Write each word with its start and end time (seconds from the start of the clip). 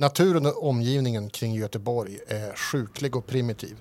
Naturen 0.00 0.46
och 0.46 0.68
omgivningen 0.68 1.30
kring 1.30 1.54
Göteborg 1.54 2.18
är 2.28 2.56
sjuklig 2.56 3.16
och 3.16 3.26
primitiv. 3.26 3.76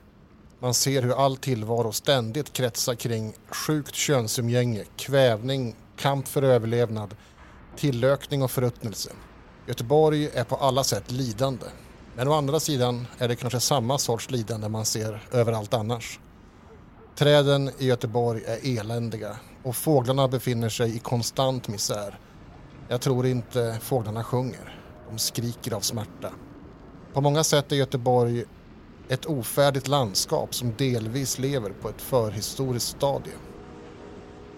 Man 0.59 0.73
ser 0.73 1.01
hur 1.01 1.25
all 1.25 1.37
tillvaro 1.37 1.91
ständigt 1.91 2.53
kretsar 2.53 2.95
kring 2.95 3.33
sjukt 3.49 3.95
könsumgänge, 3.95 4.83
kvävning, 4.95 5.75
kamp 5.97 6.27
för 6.27 6.41
överlevnad, 6.41 7.15
tillökning 7.75 8.43
och 8.43 8.51
förruttnelse. 8.51 9.09
Göteborg 9.67 10.29
är 10.33 10.43
på 10.43 10.55
alla 10.55 10.83
sätt 10.83 11.11
lidande. 11.11 11.65
Men 12.15 12.27
å 12.27 12.33
andra 12.33 12.59
sidan 12.59 13.07
är 13.17 13.27
det 13.27 13.35
kanske 13.35 13.59
samma 13.59 13.97
sorts 13.97 14.29
lidande 14.29 14.69
man 14.69 14.85
ser 14.85 15.27
överallt 15.31 15.73
annars. 15.73 16.19
Träden 17.15 17.71
i 17.77 17.85
Göteborg 17.85 18.43
är 18.45 18.79
eländiga 18.79 19.37
och 19.63 19.75
fåglarna 19.75 20.27
befinner 20.27 20.69
sig 20.69 20.95
i 20.95 20.99
konstant 20.99 21.67
misär. 21.67 22.19
Jag 22.87 23.01
tror 23.01 23.25
inte 23.25 23.79
fåglarna 23.81 24.23
sjunger. 24.23 24.86
De 25.09 25.17
skriker 25.17 25.73
av 25.73 25.81
smärta. 25.81 26.31
På 27.13 27.21
många 27.21 27.43
sätt 27.43 27.71
är 27.71 27.75
Göteborg 27.75 28.45
ett 29.09 29.25
ofärdigt 29.25 29.87
landskap 29.87 30.55
som 30.55 30.73
delvis 30.77 31.39
lever 31.39 31.69
på 31.69 31.89
ett 31.89 32.01
förhistoriskt 32.01 32.89
stadie. 32.89 33.33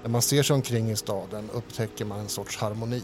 När 0.04 0.10
man 0.10 0.22
ser 0.22 0.44
sig 0.44 0.54
omkring 0.54 0.92
i 0.92 0.96
staden 0.96 1.50
upptäcker 1.54 2.06
man 2.06 2.20
en 2.20 2.30
sorts 2.30 2.58
harmoni. 2.58 3.04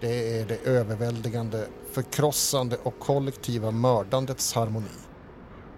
Det 0.00 0.40
är 0.40 0.46
det 0.46 0.56
överväldigande, 0.56 1.66
förkrossande 1.92 2.76
och 2.82 2.98
kollektiva 2.98 3.70
mördandets 3.70 4.52
harmoni. 4.52 4.86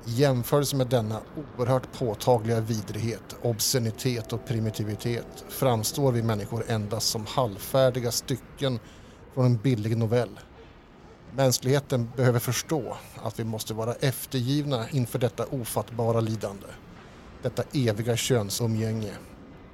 I 0.07 0.11
jämförelse 0.11 0.77
med 0.77 0.87
denna 0.87 1.21
oerhört 1.37 1.93
påtagliga 1.99 2.61
vidrighet, 2.61 3.37
obscenitet 3.43 4.33
och 4.33 4.47
primitivitet 4.47 5.45
framstår 5.49 6.13
vi 6.13 6.23
människor 6.23 6.65
endast 6.69 7.09
som 7.09 7.27
halvfärdiga 7.27 8.11
stycken 8.11 8.81
från 9.39 9.47
en 9.47 9.57
billig 9.57 9.97
novell. 9.97 10.41
Mänskligheten 11.35 12.11
behöver 12.17 12.39
förstå 12.39 12.97
att 13.23 13.41
vi 13.41 13.45
måste 13.45 13.75
vara 13.75 13.95
eftergivna 13.95 14.91
inför 14.91 15.19
detta 15.19 15.47
ofattbara 15.47 16.21
lidande. 16.21 16.67
Detta 17.43 17.63
eviga 17.73 18.17
könsumgänge. 18.17 19.13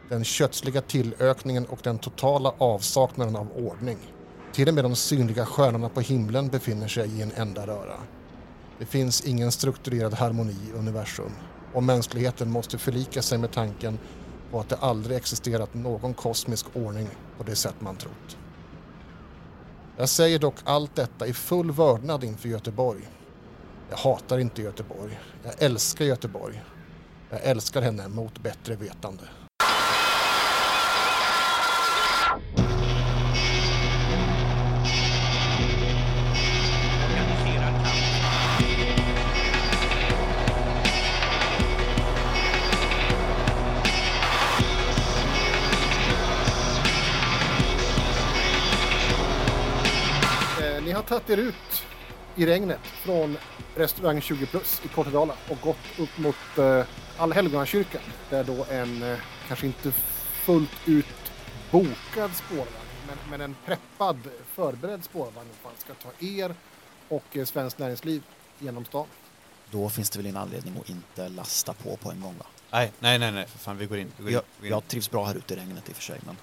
Den 0.09 0.25
kötsliga 0.25 0.81
tillökningen 0.81 1.67
och 1.67 1.79
den 1.83 1.99
totala 1.99 2.55
avsaknaden 2.59 3.37
av 3.37 3.53
ordning. 3.53 3.99
Till 4.53 4.69
och 4.69 4.75
med 4.75 4.85
de 4.85 4.97
synliga 4.97 5.47
stjärnorna 5.47 5.89
på 5.89 6.01
himlen 6.01 6.49
befinner 6.49 6.89
sig 6.89 7.19
i 7.19 7.23
en 7.23 7.33
enda 7.33 7.67
röra. 7.67 7.97
Det 8.79 8.87
finns 8.87 9.25
ingen 9.25 9.53
strukturerad 9.53 10.15
harmoni 10.15 10.57
i 10.71 10.73
universum 10.73 11.33
och 11.75 11.83
mänskligheten 11.83 12.51
måste 12.51 12.79
förlika 12.79 13.23
sig 13.23 13.39
med 13.39 13.53
tanken 13.53 13.99
på 14.51 14.61
att 14.61 14.69
det 14.69 14.77
aldrig 14.77 15.17
existerat 15.17 15.75
någon 15.75 16.15
kosmisk 16.15 16.67
ordning 16.75 17.09
på 17.39 17.45
det 17.45 17.57
sätt 17.57 17.81
man 17.81 17.97
trott. 17.97 18.37
Jag 19.97 20.09
säger 20.09 20.39
dock 20.39 20.55
allt 20.65 20.97
detta 20.97 21.27
i 21.27 21.33
full 21.33 21.71
vördnad 21.71 22.25
inför 22.25 22.49
Göteborg. 22.49 23.09
Jag 23.91 23.97
hatar 23.97 24.39
inte 24.39 24.63
Göteborg. 24.63 25.21
Jag 25.45 25.63
älskar 25.63 26.05
Göteborg. 26.05 26.63
Jag 27.31 27.41
älskar 27.43 27.83
henne 27.83 28.09
mot 28.09 28.39
bättre 28.39 28.77
vetande. 28.77 29.23
Tagit 51.15 51.31
er 51.31 51.43
ut 51.43 51.85
i 52.37 52.47
regnet 52.47 52.81
från 52.87 53.37
restaurang 53.77 54.21
20 54.21 54.47
plus 54.47 54.81
i 54.85 54.89
Kortedala 54.89 55.35
och 55.49 55.61
gått 55.61 55.99
upp 55.99 56.19
mot 56.19 56.59
eh, 56.59 56.85
Allhelgonakyrkan 57.19 58.03
där 58.31 58.45
då 58.45 58.67
en 58.71 59.03
eh, 59.03 59.19
kanske 59.49 59.67
inte 59.67 59.93
fullt 60.45 60.71
ut 60.87 61.33
bokad 61.71 62.31
spårvagn 62.35 62.69
men, 63.07 63.17
men 63.31 63.41
en 63.41 63.57
preppad 63.67 64.19
förberedd 64.55 65.05
spårvagn 65.05 65.49
ska 65.79 65.95
ta 65.95 66.09
er 66.27 66.55
och 67.09 67.37
eh, 67.37 67.45
Svenskt 67.45 67.79
Näringsliv 67.79 68.23
genom 68.59 68.85
stan. 68.85 69.07
Då 69.71 69.89
finns 69.89 70.11
det 70.11 70.19
väl 70.19 70.27
ingen 70.27 70.37
anledning 70.37 70.75
att 70.81 70.89
inte 70.89 71.29
lasta 71.29 71.73
på 71.73 71.97
på 71.97 72.11
en 72.11 72.21
gång 72.21 72.35
va? 72.39 72.47
Nej, 72.71 72.93
nej, 73.01 73.19
nej, 73.19 73.33
nej, 73.33 73.47
för 73.47 73.59
fan, 73.59 73.77
vi 73.77 73.87
går 73.87 73.99
in. 73.99 74.13
Vi 74.17 74.23
går 74.23 74.31
in. 74.31 74.35
Jag, 74.35 74.43
Vi 74.43 74.61
går 74.61 74.67
in. 74.67 74.71
jag 74.71 74.89
trivs 74.89 75.11
bra 75.11 75.25
här 75.25 75.35
ute 75.35 75.55
i 75.55 75.57
regnet 75.57 75.89
i 75.89 75.93
och 75.93 75.97
för 75.97 76.03
sig 76.03 76.19
men 76.27 76.37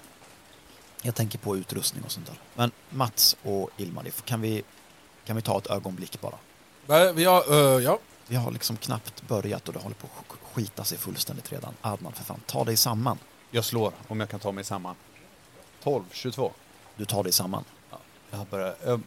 jag 1.02 1.14
tänker 1.14 1.38
på 1.38 1.56
utrustning 1.56 2.04
och 2.04 2.12
sånt 2.12 2.26
där. 2.26 2.36
Men 2.54 2.70
Mats 2.90 3.36
och 3.42 3.70
Ilmarif, 3.76 4.24
kan 4.24 4.40
vi, 4.40 4.62
kan 5.24 5.36
vi 5.36 5.42
ta 5.42 5.58
ett 5.58 5.66
ögonblick 5.66 6.20
bara? 6.20 6.36
Va, 6.86 7.12
vi 7.12 7.24
har, 7.24 7.52
eh, 7.76 7.82
ja. 7.84 7.98
Vi 8.26 8.36
har 8.36 8.50
liksom 8.50 8.76
knappt 8.76 9.22
börjat 9.28 9.68
och 9.68 9.74
det 9.74 9.80
håller 9.80 9.96
på 9.96 10.06
att 10.06 10.26
sk- 10.26 10.36
skita 10.54 10.84
sig 10.84 10.98
fullständigt 10.98 11.52
redan. 11.52 11.74
Adnan, 11.80 12.12
för 12.12 12.24
fan, 12.24 12.40
ta 12.46 12.64
dig 12.64 12.76
samman. 12.76 13.18
Jag 13.50 13.64
slår 13.64 13.92
om 14.08 14.20
jag 14.20 14.28
kan 14.28 14.40
ta 14.40 14.52
mig 14.52 14.64
samman. 14.64 14.94
12, 15.82 16.04
22. 16.12 16.52
Du 16.96 17.04
tar 17.04 17.22
dig 17.22 17.32
samman. 17.32 17.64
Ja, 17.90 17.98
jag 18.30 18.46
börjar, 18.46 18.76
jag 18.84 19.00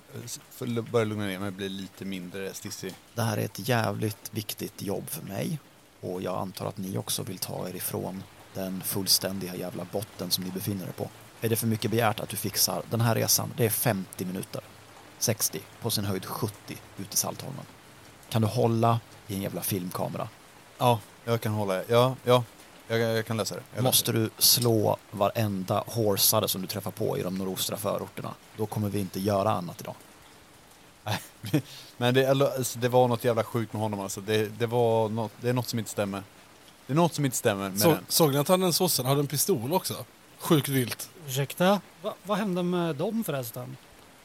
får 0.51 0.81
börja 0.81 1.05
lugna 1.05 1.25
ner 1.25 1.39
mig 1.39 1.47
och 1.47 1.53
bli 1.53 1.69
lite 1.69 2.05
mindre 2.05 2.53
stissig. 2.53 2.93
Det 3.13 3.21
här 3.21 3.37
är 3.37 3.45
ett 3.45 3.67
jävligt 3.69 4.33
viktigt 4.33 4.81
jobb 4.81 5.09
för 5.09 5.21
mig 5.23 5.59
och 6.01 6.21
jag 6.21 6.37
antar 6.37 6.65
att 6.65 6.77
ni 6.77 6.97
också 6.97 7.23
vill 7.23 7.37
ta 7.37 7.69
er 7.69 7.75
ifrån 7.75 8.23
den 8.53 8.81
fullständiga 8.81 9.55
jävla 9.55 9.85
botten 9.91 10.31
som 10.31 10.43
ni 10.43 10.51
befinner 10.51 10.87
er 10.87 10.91
på. 10.91 11.09
Är 11.41 11.49
det 11.49 11.55
för 11.55 11.67
mycket 11.67 11.91
begärt 11.91 12.19
att 12.19 12.29
du 12.29 12.37
fixar 12.37 12.83
den 12.89 13.01
här 13.01 13.15
resan? 13.15 13.53
Det 13.57 13.65
är 13.65 13.69
50 13.69 14.25
minuter. 14.25 14.61
60, 15.19 15.61
på 15.81 15.89
sin 15.89 16.05
höjd 16.05 16.25
70 16.25 16.53
ut 16.97 17.13
i 17.13 17.17
Saltholmen. 17.17 17.65
Kan 18.29 18.41
du 18.41 18.47
hålla 18.47 18.99
i 19.27 19.35
en 19.35 19.41
jävla 19.41 19.61
filmkamera? 19.61 20.27
Ja, 20.77 20.99
jag 21.25 21.41
kan 21.41 21.51
hålla. 21.51 21.83
Ja, 21.87 22.15
ja. 22.23 22.43
Jag, 22.87 22.99
jag 22.99 23.25
kan 23.25 23.37
lösa 23.37 23.55
det. 23.55 23.61
Jag 23.75 23.83
Måste 23.83 24.11
du 24.11 24.29
slå 24.37 24.97
varenda 25.11 25.83
horsare 25.87 26.47
som 26.47 26.61
du 26.61 26.67
träffar 26.67 26.91
på 26.91 27.17
i 27.17 27.23
de 27.23 27.35
nordostra 27.37 27.77
förorterna, 27.77 28.33
då 28.57 28.65
kommer 28.65 28.89
vi 28.89 28.99
inte 28.99 29.19
göra 29.19 29.51
annat 29.51 29.81
idag. 29.81 29.95
Men 31.97 32.13
det, 32.13 32.29
alltså, 32.29 32.79
det 32.79 32.89
var 32.89 33.07
något 33.07 33.23
jävla 33.23 33.43
sjukt 33.43 33.73
med 33.73 33.81
honom 33.81 33.99
alltså. 33.99 34.21
Det, 34.21 34.59
det, 34.59 34.67
var 34.67 35.09
något, 35.09 35.31
det 35.41 35.49
är 35.49 35.53
något 35.53 35.67
som 35.67 35.79
inte 35.79 35.91
stämmer. 35.91 36.23
Det 36.87 36.93
är 36.93 36.95
något 36.95 37.13
som 37.13 37.25
inte 37.25 37.37
stämmer 37.37 37.69
med 37.69 37.79
Så, 37.79 37.89
den. 37.89 38.05
såg 38.07 38.31
ni 38.31 38.37
att 38.37 38.47
han 38.47 38.59
den 38.59 38.73
sossen 38.73 39.05
hade 39.05 39.19
en 39.19 39.27
pistol 39.27 39.73
också? 39.73 40.05
Sjukt 40.39 40.67
vilt. 40.67 41.09
Ursäkta? 41.27 41.81
Va, 42.01 42.15
vad 42.23 42.37
hände 42.37 42.63
med 42.63 42.95
dem 42.95 43.23
förresten? 43.23 43.77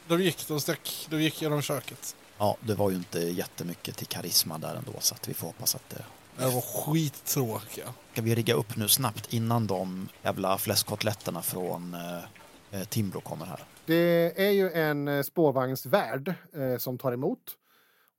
De 0.07 0.21
gick, 0.23 0.47
de 0.47 0.61
stack, 0.61 1.07
de 1.09 1.21
gick 1.21 1.41
genom 1.41 1.61
köket. 1.61 2.15
Ja, 2.37 2.57
det 2.61 2.73
var 2.73 2.89
ju 2.89 2.95
inte 2.95 3.19
jättemycket 3.19 3.97
till 3.97 4.07
karisma 4.07 4.57
där 4.57 4.75
ändå, 4.75 4.91
så 4.99 5.15
att 5.15 5.29
vi 5.29 5.33
får 5.33 5.47
hoppas 5.47 5.75
att 5.75 5.89
det 5.89 6.03
De 6.37 6.53
var 6.53 6.61
skittråkiga. 6.61 7.93
Ska 8.11 8.21
vi 8.21 8.35
rigga 8.35 8.53
upp 8.53 8.75
nu 8.75 8.87
snabbt 8.87 9.33
innan 9.33 9.67
de 9.67 10.09
jävla 10.23 10.57
fläskkotletterna 10.57 11.41
från 11.41 11.93
eh, 11.93 12.79
eh, 12.79 12.87
Timbro 12.87 13.21
kommer 13.21 13.45
här? 13.45 13.59
Det 13.85 14.41
är 14.47 14.51
ju 14.51 14.71
en 14.71 15.07
eh, 15.07 15.23
spårvagnsvärd 15.23 16.33
eh, 16.53 16.77
som 16.77 16.97
tar 16.97 17.11
emot 17.11 17.57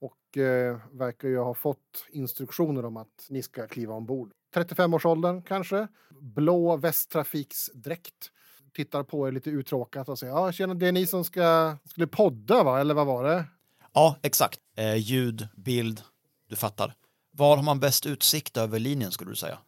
och 0.01 0.39
eh, 0.39 0.79
verkar 0.93 1.29
ju 1.29 1.39
ha 1.39 1.55
fått 1.55 2.07
instruktioner 2.11 2.85
om 2.85 2.97
att 2.97 3.27
ni 3.29 3.43
ska 3.43 3.67
kliva 3.67 3.95
ombord. 3.95 4.33
35-årsåldern 4.55 5.43
kanske, 5.43 5.89
blå 6.21 6.77
västtrafiksdräkt. 6.77 8.31
Tittar 8.77 9.03
på 9.03 9.29
er 9.29 9.33
lite 9.33 9.51
uttråkat 9.51 10.09
och 10.09 10.19
säger 10.19 10.33
ja, 10.33 10.53
tjena, 10.53 10.75
det 10.75 10.89
är 10.89 10.93
ni 10.93 11.07
som 11.07 11.25
ska, 11.25 11.77
skulle 11.85 12.07
podda 12.07 12.63
va, 12.63 12.81
eller 12.81 12.95
vad 12.95 13.07
var 13.07 13.25
det? 13.25 13.45
Ja, 13.93 14.17
exakt. 14.23 14.61
Eh, 14.77 14.97
ljud, 14.97 15.49
bild, 15.57 16.01
du 16.49 16.57
fattar. 16.57 16.95
Var 17.33 17.57
har 17.57 17.63
man 17.63 17.81
bäst 17.81 18.07
utsikt 18.07 18.57
över 18.57 18.79
linjen 18.79 19.11
skulle 19.11 19.31
du 19.31 19.37
säga? 19.37 19.59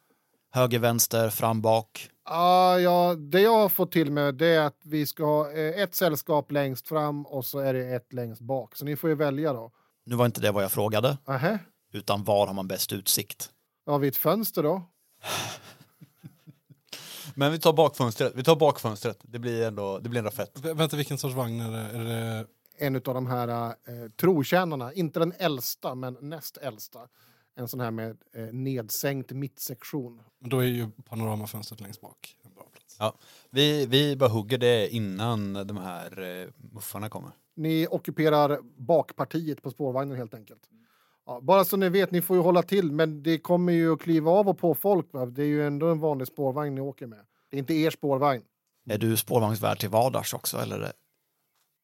Höger, 0.53 0.79
vänster, 0.79 1.31
fram, 1.31 1.63
bak? 1.63 2.11
Ah, 2.25 2.79
ja, 2.79 3.15
det 3.15 3.41
jag 3.41 3.59
har 3.59 3.69
fått 3.69 3.93
till 3.93 4.11
med 4.11 4.35
det 4.35 4.47
är 4.47 4.61
att 4.61 4.81
vi 4.85 5.07
ska 5.07 5.25
ha 5.25 5.53
eh, 5.53 5.83
ett 5.83 5.95
sällskap 5.95 6.53
längst 6.53 6.89
fram 6.89 7.27
och 7.27 7.45
så 7.45 7.59
är 7.59 7.75
det 7.75 7.95
ett 7.95 8.13
längst 8.13 8.41
bak. 8.41 8.77
Så 8.77 8.85
ni 8.85 8.97
får 8.97 9.11
ju 9.11 9.17
välja 9.17 9.53
då. 9.53 9.73
Nu 10.07 10.17
var 10.17 10.27
inte 10.27 10.41
det 10.41 10.51
vad 10.51 10.65
jag 10.65 10.73
frågade, 10.73 11.19
Aha. 11.27 11.59
utan 11.93 12.25
var 12.25 12.47
har 12.47 12.55
man 12.55 12.69
bäst 12.69 12.93
utsikt? 12.93 13.51
Ja, 13.87 13.99
vid 13.99 14.09
ett 14.09 14.17
fönster 14.17 14.63
då. 14.63 14.83
Men 17.35 17.53
vi 17.53 17.59
tar 17.59 17.73
bakfönstret. 17.73 18.33
Vi 18.37 18.43
tar 18.45 18.57
bakfönstret. 18.57 19.19
Det 19.23 19.39
blir 19.39 19.63
ändå, 19.67 19.99
det 19.99 20.09
blir 20.09 20.19
ändå 20.19 20.31
fett. 20.31 20.61
Vä- 20.61 20.75
Vänta, 20.75 20.97
vilken 20.97 21.19
sorts 21.19 21.35
vagn 21.35 21.61
är 21.61 21.71
det? 21.71 21.99
Är 21.99 22.05
det 22.05 22.47
En 22.79 22.97
av 22.97 23.03
de 23.03 23.27
här 23.27 23.49
eh, 23.69 23.75
trotjänarna, 24.21 24.93
inte 24.93 25.19
den 25.21 25.33
äldsta, 25.39 25.95
men 25.95 26.17
näst 26.21 26.57
äldsta. 26.57 27.01
En 27.57 27.69
sån 27.69 27.81
här 27.81 27.91
med 27.91 28.17
eh, 28.35 28.43
nedsänkt 28.53 29.33
mittsektion. 29.33 30.21
då 30.41 30.59
är 30.59 30.65
ju 30.67 30.91
panoramafönstret 31.09 31.81
längst 31.81 32.01
bak. 32.01 32.37
En 32.43 32.55
bra 32.55 32.65
plats. 32.73 32.97
Ja. 32.99 33.15
Vi, 33.51 33.87
vi 33.87 34.17
bara 34.17 34.29
hugger 34.29 34.59
det 34.59 34.89
innan 34.89 35.53
de 35.67 35.77
här 35.77 36.41
eh, 36.43 36.49
muffarna 36.73 37.09
kommer. 37.09 37.31
Ni 37.57 37.87
ockuperar 37.91 38.59
bakpartiet 38.77 39.63
på 39.63 39.71
spårvagnen 39.71 40.17
helt 40.17 40.35
enkelt. 40.35 40.61
Ja, 41.27 41.41
bara 41.41 41.65
så 41.65 41.77
ni 41.77 41.89
vet, 41.89 42.11
ni 42.11 42.23
får 42.23 42.37
ju 42.37 42.43
hålla 42.43 42.63
till, 42.63 42.93
men 42.93 43.23
det 43.23 43.39
kommer 43.39 43.73
ju 43.73 43.93
att 43.93 44.01
kliva 44.01 44.31
av 44.31 44.49
och 44.49 44.59
på 44.59 44.75
folk. 44.75 45.13
Va? 45.13 45.27
Det 45.27 45.43
är 45.43 45.47
ju 45.47 45.67
ändå 45.67 45.87
en 45.91 46.01
vanlig 46.01 46.27
spårvagn 46.29 46.75
ni 46.75 46.81
åker 46.81 47.07
med. 47.07 47.27
Det 47.51 47.57
är 47.57 47.59
inte 47.59 47.75
er 47.75 47.91
spårvagn. 47.91 48.43
Är 48.91 48.99
du 48.99 49.17
spårvagnsvärd 49.17 49.79
till 49.79 49.89
vardags 49.89 50.35
också 50.35 50.57
eller? 50.59 50.93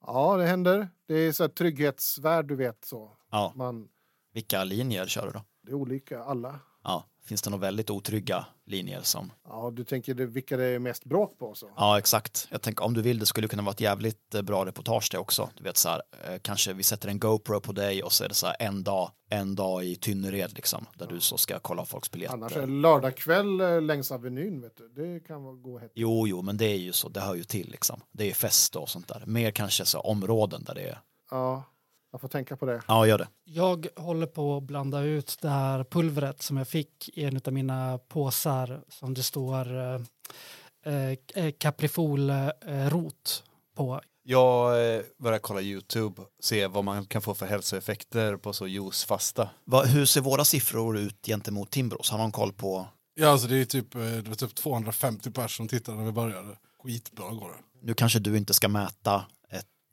Ja, 0.06 0.36
det 0.36 0.44
händer. 0.46 0.88
Det 1.08 1.14
är 1.14 1.32
så 1.32 1.42
här 1.42 1.48
trygghetsvärd, 1.48 2.46
du 2.48 2.56
vet 2.56 2.84
så. 2.84 3.16
Ja, 3.30 3.52
Man, 3.56 3.88
vilka 4.32 4.64
linjer 4.64 5.06
kör 5.06 5.26
du 5.26 5.32
då? 5.32 5.42
det 5.62 5.70
är 5.70 5.74
olika, 5.74 6.22
alla. 6.22 6.58
Ja, 6.84 7.06
finns 7.24 7.42
det 7.42 7.50
några 7.50 7.60
väldigt 7.60 7.90
otrygga 7.90 8.46
linjer 8.66 9.00
som... 9.02 9.32
Ja, 9.44 9.70
du 9.74 9.84
tänker 9.84 10.14
vilka 10.14 10.56
det 10.56 10.64
är 10.64 10.78
mest 10.78 11.04
bråk 11.04 11.38
på 11.38 11.54
så. 11.54 11.70
Ja, 11.76 11.98
exakt. 11.98 12.48
Jag 12.50 12.62
tänker 12.62 12.84
om 12.84 12.94
du 12.94 13.02
vill, 13.02 13.18
det 13.18 13.26
skulle 13.26 13.48
kunna 13.48 13.62
vara 13.62 13.72
ett 13.72 13.80
jävligt 13.80 14.34
eh, 14.34 14.42
bra 14.42 14.66
reportage 14.66 15.08
det 15.12 15.18
också. 15.18 15.50
Du 15.56 15.64
vet 15.64 15.76
så 15.76 15.88
här, 15.88 16.02
eh, 16.24 16.38
kanske 16.42 16.72
vi 16.72 16.82
sätter 16.82 17.08
en 17.08 17.18
GoPro 17.18 17.60
på 17.60 17.72
dig 17.72 18.02
och 18.02 18.12
så 18.12 18.24
är 18.24 18.28
det 18.28 18.34
så 18.34 18.46
här 18.46 18.56
en 18.58 18.84
dag, 18.84 19.10
en 19.30 19.54
dag 19.54 19.84
i 19.84 19.96
Tynnered 19.96 20.52
liksom, 20.54 20.86
där 20.94 21.06
du 21.06 21.20
så 21.20 21.38
ska 21.38 21.58
kolla 21.58 21.84
folks 21.84 22.10
biljetter. 22.10 22.34
Annars 22.34 22.56
är 22.56 22.66
lördagkväll 22.66 23.60
eh, 23.60 23.82
längs 23.82 24.12
Avenyn, 24.12 24.60
vet 24.60 24.76
du. 24.76 24.88
Det 24.88 25.20
kan 25.20 25.42
vara 25.44 25.54
gå 25.54 25.78
hett. 25.78 25.92
Jo, 25.94 26.28
jo, 26.28 26.42
men 26.42 26.56
det 26.56 26.66
är 26.66 26.78
ju 26.78 26.92
så, 26.92 27.08
det 27.08 27.20
hör 27.20 27.34
ju 27.34 27.44
till 27.44 27.70
liksom. 27.70 28.00
Det 28.12 28.30
är 28.30 28.34
fest 28.34 28.76
och 28.76 28.88
sånt 28.88 29.08
där. 29.08 29.22
Mer 29.26 29.50
kanske 29.50 29.84
så 29.84 30.00
områden 30.00 30.64
där 30.64 30.74
det 30.74 30.82
är... 30.82 30.98
Ja, 31.30 31.64
jag 32.10 32.20
får 32.20 32.28
tänka 32.28 32.56
på 32.56 32.66
det. 32.66 32.82
Ja, 32.88 33.06
gör 33.06 33.18
det. 33.18 33.28
Jag 33.44 33.86
håller 33.96 34.26
på 34.26 34.56
att 34.56 34.62
blanda 34.62 35.00
ut 35.00 35.38
det 35.40 35.48
här 35.48 35.84
pulvret 35.84 36.42
som 36.42 36.56
jag 36.56 36.68
fick 36.68 37.08
i 37.18 37.24
en 37.24 37.40
av 37.44 37.52
mina 37.52 37.98
påsar 37.98 38.80
som 38.88 39.14
det 39.14 39.22
står 39.22 39.78
eh, 39.78 40.94
eh, 41.34 41.52
kaprifolrot 41.58 43.44
på. 43.76 44.00
Jag 44.22 44.94
eh, 44.94 45.02
börjar 45.18 45.38
kolla 45.38 45.60
YouTube, 45.60 46.22
se 46.40 46.66
vad 46.66 46.84
man 46.84 47.06
kan 47.06 47.22
få 47.22 47.34
för 47.34 47.46
hälsoeffekter 47.46 48.36
på 48.36 48.52
så 48.52 48.66
juicefasta. 48.66 49.50
Va, 49.64 49.82
hur 49.84 50.04
ser 50.06 50.20
våra 50.20 50.44
siffror 50.44 50.98
ut 50.98 51.26
gentemot 51.26 51.70
Timbros? 51.70 52.10
Har 52.10 52.18
någon 52.18 52.32
koll 52.32 52.52
på? 52.52 52.86
Ja, 53.14 53.28
alltså 53.28 53.48
det 53.48 53.56
är 53.56 53.64
typ, 53.64 53.94
eh, 53.94 54.00
det 54.00 54.28
var 54.28 54.34
typ 54.34 54.54
250 54.54 55.30
personer 55.30 55.48
som 55.48 55.68
tittade 55.68 55.98
när 55.98 56.04
vi 56.04 56.12
började. 56.12 56.56
Skitbra 56.82 57.30
går 57.30 57.48
det. 57.48 57.86
Nu 57.86 57.94
kanske 57.94 58.18
du 58.18 58.36
inte 58.36 58.54
ska 58.54 58.68
mäta 58.68 59.24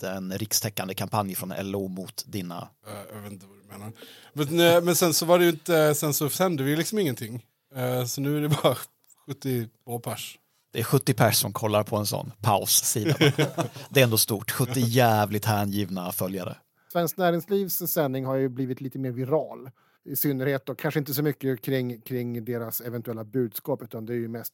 en 0.04 0.38
rikstäckande 0.38 0.94
kampanj 0.94 1.36
från 1.36 1.54
LO 1.72 1.88
mot 1.88 2.24
dina... 2.28 2.70
Eh, 2.88 3.16
Jag 3.16 3.22
vet 3.22 3.32
inte 3.32 3.46
vad 3.46 3.58
du 3.58 3.68
menar. 3.68 3.92
Men, 4.34 4.60
eh, 4.78 4.84
men 4.84 4.96
sen 4.96 5.14
så 5.14 5.26
var 5.26 5.40
det 5.40 5.46
ju 5.46 5.52
inte, 5.52 5.96
sen 5.96 6.14
så 6.14 6.30
sände 6.30 6.64
vi 6.64 6.76
liksom 6.76 7.00
ingenting. 7.00 7.46
Eh, 7.76 8.06
Så 8.06 8.22
nu 8.22 8.38
är 8.38 8.42
det 8.42 8.50
bara 8.64 8.76
72 9.26 10.00
pers. 10.00 10.40
Det 10.74 10.80
är 10.80 10.84
70 10.84 11.14
personer 11.14 11.32
som 11.32 11.54
kollar 11.54 11.84
på 11.84 11.96
en 11.98 12.06
sån 12.06 12.32
paussida. 12.42 13.16
det 13.90 14.00
är 14.00 14.04
ändå 14.04 14.18
stort. 14.18 14.52
70 14.52 14.80
jävligt 14.80 15.46
hängivna 15.46 16.12
följare. 16.12 16.58
Svenskt 16.92 17.18
Näringslivs 17.18 17.78
sändning 17.92 18.26
har 18.26 18.36
ju 18.36 18.50
blivit 18.50 18.82
lite 18.82 19.00
mer 19.00 19.12
viral. 19.12 19.70
I 20.06 20.16
synnerhet 20.16 20.66
då, 20.66 20.76
kanske 20.76 21.00
inte 21.00 21.14
så 21.14 21.24
mycket 21.24 21.62
kring, 21.62 22.02
kring 22.02 22.46
deras 22.46 22.82
eventuella 22.82 23.24
budskap 23.24 23.84
utan 23.84 24.06
det 24.06 24.14
är 24.14 24.18
ju 24.18 24.28
mest 24.28 24.54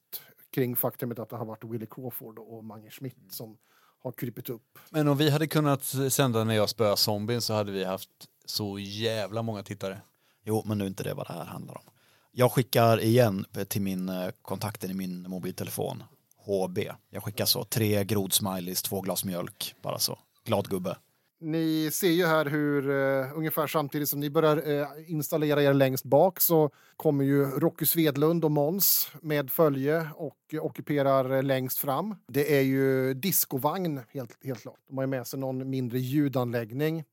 kring 0.54 0.76
faktumet 0.76 1.18
att 1.18 1.30
det 1.30 1.36
har 1.36 1.44
varit 1.44 1.64
Willie 1.64 1.86
Crawford 1.86 2.38
och 2.38 2.64
Mange 2.64 2.90
Schmidt 2.90 3.16
som 3.30 3.56
har 4.04 4.12
krypit 4.12 4.50
upp. 4.50 4.78
Men 4.90 5.08
om 5.08 5.16
vi 5.16 5.30
hade 5.30 5.46
kunnat 5.46 5.84
sända 6.10 6.44
när 6.44 6.54
jag 6.54 6.68
spöar 6.68 6.96
zombien 6.96 7.42
så 7.42 7.54
hade 7.54 7.72
vi 7.72 7.84
haft 7.84 8.10
så 8.44 8.78
jävla 8.78 9.42
många 9.42 9.62
tittare. 9.62 10.00
Jo, 10.44 10.62
men 10.66 10.78
nu 10.78 10.84
är 10.84 10.88
inte 10.88 11.02
det 11.02 11.14
vad 11.14 11.26
det 11.26 11.32
här 11.32 11.44
handlar 11.44 11.74
om. 11.74 11.84
Jag 12.32 12.52
skickar 12.52 13.00
igen 13.00 13.46
till 13.68 13.82
min 13.82 14.08
eh, 14.08 14.28
kontakten 14.42 14.90
i 14.90 14.94
min 14.94 15.22
mobiltelefon, 15.22 16.02
HB. 16.36 16.78
Jag 17.10 17.24
skickar 17.24 17.44
så, 17.44 17.64
tre 17.64 18.04
grodsmileys, 18.04 18.82
två 18.82 19.00
glas 19.00 19.24
mjölk, 19.24 19.74
bara 19.82 19.98
så. 19.98 20.18
Glad 20.44 20.68
gubbe. 20.68 20.96
Ni 21.44 21.90
ser 21.90 22.10
ju 22.10 22.26
här 22.26 22.46
hur 22.46 22.88
uh, 22.88 23.38
ungefär 23.38 23.66
samtidigt 23.66 24.08
som 24.08 24.20
ni 24.20 24.30
börjar 24.30 24.68
uh, 24.68 24.86
installera 25.06 25.62
er 25.62 25.74
längst 25.74 26.04
bak 26.04 26.40
så 26.40 26.70
kommer 26.96 27.24
ju 27.24 27.44
Rocky 27.44 27.86
Svedlund 27.86 28.44
och 28.44 28.50
Måns 28.50 29.08
med 29.20 29.50
följe 29.50 30.08
och 30.14 30.38
uh, 30.54 30.64
ockuperar 30.64 31.32
uh, 31.32 31.42
längst 31.42 31.78
fram. 31.78 32.14
Det 32.28 32.58
är 32.58 32.60
ju 32.60 33.14
discovagn 33.14 34.00
helt, 34.08 34.44
helt 34.44 34.60
klart. 34.60 34.78
De 34.88 34.96
har 34.96 35.02
ju 35.02 35.08
med 35.08 35.26
sig 35.26 35.40
någon 35.40 35.70
mindre 35.70 35.98
ljudanläggning 35.98 37.04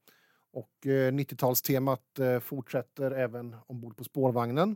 och 0.54 0.86
uh, 0.86 0.90
90-talstemat 0.90 2.20
uh, 2.20 2.40
fortsätter 2.40 3.12
även 3.12 3.56
ombord 3.68 3.98
på 3.98 4.04
spårvagnen. 4.04 4.76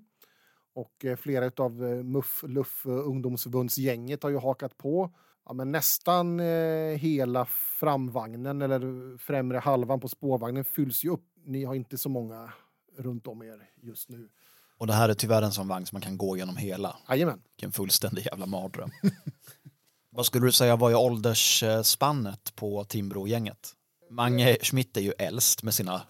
Och 0.76 1.06
uh, 1.06 1.16
flera 1.16 1.64
av 1.64 1.84
uh, 1.84 2.04
Muff 2.04 2.44
Luff 2.48 2.86
uh, 2.86 3.08
ungdomsförbundsgänget 3.08 4.24
har 4.24 4.30
ju 4.30 4.38
hakat 4.38 4.78
på 4.78 5.12
ja, 5.46 5.54
men 5.54 5.72
nästan 5.72 6.40
eh, 6.40 6.98
hela 6.98 7.46
framvagnen 7.80 8.62
eller 8.62 9.18
främre 9.18 9.58
halvan 9.58 10.00
på 10.00 10.08
spårvagnen 10.08 10.66
fylls 10.66 11.04
ju 11.04 11.10
upp. 11.10 11.26
Ni 11.46 11.64
har 11.64 11.76
inte 11.76 11.98
så 11.98 12.10
många 12.10 12.54
runt 12.98 13.28
om 13.28 13.42
er 13.42 13.70
just 13.82 14.10
nu. 14.10 14.30
Och 14.78 14.88
det 14.88 14.94
här 14.94 15.10
är 15.10 15.14
tyvärr 15.14 15.42
en 15.42 15.52
sån 15.52 15.68
vagn 15.68 15.86
som 15.86 15.96
man 15.96 16.02
kan 16.02 16.18
gå 16.18 16.38
genom 16.38 16.58
hela. 16.58 16.98
Jajamän. 17.10 17.42
Vilken 17.56 17.72
fullständig 17.72 18.26
jävla 18.26 18.46
mardröm. 18.46 18.92
Vad 20.10 20.26
skulle 20.26 20.46
du 20.46 20.52
säga 20.52 20.76
var 20.76 20.90
ju 20.90 20.96
åldersspannet 20.96 22.56
på 22.56 22.84
Timbro-gänget? 22.84 23.74
Mange 24.10 24.58
Schmidt 24.62 24.98
är 24.98 25.02
ju 25.02 25.12
äldst 25.12 25.64
med 25.64 25.74
sina 25.74 26.02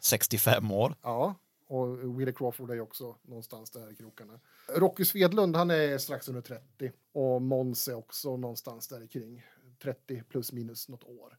65 0.00 0.72
år. 0.72 0.94
Ja, 1.02 1.34
och 1.74 2.20
Willie 2.20 2.32
Crawford 2.32 2.70
är 2.70 2.74
ju 2.74 2.80
också 2.80 3.16
någonstans 3.22 3.70
där 3.70 3.92
i 3.92 3.94
krokarna. 3.94 4.40
Rocky 4.68 5.04
Svedlund, 5.04 5.56
han 5.56 5.70
är 5.70 5.98
strax 5.98 6.28
under 6.28 6.40
30 6.40 6.92
och 7.12 7.42
Måns 7.42 7.88
är 7.88 7.94
också 7.94 8.36
någonstans 8.36 8.88
där 8.88 9.06
kring 9.06 9.44
30 9.82 10.22
plus 10.28 10.52
minus 10.52 10.88
något 10.88 11.04
år. 11.04 11.38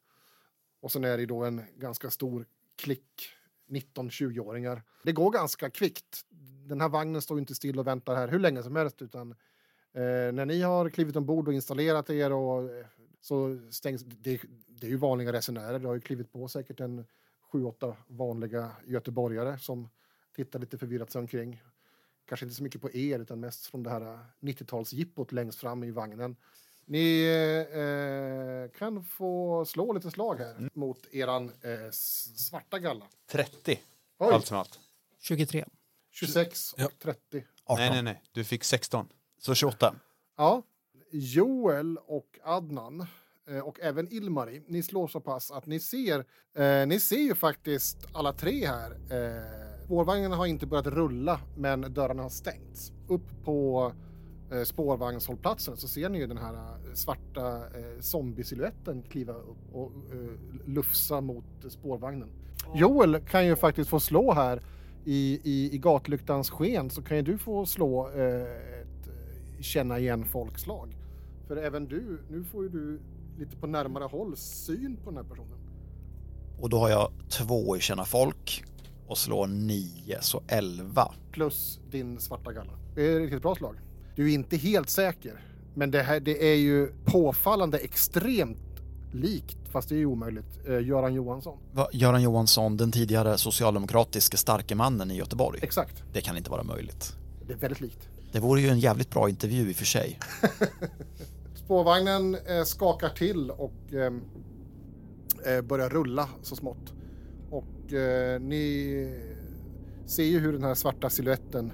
Och 0.79 0.91
sen 0.91 1.03
är 1.03 1.17
det 1.17 1.25
då 1.25 1.43
en 1.43 1.61
ganska 1.75 2.09
stor 2.09 2.45
klick 2.75 3.29
19-20-åringar. 3.67 4.83
Det 5.03 5.11
går 5.11 5.31
ganska 5.31 5.69
kvickt. 5.69 6.25
Den 6.67 6.81
här 6.81 6.89
vagnen 6.89 7.21
står 7.21 7.37
ju 7.37 7.39
inte 7.39 7.55
still 7.55 7.79
och 7.79 7.87
väntar 7.87 8.15
här 8.15 8.27
hur 8.27 8.39
länge 8.39 8.63
som 8.63 8.75
helst 8.75 9.01
utan 9.01 9.31
eh, 9.93 10.33
när 10.33 10.45
ni 10.45 10.61
har 10.61 10.89
klivit 10.89 11.15
ombord 11.15 11.47
och 11.47 11.53
installerat 11.53 12.09
er 12.09 12.31
och 12.31 12.63
eh, 12.63 12.85
så 13.21 13.59
stängs 13.71 14.03
det. 14.03 14.39
Det 14.67 14.87
är 14.87 14.91
ju 14.91 14.97
vanliga 14.97 15.33
resenärer. 15.33 15.79
Det 15.79 15.87
har 15.87 15.95
ju 15.95 16.01
klivit 16.01 16.31
på 16.31 16.47
säkert 16.47 16.79
en 16.79 17.05
7-8 17.51 17.95
vanliga 18.07 18.71
göteborgare 18.85 19.59
som 19.59 19.89
tittar 20.35 20.59
lite 20.59 20.77
förvirrat 20.77 21.11
sig 21.11 21.19
omkring. 21.19 21.61
Kanske 22.25 22.45
inte 22.45 22.55
så 22.55 22.63
mycket 22.63 22.81
på 22.81 22.91
er 22.91 23.19
utan 23.19 23.39
mest 23.39 23.65
från 23.65 23.83
det 23.83 23.89
här 23.89 24.19
90-talsjippot 24.39 25.33
längst 25.33 25.59
fram 25.59 25.83
i 25.83 25.91
vagnen. 25.91 26.35
Ni 26.85 27.25
eh, 27.73 28.77
kan 28.79 29.03
få 29.03 29.65
slå 29.65 29.93
lite 29.93 30.11
slag 30.11 30.35
här 30.39 30.69
mot 30.73 31.07
eran 31.13 31.45
eh, 31.61 31.91
svarta 31.91 32.79
galla. 32.79 33.05
30, 33.27 33.79
Oj, 34.17 34.33
allt 34.33 34.45
som 34.45 34.57
allt. 34.57 34.79
23. 35.19 35.65
26 36.11 36.73
och 36.73 36.79
Ja. 36.79 36.89
30. 36.99 37.45
18. 37.65 37.79
Nej, 37.79 37.89
nej, 37.89 38.01
nej. 38.03 38.21
Du 38.31 38.43
fick 38.43 38.63
16. 38.63 39.07
Så 39.39 39.55
28. 39.55 39.95
Ja, 40.37 40.63
Joel 41.11 41.97
och 41.97 42.39
Adnan 42.43 43.07
eh, 43.47 43.59
och 43.59 43.79
även 43.79 44.13
Ilmari, 44.13 44.63
ni 44.67 44.83
slår 44.83 45.07
så 45.07 45.19
pass 45.19 45.51
att 45.51 45.65
ni 45.65 45.79
ser, 45.79 46.25
eh, 46.55 46.87
ni 46.87 46.99
ser 46.99 47.17
ju 47.19 47.35
faktiskt 47.35 47.97
alla 48.13 48.33
tre 48.33 48.67
här. 48.67 48.91
Eh, 48.91 49.74
spårvagnarna 49.85 50.35
har 50.35 50.45
inte 50.45 50.65
börjat 50.65 50.87
rulla, 50.87 51.39
men 51.57 51.93
dörrarna 51.93 52.23
har 52.23 52.29
stängts. 52.29 52.91
Upp 53.07 53.43
på 53.43 53.91
eh, 54.51 54.63
spårvagnshållplatsen 54.63 55.77
så 55.77 55.87
ser 55.87 56.09
ni 56.09 56.19
ju 56.19 56.27
den 56.27 56.37
här 56.37 56.53
eh, 56.53 56.93
svarta 56.93 57.57
eh, 57.57 57.99
zombie-siluetten 57.99 59.03
kliva 59.09 59.33
upp 59.33 59.73
och 59.73 59.91
eh, 60.11 60.65
lufsa 60.65 61.21
mot 61.21 61.45
spårvagnen. 61.69 62.29
Joel 62.75 63.19
kan 63.19 63.45
ju 63.45 63.55
faktiskt 63.55 63.89
få 63.89 63.99
slå 63.99 64.33
här 64.33 64.61
i, 65.05 65.39
i, 65.43 65.75
i 65.75 65.77
gatlyktans 65.77 66.49
sken 66.49 66.89
så 66.89 67.01
kan 67.01 67.17
ju 67.17 67.23
du 67.23 67.37
få 67.37 67.65
slå 67.65 68.09
eh, 68.09 68.41
ett 68.81 69.07
eh, 69.07 69.61
känna 69.61 69.99
igen 69.99 70.25
folkslag. 70.25 70.97
För 71.47 71.57
även 71.57 71.85
du, 71.85 72.19
nu 72.29 72.43
får 72.43 72.63
ju 72.63 72.69
du 72.69 72.99
lite 73.39 73.57
på 73.57 73.67
närmare 73.67 74.03
håll 74.03 74.37
syn 74.37 74.97
på 75.03 75.09
den 75.09 75.17
här 75.17 75.23
personen. 75.23 75.59
Och 76.61 76.69
då 76.69 76.77
har 76.77 76.89
jag 76.89 77.11
två 77.29 77.77
i 77.77 77.79
känna 77.79 78.03
folk 78.05 78.63
och 79.07 79.17
slår 79.17 79.47
nio, 79.47 80.21
så 80.21 80.43
elva. 80.47 81.11
Plus 81.31 81.79
din 81.91 82.19
svarta 82.19 82.53
galla. 82.53 82.73
Det 82.95 83.07
är 83.07 83.15
ett 83.15 83.21
riktigt 83.21 83.41
bra 83.41 83.55
slag. 83.55 83.75
Du 84.15 84.31
är 84.31 84.33
inte 84.33 84.57
helt 84.57 84.89
säker. 84.89 85.43
Men 85.73 85.91
det 85.91 86.01
här 86.01 86.19
det 86.19 86.51
är 86.51 86.55
ju 86.55 86.87
påfallande 87.05 87.77
extremt 87.77 88.57
likt, 89.13 89.57
fast 89.71 89.89
det 89.89 89.95
är 89.95 89.99
ju 89.99 90.05
omöjligt, 90.05 90.67
eh, 90.67 90.79
Göran 90.79 91.13
Johansson. 91.13 91.57
Va, 91.73 91.87
Göran 91.93 92.21
Johansson, 92.21 92.77
den 92.77 92.91
tidigare 92.91 93.37
socialdemokratiske 93.37 94.37
starke 94.37 94.75
mannen 94.75 95.11
i 95.11 95.15
Göteborg. 95.15 95.59
Exakt. 95.63 96.03
Det 96.13 96.21
kan 96.21 96.37
inte 96.37 96.49
vara 96.49 96.63
möjligt. 96.63 97.15
Det 97.47 97.53
är 97.53 97.57
väldigt 97.57 97.81
likt. 97.81 98.09
Det 98.31 98.39
vore 98.39 98.61
ju 98.61 98.69
en 98.69 98.79
jävligt 98.79 99.09
bra 99.09 99.29
intervju 99.29 99.69
i 99.69 99.71
och 99.71 99.75
för 99.75 99.85
sig. 99.85 100.19
Spårvagnen 101.55 102.35
eh, 102.35 102.63
skakar 102.63 103.09
till 103.09 103.51
och 103.51 103.93
ehm, 103.93 104.21
eh, 105.45 105.61
börjar 105.61 105.89
rulla 105.89 106.29
så 106.41 106.55
smått. 106.55 106.93
Och 107.85 107.93
eh, 107.93 108.41
ni 108.41 109.13
ser 110.05 110.23
ju 110.23 110.39
hur 110.39 110.53
den 110.53 110.63
här 110.63 110.73
svarta 110.73 111.09
siluetten 111.09 111.71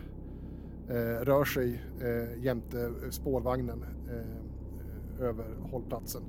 eh, 0.90 1.26
rör 1.26 1.46
sig 1.46 1.84
eh, 2.02 2.44
jämte 2.44 2.82
eh, 2.82 3.10
spårvagnen 3.10 3.86
eh, 4.10 5.26
över 5.26 5.46
hållplatsen. 5.72 6.22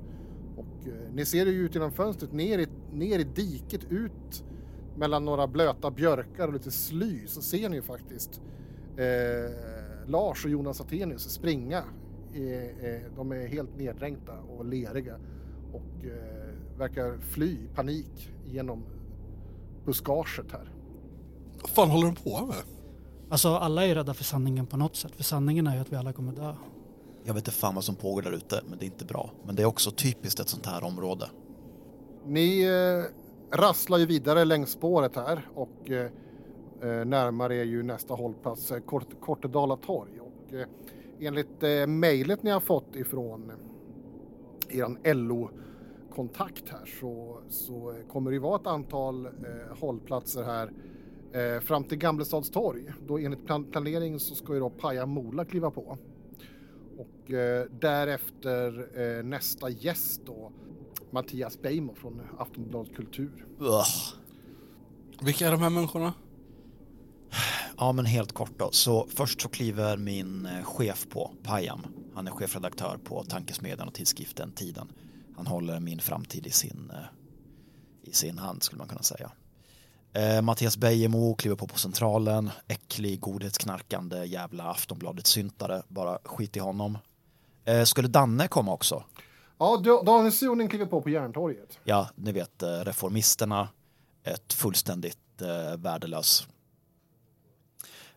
Och 0.57 0.87
eh, 0.87 1.13
ni 1.13 1.25
ser 1.25 1.45
det 1.45 1.51
ju 1.51 1.65
ut 1.65 1.75
genom 1.75 1.91
fönstret 1.91 2.33
ner 2.33 2.59
i, 2.59 2.67
ner 2.93 3.19
i 3.19 3.23
diket 3.23 3.91
ut 3.91 4.43
mellan 4.97 5.25
några 5.25 5.47
blöta 5.47 5.91
björkar 5.91 6.47
och 6.47 6.53
lite 6.53 6.71
sly 6.71 7.27
så 7.27 7.41
ser 7.41 7.69
ni 7.69 7.75
ju 7.75 7.81
faktiskt 7.81 8.41
eh, 8.97 9.51
Lars 10.07 10.45
och 10.45 10.51
Jonas 10.51 10.81
Attenius 10.81 11.29
springa. 11.29 11.83
Eh, 12.33 12.85
eh, 12.85 13.01
de 13.15 13.31
är 13.31 13.47
helt 13.47 13.77
neddränkta 13.77 14.39
och 14.39 14.65
leriga 14.65 15.15
och 15.73 16.05
eh, 16.05 16.77
verkar 16.77 17.17
fly 17.17 17.51
i 17.51 17.67
panik 17.75 18.31
genom 18.45 18.83
buskaget 19.85 20.51
här. 20.51 20.71
Vad 21.61 21.69
fan 21.69 21.89
håller 21.89 22.05
de 22.05 22.15
på 22.15 22.45
med? 22.45 22.55
Alltså 23.29 23.49
alla 23.49 23.85
är 23.85 23.95
rädda 23.95 24.13
för 24.13 24.23
sanningen 24.23 24.65
på 24.65 24.77
något 24.77 24.95
sätt. 24.95 25.15
För 25.15 25.23
sanningen 25.23 25.67
är 25.67 25.75
ju 25.75 25.81
att 25.81 25.91
vi 25.91 25.95
alla 25.95 26.13
kommer 26.13 26.33
dö. 26.33 26.55
Jag 27.23 27.33
vet 27.33 27.41
inte 27.41 27.51
fan 27.51 27.75
vad 27.75 27.83
som 27.83 27.95
pågår 27.95 28.21
där 28.21 28.31
ute, 28.31 28.61
men 28.69 28.79
det 28.79 28.85
är 28.85 28.87
inte 28.87 29.05
bra. 29.05 29.31
Men 29.45 29.55
det 29.55 29.61
är 29.61 29.65
också 29.65 29.91
typiskt 29.91 30.39
ett 30.39 30.49
sånt 30.49 30.65
här 30.65 30.83
område. 30.83 31.29
Ni 32.25 32.63
eh, 32.63 33.57
rasslar 33.57 33.97
ju 33.97 34.05
vidare 34.05 34.45
längs 34.45 34.71
spåret 34.71 35.15
här 35.15 35.47
och 35.55 35.91
eh, 35.91 36.05
eh, 36.81 37.05
närmare 37.05 37.55
är 37.55 37.63
ju 37.63 37.83
nästa 37.83 38.13
hållplats 38.13 38.71
eh, 38.71 38.79
Kort, 38.79 39.21
Kortedala 39.21 39.75
torg. 39.75 40.19
Och, 40.19 40.53
eh, 40.53 40.67
enligt 41.19 41.63
eh, 41.63 41.87
mejlet 41.87 42.43
ni 42.43 42.51
har 42.51 42.59
fått 42.59 42.95
ifrån 42.95 43.51
eh, 44.69 44.79
er 44.79 44.97
LO-kontakt 46.13 46.69
här 46.69 46.85
så, 46.99 47.41
så 47.49 47.95
kommer 48.11 48.31
det 48.31 48.39
vara 48.39 48.55
ett 48.55 48.67
antal 48.67 49.25
eh, 49.25 49.31
hållplatser 49.79 50.43
här 50.43 50.71
eh, 51.33 51.61
fram 51.61 51.83
till 51.83 51.97
Gamlestads 51.97 52.51
torg. 52.51 52.83
Då 53.07 53.17
enligt 53.17 53.45
plan 53.45 53.63
planering 53.71 54.19
så 54.19 54.35
ska 54.35 54.53
ju 54.53 54.59
då 54.59 54.69
Paja 54.69 55.05
Mola 55.05 55.45
kliva 55.45 55.71
på. 55.71 55.97
Och 56.97 57.31
eh, 57.31 57.65
därefter 57.81 58.87
eh, 58.99 59.23
nästa 59.23 59.69
gäst 59.69 60.21
då 60.25 60.51
Mattias 61.11 61.61
Beijmo 61.61 61.95
från 61.95 62.21
Aftonbladet 62.37 62.95
Kultur. 62.95 63.45
Ugh. 63.59 63.85
Vilka 65.21 65.47
är 65.47 65.51
de 65.51 65.61
här 65.61 65.69
människorna? 65.69 66.13
Ja, 67.77 67.91
men 67.91 68.05
helt 68.05 68.31
kort 68.31 68.59
då. 68.59 68.69
Så 68.71 69.07
först 69.09 69.41
så 69.41 69.49
kliver 69.49 69.97
min 69.97 70.45
eh, 70.45 70.63
chef 70.63 71.07
på, 71.09 71.31
Payam. 71.43 71.81
Han 72.15 72.27
är 72.27 72.31
chefredaktör 72.31 72.97
på 73.03 73.23
Tankesmedjan 73.23 73.87
och 73.87 73.93
tidskriften 73.93 74.51
Tiden. 74.51 74.87
Han 75.37 75.47
håller 75.47 75.79
min 75.79 75.99
framtid 75.99 76.47
i 76.47 76.51
sin, 76.51 76.91
eh, 76.93 78.09
i 78.09 78.13
sin 78.13 78.37
hand 78.37 78.63
skulle 78.63 78.77
man 78.79 78.87
kunna 78.87 79.01
säga. 79.03 79.31
Eh, 80.13 80.41
Mattias 80.41 80.77
Bejemo 80.77 81.35
kliver 81.35 81.55
på 81.55 81.67
på 81.67 81.77
Centralen. 81.77 82.49
Äcklig, 82.67 83.19
godhetsknarkande 83.19 84.25
jävla 84.25 84.63
Aftonbladet-syntare. 84.71 85.83
Bara 85.87 86.19
skit 86.23 86.57
i 86.57 86.59
honom. 86.59 86.97
Eh, 87.65 87.83
skulle 87.83 88.07
Danne 88.07 88.47
komma 88.47 88.73
också? 88.73 89.03
Ja, 89.57 89.77
Da- 89.77 90.03
Daniel 90.03 90.31
Suhonen 90.31 90.67
kliver 90.67 90.85
på 90.85 91.01
på 91.01 91.09
Järntorget. 91.09 91.79
Ja, 91.83 92.09
ni 92.15 92.31
vet 92.31 92.63
eh, 92.63 92.67
Reformisterna. 92.69 93.67
Ett 94.23 94.53
fullständigt 94.53 95.41
eh, 95.41 95.77
värdelös. 95.77 96.47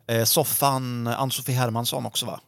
Eh, 0.07 0.25
soffan, 0.25 1.07
Ann-Sofie 1.07 1.55
Hermansson 1.57 2.07
också 2.07 2.27
va? 2.27 2.41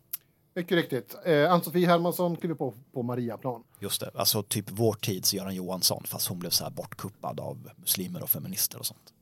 Mycket 0.58 0.76
riktigt. 0.76 1.16
Eh, 1.24 1.52
Ann-Sofie 1.52 1.86
Hermansson 1.86 2.36
kliver 2.36 2.54
på 2.54 2.74
på 2.92 3.02
Mariaplan. 3.02 3.62
Just 3.80 4.00
det, 4.00 4.10
alltså 4.14 4.42
typ 4.42 4.64
vår 4.70 4.92
tids 4.94 5.34
Göran 5.34 5.54
Johansson 5.54 6.02
fast 6.06 6.26
hon 6.28 6.38
blev 6.38 6.50
så 6.50 6.64
här 6.64 6.70
bortkuppad 6.70 7.40
av 7.40 7.70
muslimer 7.76 8.22
och 8.22 8.30
feminister 8.30 8.78
och 8.78 8.86
sånt. 8.86 9.12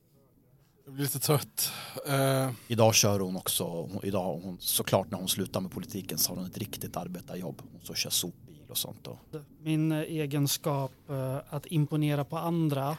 Jag 0.85 0.95
blir 0.95 1.05
lite 1.05 1.19
trött. 1.19 1.73
Eh, 2.07 2.50
Idag 2.69 2.95
kör 2.95 3.21
hon 3.21 3.37
också, 3.37 3.64
hon, 3.64 4.00
idag 4.02 4.40
hon, 4.43 4.57
såklart 4.61 5.11
när 5.11 5.19
hon 5.19 5.28
slutar 5.28 5.61
med 5.61 5.71
politiken 5.71 6.19
så 6.19 6.33
har 6.33 6.37
hon 6.37 6.47
ett 6.47 6.59
riktigt 6.59 6.97
arbetarjobb. 6.97 7.62
Hon 7.73 7.81
så 7.83 7.95
kör 7.95 8.11
sopbil 8.11 8.64
och 8.69 8.76
sånt. 8.76 9.07
Och, 9.07 9.19
Min 9.62 9.93
eh, 9.93 9.99
egenskap 9.99 10.93
eh, 11.09 11.38
att 11.49 11.66
imponera 11.66 12.25
på 12.25 12.38
andra 12.38 12.97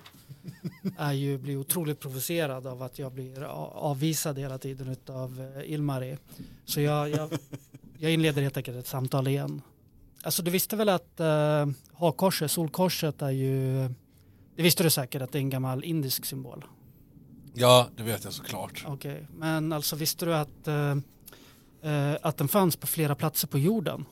är 0.98 1.14
ju 1.14 1.38
bli 1.38 1.56
otroligt 1.56 2.00
provocerad 2.00 2.68
av 2.68 2.84
att 2.84 3.00
jag 3.00 3.12
blir 3.12 3.44
avvisad 3.44 4.40
hela 4.40 4.58
tiden 4.58 4.96
av 5.08 5.62
Ilmari. 5.66 6.18
Så 6.66 6.82
jag, 6.82 7.10
jag, 7.10 7.30
jag 8.00 8.12
inleder 8.12 8.42
helt 8.42 8.58
enkelt 8.58 8.78
ett 8.78 8.88
samtal 8.88 9.28
igen. 9.28 9.62
Alltså 10.24 10.44
du 10.44 10.52
visste 10.52 10.76
väl 10.76 10.90
att 10.90 11.20
uh, 11.20 11.74
hakkorset, 11.94 12.52
solkorset 12.52 13.22
är 13.22 13.30
ju, 13.30 13.88
det 14.56 14.64
visste 14.64 14.84
du 14.84 14.90
säkert 14.90 15.22
att 15.22 15.32
det 15.32 15.38
är 15.38 15.42
en 15.42 15.50
gammal 15.50 15.84
indisk 15.84 16.26
symbol? 16.26 16.66
ja, 17.58 17.88
det 17.96 18.04
vet 18.04 18.24
jag 18.24 18.34
såklart. 18.34 18.86
Okej, 18.88 19.28
men 19.32 19.74
alltså 19.74 19.96
visste 19.96 20.26
du 20.26 20.36
att, 20.36 20.68
eh, 20.68 20.96
eh, 21.82 22.18
att 22.22 22.38
den 22.38 22.48
fanns 22.48 22.76
på 22.76 22.88
flera 22.88 23.16
platser 23.16 23.48
på 23.48 23.58
jorden? 23.58 24.06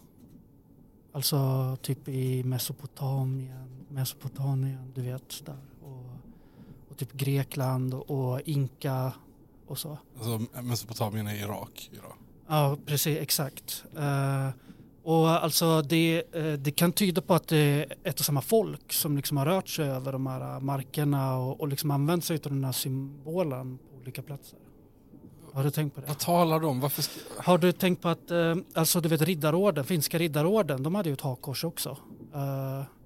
Alltså 1.12 1.78
typ 1.82 2.08
i 2.08 2.44
Mesopotamien, 2.44 3.86
Mesopotamien, 3.90 4.92
du 4.96 5.02
vet 5.02 5.46
där. 5.46 5.58
Och, 5.82 6.06
och 6.90 6.98
typ 6.98 7.14
Grekland 7.14 7.94
och, 7.94 8.10
och 8.10 8.42
Inka 8.42 9.14
och 9.68 9.78
så. 9.78 9.98
Alltså, 10.18 10.62
Mesopotamien 10.62 11.28
är 11.28 11.36
Irak 11.36 11.90
idag. 11.94 12.14
Ja, 12.48 12.78
precis, 12.86 13.18
exakt. 13.18 13.84
Eh, 13.98 14.50
och 15.04 15.30
alltså 15.30 15.82
det, 15.82 16.24
eh, 16.36 16.54
det 16.54 16.72
kan 16.72 16.92
tyda 16.92 17.22
på 17.22 17.34
att 17.34 17.48
det 17.48 17.58
är 17.58 17.94
ett 18.04 18.20
och 18.20 18.26
samma 18.26 18.42
folk 18.42 18.94
som 18.94 19.16
liksom 19.18 19.38
har 19.38 19.46
rört 19.46 19.68
sig 19.68 19.90
över 19.90 20.12
de 20.12 20.28
här 20.28 20.60
markerna 20.60 21.38
och, 21.38 21.62
och 21.62 21.68
liksom 21.68 21.92
använt 21.92 22.26
sig 22.26 22.36
av 22.36 22.52
den 22.52 22.64
här 22.64 22.72
symbolen 22.72 23.78
på 23.78 23.98
olika 23.98 24.22
platser. 24.22 24.60
Har 25.54 25.64
du 25.64 25.72
tänkt 25.72 25.96
på 25.96 26.02
det? 26.02 26.08
Vad 26.08 26.20
talar 26.20 26.60
de 26.60 26.66
om? 26.68 26.80
Varför 26.80 27.06
Har 27.44 27.58
du 27.58 27.72
tänkt 27.72 28.02
på 28.02 28.10
att, 28.10 28.32
eh, 28.32 28.56
alltså 28.74 29.02
du 29.02 29.10
vet 29.10 29.22
riddarorden, 29.22 29.86
finska 29.86 30.18
riddarorden, 30.20 30.84
de 30.84 30.96
hade 30.96 31.10
ju 31.10 31.14
ett 31.14 31.22
hakkors 31.22 31.64
också. 31.64 31.98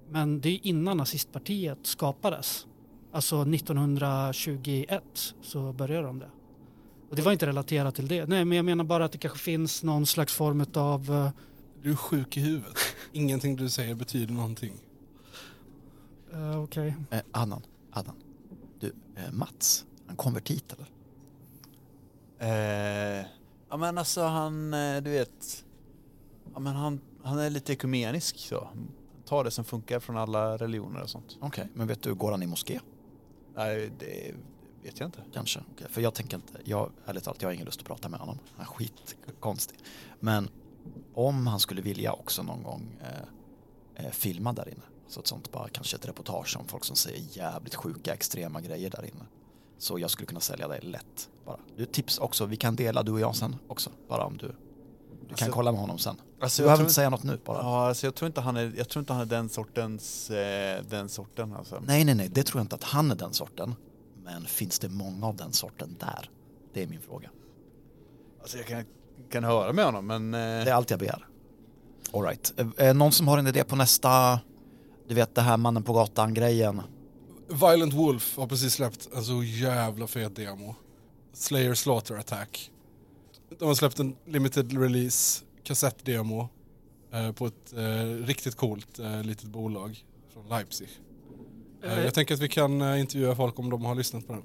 Men 0.08 0.40
det 0.40 0.48
är 0.48 0.66
innan 0.66 0.96
nazistpartiet 0.96 1.78
skapades. 1.82 2.66
Alltså 3.12 3.44
1921 3.44 5.02
så 5.42 5.72
började 5.72 6.06
de 6.06 6.18
det. 6.18 6.30
Och 7.10 7.16
det 7.16 7.22
var 7.22 7.32
inte 7.32 7.46
relaterat 7.46 7.94
till 7.94 8.08
det. 8.08 8.26
Nej, 8.26 8.44
men 8.44 8.56
jag 8.56 8.64
menar 8.64 8.84
bara 8.84 9.04
att 9.04 9.12
det 9.12 9.18
kanske 9.18 9.38
finns 9.38 9.82
någon 9.82 10.06
slags 10.06 10.34
form 10.34 10.64
av... 10.74 11.10
Uh, 11.10 11.28
Du 11.82 11.90
är 11.90 11.96
sjuk 11.96 12.36
i 12.36 12.40
huvudet. 12.40 12.76
Ingenting 13.12 13.56
du 13.56 13.68
säger 13.70 13.94
betyder 13.94 14.34
någonting. 14.34 14.72
uh, 16.34 16.62
Okej. 16.62 16.94
eh, 17.10 17.20
Adnan, 17.32 17.62
Adnan. 17.92 18.16
Du, 18.80 18.86
eh, 19.16 19.32
Mats, 19.32 19.86
han 20.06 20.16
konvertit 20.16 20.72
eller? 20.72 20.86
Eh, 22.38 23.26
ja 23.70 23.76
men 23.76 23.98
alltså 23.98 24.22
han, 24.22 24.74
eh, 24.74 24.96
du 25.02 25.10
vet, 25.10 25.64
ja 26.54 26.60
men 26.60 26.74
han, 26.74 27.00
han 27.22 27.38
är 27.38 27.50
lite 27.50 27.72
ekumenisk 27.72 28.38
så. 28.38 28.68
Ta 29.26 29.42
det 29.42 29.50
som 29.50 29.64
funkar 29.64 30.00
från 30.00 30.16
alla 30.16 30.56
religioner 30.56 31.02
och 31.02 31.10
sånt. 31.10 31.36
Okej, 31.40 31.68
men 31.74 31.86
vet 31.86 32.02
du, 32.02 32.14
går 32.14 32.30
han 32.30 32.42
i 32.42 32.46
moské? 32.46 32.80
Nej, 33.56 33.92
det 33.98 34.34
vet 34.82 35.00
jag 35.00 35.08
inte. 35.08 35.22
Kanske. 35.32 35.60
Okej, 35.74 35.86
För 35.90 36.00
jag 36.00 36.14
tänker 36.14 36.36
inte, 36.36 36.52
jag, 36.64 36.90
ärligt 37.06 37.24
talat, 37.24 37.42
jag 37.42 37.48
har 37.48 37.54
ingen 37.54 37.66
lust 37.66 37.80
att 37.80 37.86
prata 37.86 38.08
med 38.08 38.20
honom. 38.20 38.38
Han 38.56 38.66
är 38.66 38.70
skitkonstig. 38.70 39.78
Men 40.20 40.48
om 41.14 41.46
han 41.46 41.60
skulle 41.60 41.82
vilja 41.82 42.12
också 42.12 42.42
någon 42.42 42.62
gång 42.62 42.96
eh, 43.00 44.04
eh, 44.04 44.10
filma 44.10 44.52
där 44.52 44.68
inne. 44.68 44.82
Så 45.08 45.20
ett 45.20 45.26
sånt 45.26 45.52
bara 45.52 45.68
kanske 45.68 45.96
ett 45.96 46.08
reportage 46.08 46.56
om 46.60 46.68
folk 46.68 46.84
som 46.84 46.96
säger 46.96 47.22
jävligt 47.32 47.74
sjuka, 47.74 48.12
extrema 48.14 48.60
grejer 48.60 48.90
där 48.90 49.02
inne. 49.04 49.24
Så 49.78 49.98
jag 49.98 50.10
skulle 50.10 50.26
kunna 50.26 50.40
sälja 50.40 50.68
dig 50.68 50.80
lätt. 50.80 51.28
Bara. 51.44 51.56
Du 51.76 51.86
tips 51.86 52.18
också, 52.18 52.46
vi 52.46 52.56
kan 52.56 52.76
dela 52.76 53.02
du 53.02 53.12
och 53.12 53.20
jag 53.20 53.36
sen 53.36 53.56
också. 53.68 53.90
Bara 54.08 54.24
om 54.24 54.36
du, 54.36 54.46
du 54.46 54.52
kan 54.54 55.30
Alltså- 55.30 55.50
kolla 55.52 55.72
med 55.72 55.80
honom 55.80 55.98
sen. 55.98 56.16
Alltså, 56.40 56.62
Du 56.62 56.66
behöver 56.66 56.82
inte 56.82 56.94
säga 56.94 57.10
något 57.10 57.22
nu 57.22 57.38
bara. 57.44 57.58
Ja, 57.58 57.88
alltså 57.88 58.06
jag 58.06 58.14
tror 58.14 58.26
inte 58.26 58.40
han 58.40 58.56
är, 58.56 58.72
jag 58.76 58.88
tror 58.88 59.00
inte 59.00 59.12
han 59.12 59.22
är 59.22 59.26
den 59.26 59.48
sortens, 59.48 60.30
eh, 60.30 60.82
den 60.88 61.08
sorten 61.08 61.52
alltså. 61.54 61.82
Nej, 61.86 62.04
nej, 62.04 62.14
nej, 62.14 62.28
det 62.28 62.42
tror 62.42 62.58
jag 62.58 62.64
inte 62.64 62.74
att 62.74 62.84
han 62.84 63.10
är 63.10 63.14
den 63.14 63.32
sorten. 63.32 63.74
Men 64.32 64.46
finns 64.46 64.78
det 64.78 64.88
många 64.88 65.26
av 65.26 65.36
den 65.36 65.52
sorten 65.52 65.96
där? 66.00 66.30
Det 66.72 66.82
är 66.82 66.86
min 66.86 67.00
fråga. 67.00 67.30
Alltså 68.40 68.56
jag 68.56 68.66
kan, 68.66 68.84
kan 69.30 69.44
höra 69.44 69.72
med 69.72 69.84
honom 69.84 70.06
men... 70.06 70.34
Eh, 70.34 70.40
Det 70.40 70.70
är 70.70 70.74
allt 70.74 70.90
jag 70.90 70.98
begär. 70.98 71.26
All 72.12 72.22
right. 72.22 72.54
Eh, 72.56 72.86
eh, 72.88 72.94
någon 72.94 73.12
som 73.12 73.28
har 73.28 73.38
en 73.38 73.46
idé 73.46 73.64
på 73.64 73.76
nästa, 73.76 74.40
du 75.08 75.14
vet 75.14 75.34
det 75.34 75.40
här 75.40 75.56
mannen 75.56 75.82
på 75.82 75.92
gatan-grejen. 75.92 76.82
Violent 77.48 77.94
Wolf 77.94 78.36
har 78.36 78.46
precis 78.46 78.72
släppt 78.74 79.08
en 79.14 79.24
så 79.24 79.42
jävla 79.42 80.06
fet 80.06 80.36
demo. 80.36 80.74
Slayer 81.32 81.74
Slaughter 81.74 82.14
Attack. 82.18 82.70
De 83.58 83.64
har 83.64 83.74
släppt 83.74 83.98
en 83.98 84.16
limited 84.26 84.82
release 84.82 85.44
kassettdemo 85.64 86.48
eh, 87.12 87.32
på 87.32 87.46
ett 87.46 87.72
eh, 87.72 88.26
riktigt 88.26 88.54
coolt 88.54 88.98
eh, 88.98 89.22
litet 89.22 89.44
bolag 89.48 90.04
från 90.32 90.48
Leipzig. 90.48 90.88
Eh, 91.82 92.04
jag 92.04 92.14
tänker 92.14 92.34
att 92.34 92.40
vi 92.40 92.48
kan 92.48 92.80
eh, 92.82 93.00
intervjua 93.00 93.34
folk 93.34 93.58
om 93.58 93.70
de 93.70 93.84
har 93.84 93.94
lyssnat 93.94 94.26
på 94.26 94.32
den. 94.32 94.42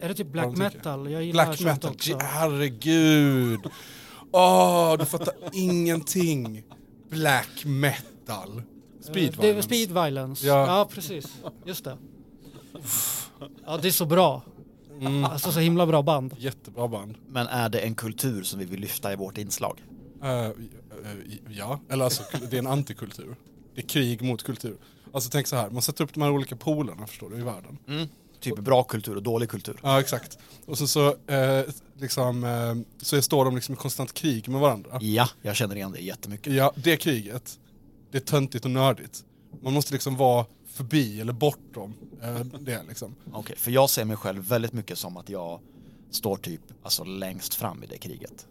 Är 0.00 0.08
det 0.08 0.14
typ 0.14 0.26
black 0.26 0.44
de 0.46 0.58
metal? 0.58 1.10
Jag 1.10 1.24
gillar 1.24 1.46
Black 1.46 1.60
metal, 1.60 1.90
också. 1.92 2.18
herregud! 2.20 3.60
Åh, 4.32 4.96
du 4.98 5.04
fattar 5.04 5.34
ingenting. 5.52 6.62
Black 7.10 7.64
metal. 7.64 8.62
Speed 9.00 9.34
Eh, 9.34 9.40
Det 9.40 9.46
är 9.48 9.52
violence. 9.52 9.68
speed 9.68 9.88
violence. 9.92 10.46
Ja. 10.46 10.66
Ja. 10.66 10.88
precis. 10.92 11.42
Just 11.66 11.84
det. 11.84 11.96
Ja, 13.66 13.76
det 13.82 13.88
är 13.88 13.92
så 13.92 14.06
bra. 14.06 14.42
Mm. 15.00 15.24
Alltså 15.24 15.52
så 15.52 15.60
himla 15.60 15.86
bra 15.86 16.02
band. 16.02 16.34
Jättebra 16.38 16.88
band. 16.88 17.14
Men 17.28 17.46
är 17.46 17.68
det 17.68 17.78
en 17.78 17.94
kultur 17.94 18.42
som 18.42 18.58
vi 18.58 18.64
vill 18.64 18.80
lyfta 18.80 19.12
i 19.12 19.16
vårt 19.16 19.38
inslag? 19.38 19.82
Eh, 20.22 20.44
eh, 20.44 20.52
ja, 21.50 21.80
eller 21.88 22.04
alltså 22.04 22.22
det 22.50 22.56
är 22.56 22.58
en 22.58 22.66
antikultur. 22.66 23.36
Det 23.74 23.80
är 23.80 23.86
krig 23.88 24.22
mot 24.22 24.42
kultur. 24.42 24.76
Alltså 25.14 25.30
tänk 25.30 25.46
så 25.46 25.56
här, 25.56 25.70
man 25.70 25.82
sätter 25.82 26.04
upp 26.04 26.14
de 26.14 26.22
här 26.22 26.30
olika 26.30 26.56
polerna 26.56 27.06
förstår 27.06 27.30
du 27.30 27.36
i 27.36 27.42
världen. 27.42 27.78
Typ 28.40 28.58
bra 28.58 28.82
kultur 28.82 29.16
och 29.16 29.22
dålig 29.22 29.48
kultur. 29.48 29.80
Ja 29.82 30.00
exakt. 30.00 30.38
Och 30.66 30.78
sen 30.78 30.88
så, 30.88 31.08
eh, 31.26 31.64
liksom, 31.98 32.44
eh, 32.44 33.02
så 33.02 33.22
står 33.22 33.44
de 33.44 33.54
liksom 33.54 33.74
i 33.74 33.76
konstant 33.76 34.14
krig 34.14 34.48
med 34.48 34.60
varandra. 34.60 34.98
Ja, 35.00 35.28
jag 35.42 35.56
känner 35.56 35.76
igen 35.76 35.92
det 35.92 36.00
jättemycket. 36.00 36.52
Ja, 36.52 36.72
det 36.76 36.96
kriget, 36.96 37.58
det 38.10 38.18
är 38.18 38.22
töntigt 38.22 38.64
och 38.64 38.70
nördigt. 38.70 39.24
Man 39.62 39.72
måste 39.72 39.92
liksom 39.92 40.16
vara 40.16 40.46
förbi 40.66 41.20
eller 41.20 41.32
bortom 41.32 41.94
eh, 42.22 42.38
det 42.60 42.82
liksom. 42.88 43.14
Okej, 43.32 43.56
för 43.56 43.70
jag 43.70 43.90
ser 43.90 44.04
mig 44.04 44.16
själv 44.16 44.48
väldigt 44.48 44.72
mycket 44.72 44.98
som 44.98 45.16
att 45.16 45.28
jag 45.28 45.60
står 46.10 46.36
typ 46.36 46.60
alltså 46.82 47.04
längst 47.04 47.54
fram 47.54 47.82
i 47.82 47.86
det 47.86 47.98
kriget. 47.98 48.46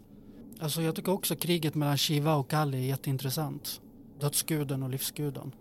Alltså 0.60 0.82
jag 0.82 0.96
tycker 0.96 1.12
också 1.12 1.36
kriget 1.36 1.76
mellan 1.76 1.98
Shiva 1.98 2.36
och 2.36 2.50
Kali 2.50 2.78
är 2.78 2.88
jätteintressant. 2.88 3.82
Dödsguden 4.20 4.84
och 4.84 4.90
livsguden. 4.90 5.52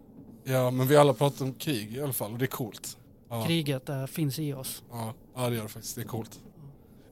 Ja, 0.45 0.71
men 0.71 0.87
vi 0.89 0.97
alla 0.97 1.15
pratar 1.15 1.45
om 1.45 1.55
krig 1.55 1.97
i 1.97 2.03
alla 2.03 2.13
fall 2.13 2.33
och 2.33 2.39
det 2.39 2.45
är 2.45 2.47
coolt. 2.47 2.99
Ja, 3.29 3.45
Kriget 3.47 3.89
eh, 3.89 4.07
finns 4.07 4.39
i 4.39 4.53
oss. 4.53 4.83
ja, 4.91 5.15
ja 5.35 5.51
det 5.51 5.57
gör 5.57 5.63
det 5.63 5.69
faktiskt. 5.69 5.95
Det 5.97 6.03
är 6.03 6.07
coolt. 6.07 6.41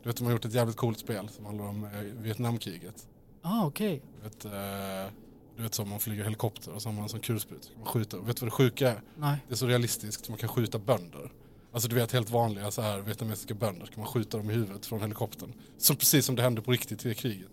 Du 0.02 0.08
vet, 0.08 0.16
de 0.16 0.24
har 0.24 0.32
gjort 0.32 0.44
ett 0.44 0.54
jävligt 0.54 0.76
coolt 0.76 0.98
spel 0.98 1.28
som 1.28 1.44
handlar 1.44 1.64
om 1.64 1.84
eh, 1.84 1.90
Vietnamkriget. 2.00 3.06
Ah, 3.42 3.66
okej. 3.66 4.02
Du 4.16 4.22
vet, 4.28 4.44
eh, 4.44 5.12
du 5.56 5.62
vet 5.62 5.74
som 5.74 5.88
man 5.88 6.00
flyger 6.00 6.24
helikopter 6.24 6.72
och 6.72 6.82
så 6.82 6.88
har 6.88 6.94
man 6.94 7.02
en 7.02 7.08
sån 7.08 7.20
kulspruta. 7.20 7.68
Man 7.78 7.86
skjuter. 7.86 8.18
Vet 8.18 8.36
du 8.36 8.40
vad 8.40 8.46
det 8.46 8.50
sjuka 8.50 8.90
är? 8.90 9.02
Nej. 9.16 9.38
Det 9.48 9.54
är 9.54 9.56
så 9.56 9.66
realistiskt 9.66 10.24
så 10.24 10.32
man 10.32 10.38
kan 10.38 10.48
skjuta 10.48 10.78
bönder. 10.78 11.32
Alltså 11.72 11.88
du 11.88 11.94
vet 11.94 12.12
helt 12.12 12.30
vanliga 12.30 12.70
så 12.70 12.82
här 12.82 12.98
vietnamesiska 13.00 13.54
bönder 13.54 13.86
kan 13.86 13.98
man 14.00 14.06
skjuta 14.06 14.36
dem 14.36 14.50
i 14.50 14.52
huvudet 14.52 14.86
från 14.86 15.00
helikoptern. 15.00 15.52
Som 15.78 15.96
precis 15.96 16.26
som 16.26 16.36
det 16.36 16.42
hände 16.42 16.62
på 16.62 16.70
riktigt 16.70 17.06
i 17.06 17.14
kriget. 17.14 17.50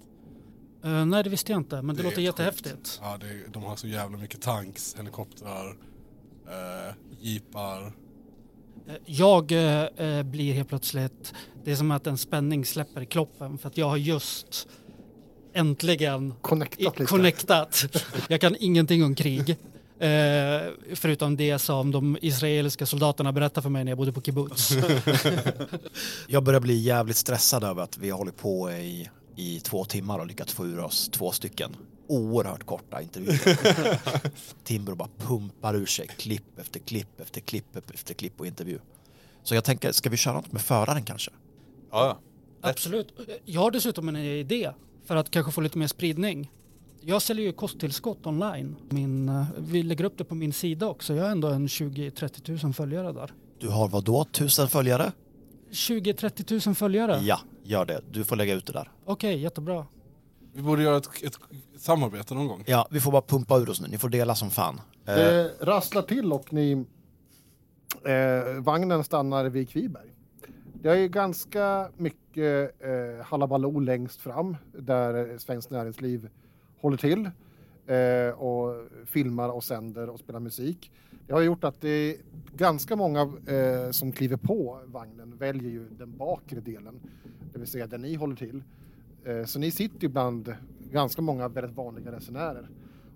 Eh, 0.84 1.06
nej, 1.06 1.24
det 1.24 1.30
visste 1.30 1.52
jag 1.52 1.60
inte, 1.60 1.82
men 1.82 1.96
det, 1.96 2.02
Det 2.02 2.10
låter 2.10 2.22
jättehäftigt. 2.22 3.00
Ja, 3.04 3.18
det 3.20 3.26
är, 3.28 3.44
de 3.54 3.64
har 3.64 3.76
så 3.76 3.88
jävla 3.88 4.18
mycket 4.18 4.42
tanks, 4.42 4.96
helikoptrar, 4.98 5.68
eh, 6.48 6.94
jeepar. 7.20 7.86
Eh, 8.88 8.94
Jag 9.06 9.52
eh, 9.52 10.24
blir 10.24 10.54
helt 10.54 10.70
plötsligt, 10.70 11.34
det 11.64 11.72
är 11.72 11.76
som 11.76 11.92
att 11.92 12.08
en 12.08 12.18
spänning 12.18 12.66
släpper 12.66 13.02
i 13.02 13.06
kroppen 13.06 13.58
för 13.58 13.68
att 13.68 13.78
jag 13.78 13.90
har 13.90 13.98
just 13.98 14.68
äntligen 15.54 16.28
i- 16.28 16.34
Connectat 16.42 17.00
lite. 17.00 17.06
connectat. 17.10 17.86
Jag 18.30 18.42
kan 18.42 18.56
ingenting 18.60 19.04
om 19.04 19.16
krig. 19.16 19.50
Eh, 20.00 20.08
förutom 20.96 21.38
det 21.38 21.60
som 21.60 21.92
de 21.92 22.18
israeliska 22.22 22.86
soldaterna 22.86 23.32
berättade 23.32 23.62
för 23.62 23.70
mig 23.70 23.84
när 23.84 23.92
jag 23.92 23.98
bodde 23.98 24.12
på 24.14 24.22
kibbutz. 24.22 24.72
Jag 26.28 26.44
börjar 26.44 26.60
bli 26.60 26.74
jävligt 26.78 27.18
stressad 27.18 27.64
över 27.64 27.84
att 27.84 27.98
vi 27.98 28.10
har 28.10 28.18
hållit 28.18 28.38
på 28.38 28.72
i, 28.72 29.10
i 29.38 29.60
två 29.60 29.86
timmar 29.86 30.20
och 30.20 30.28
lyckats 30.28 30.54
få 30.54 30.66
ur 30.66 30.80
oss 30.80 31.10
två 31.10 31.32
stycken 31.32 31.76
oerhört 32.08 32.64
korta 32.64 33.02
intervjuer. 33.02 34.00
Timbro 34.64 34.96
bara 34.96 35.10
pumpar 35.18 35.76
ur 35.76 35.86
sig 35.86 36.08
klipp 36.08 36.60
efter 36.60 36.80
klipp 36.80 37.20
efter 37.20 37.42
klipp 37.42 37.76
efter 37.76 38.14
klipp 38.14 38.40
och 38.40 38.48
intervju. 38.48 38.80
Så 39.44 39.56
jag 39.56 39.64
tänker, 39.64 39.92
ska 39.92 40.10
vi 40.10 40.18
köra 40.18 40.34
något 40.34 40.52
med 40.52 40.62
föraren 40.62 41.04
kanske? 41.04 41.32
Ja. 41.92 42.20
Absolut. 42.62 43.14
Jag 43.46 43.62
har 43.62 43.72
dessutom 43.72 44.10
en 44.10 44.16
idé 44.16 44.72
för 45.06 45.16
att 45.16 45.32
kanske 45.32 45.52
få 45.52 45.62
lite 45.62 45.78
mer 45.78 45.88
spridning. 45.88 46.52
Jag 47.02 47.22
säljer 47.22 47.46
ju 47.46 47.52
kosttillskott 47.52 48.26
online. 48.26 48.76
Min, 48.90 49.30
eh, 49.30 49.46
vi 49.58 49.84
lägger 49.84 50.06
upp 50.06 50.18
det 50.18 50.24
på 50.24 50.36
min 50.36 50.54
sida 50.54 50.88
också. 50.88 51.14
Jag 51.14 51.24
har 51.24 51.32
ändå 51.32 51.48
en 51.48 51.68
20-30 51.68 52.64
000 52.64 52.74
följare 52.74 53.12
där. 53.14 53.32
Du 53.60 53.68
har 53.68 53.88
vad 53.88 54.04
då? 54.04 54.24
Tusen 54.24 54.68
följare? 54.68 55.12
20-30 55.72 56.68
000 56.68 56.76
följare? 56.76 57.20
Ja, 57.24 57.40
gör 57.68 57.86
det. 57.86 58.02
Du 58.12 58.24
får 58.24 58.36
lägga 58.36 58.54
ut 58.54 58.66
det 58.66 58.74
där. 58.74 58.92
Okej, 59.06 59.40
jättebra. 59.40 59.86
Vi 60.54 60.62
borde 60.62 60.84
göra 60.84 60.98
ett, 60.98 61.24
ett 61.24 61.38
samarbete 61.78 62.34
någon 62.34 62.48
gång. 62.48 62.64
Ja, 62.68 62.88
vi 62.92 63.00
får 63.00 63.12
bara 63.12 63.22
pumpa 63.22 63.58
ur 63.58 63.70
oss 63.70 63.82
nu. 63.82 63.88
Ni 63.88 63.98
får 63.98 64.10
dela 64.10 64.36
som 64.36 64.50
fan. 64.50 64.82
Eh, 65.06 65.16
Det 65.16 65.52
rasslar 65.62 66.02
till 66.02 66.34
och 66.34 66.54
ni... 66.54 66.86
Eh, 68.06 68.62
vagnen 68.64 69.04
stannar 69.04 69.46
vid 69.46 69.70
Kviberg. 69.70 70.10
Det 70.74 70.90
är 70.90 70.96
ju 70.96 71.08
ganska 71.08 71.90
mycket 71.98 72.76
eh, 72.84 73.26
halabaloo 73.26 73.80
längst 73.80 74.22
fram 74.22 74.58
där 74.78 75.38
Svenskt 75.38 75.72
Näringsliv 75.72 76.30
håller 76.82 76.98
till 76.98 77.30
eh, 77.88 78.40
och 78.40 78.88
filmar 79.06 79.50
och 79.50 79.64
sänder 79.64 80.10
och 80.10 80.20
spelar 80.20 80.40
musik. 80.40 80.92
Det 81.28 81.34
har 81.34 81.42
gjort 81.42 81.64
att 81.64 81.82
det 81.82 81.90
är 81.90 82.18
ganska 82.54 82.96
många 82.96 83.22
eh, 83.48 83.92
som 83.92 84.12
kliver 84.12 84.38
på 84.38 84.82
vagnen 84.86 85.38
väljer 85.38 85.72
ju 85.72 85.90
den 85.90 86.18
bakre 86.18 86.60
delen, 86.60 87.00
det 87.54 87.60
vill 87.60 87.68
säga 87.68 87.88
där 87.88 87.98
ni 87.98 88.16
håller 88.16 88.36
till. 88.36 88.64
Eh, 89.26 89.46
så 89.46 89.60
ni 89.60 89.72
sitter 89.72 90.02
ju 90.02 90.08
bland 90.08 90.56
ganska 90.92 91.22
många 91.22 91.48
väldigt 91.48 91.76
vanliga 91.76 92.12
resenärer. 92.12 92.70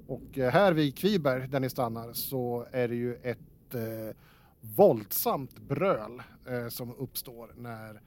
Och 0.08 0.38
eh, 0.38 0.52
här 0.52 0.74
vid 0.74 0.98
Kviberg, 0.98 1.48
där 1.48 1.60
ni 1.60 1.70
stannar, 1.70 2.14
så 2.14 2.68
är 2.72 2.88
det 2.88 2.96
ju 2.96 3.16
ett 3.16 3.76
eh, 3.76 4.16
våldsamt 4.62 5.60
bröl 5.60 6.22
eh, 6.48 6.68
som 6.68 6.96
uppstår 6.96 7.54
när 7.58 8.02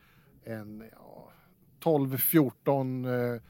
en 0.45 0.85
ja, 0.93 1.33
12-14 1.81 3.35
eh, 3.35 3.40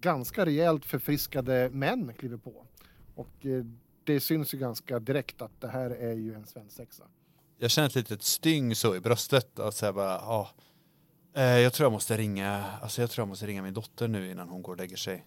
ganska 0.00 0.46
rejält 0.46 0.84
förfriskade 0.84 1.70
män 1.72 2.12
kliver 2.18 2.36
på. 2.36 2.66
Och 3.14 3.46
eh, 3.46 3.64
det 4.04 4.20
syns 4.20 4.54
ju 4.54 4.58
ganska 4.58 4.98
direkt 4.98 5.42
att 5.42 5.60
det 5.60 5.68
här 5.68 5.90
är 5.90 6.12
ju 6.14 6.34
en 6.34 6.46
svensexa. 6.46 7.04
Jag 7.58 7.70
känner 7.70 7.88
ett 7.88 7.94
litet 7.94 8.22
styng 8.22 8.74
så 8.74 8.96
i 8.96 9.00
bröstet. 9.00 9.58
Att 9.58 9.74
säga 9.74 9.92
bara, 9.92 10.12
ja. 10.12 10.50
Eh, 11.34 11.42
jag 11.44 11.72
tror 11.72 11.84
jag 11.84 11.92
måste 11.92 12.16
ringa, 12.16 12.64
alltså 12.82 13.00
jag 13.00 13.10
tror 13.10 13.22
jag 13.22 13.28
måste 13.28 13.46
ringa 13.46 13.62
min 13.62 13.74
dotter 13.74 14.08
nu 14.08 14.30
innan 14.30 14.48
hon 14.48 14.62
går 14.62 14.72
och 14.72 14.78
lägger 14.78 14.96
sig. 14.96 15.26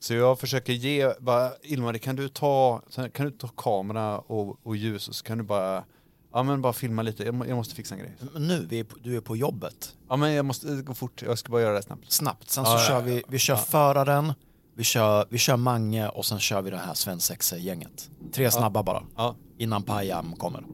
Så 0.00 0.14
jag 0.14 0.40
försöker 0.40 0.72
ge, 0.72 1.14
bara, 1.20 1.52
Ilmari 1.62 1.98
kan 1.98 2.16
du 2.16 2.28
ta, 2.28 2.82
kan 3.12 3.26
du 3.26 3.30
ta 3.30 3.48
kamera 3.48 4.18
och, 4.18 4.66
och 4.66 4.76
ljus 4.76 5.08
och 5.08 5.14
så 5.14 5.24
kan 5.24 5.38
du 5.38 5.44
bara, 5.44 5.84
ja 6.32 6.42
men 6.42 6.62
bara 6.62 6.72
filma 6.72 7.02
lite, 7.02 7.24
jag, 7.24 7.34
må, 7.34 7.46
jag 7.46 7.56
måste 7.56 7.74
fixa 7.74 7.94
en 7.94 8.00
grej. 8.00 8.16
Men 8.32 8.48
nu, 8.48 8.66
vi 8.70 8.80
är 8.80 8.84
på, 8.84 8.96
du 9.02 9.16
är 9.16 9.20
på 9.20 9.36
jobbet. 9.36 9.96
Ja 10.08 10.16
men 10.16 10.32
jag 10.32 10.44
måste 10.44 10.82
gå 10.82 10.94
fort, 10.94 11.22
jag 11.22 11.38
ska 11.38 11.52
bara 11.52 11.62
göra 11.62 11.74
det 11.74 11.82
snabbt. 11.82 12.12
Snabbt. 12.12 12.50
Sen 12.50 12.64
så 12.64 12.70
ja, 12.70 12.78
kör 12.78 12.94
ja, 12.94 13.00
vi, 13.00 13.22
vi 13.28 13.38
kör 13.38 13.54
ja. 13.54 13.58
föraren, 13.58 14.32
vi 14.74 14.84
kör, 14.84 15.26
vi 15.28 15.38
kör 15.38 15.56
Mange 15.56 16.08
och 16.08 16.24
sen 16.24 16.38
kör 16.38 16.62
vi 16.62 16.70
det 16.70 16.76
här 16.76 16.94
svensexa-gänget. 16.94 18.10
Tre 18.32 18.50
snabba 18.50 18.82
bara, 18.82 19.02
Ja, 19.16 19.36
innan 19.58 19.82
Pajam 19.82 20.32
kommer. 20.36 20.64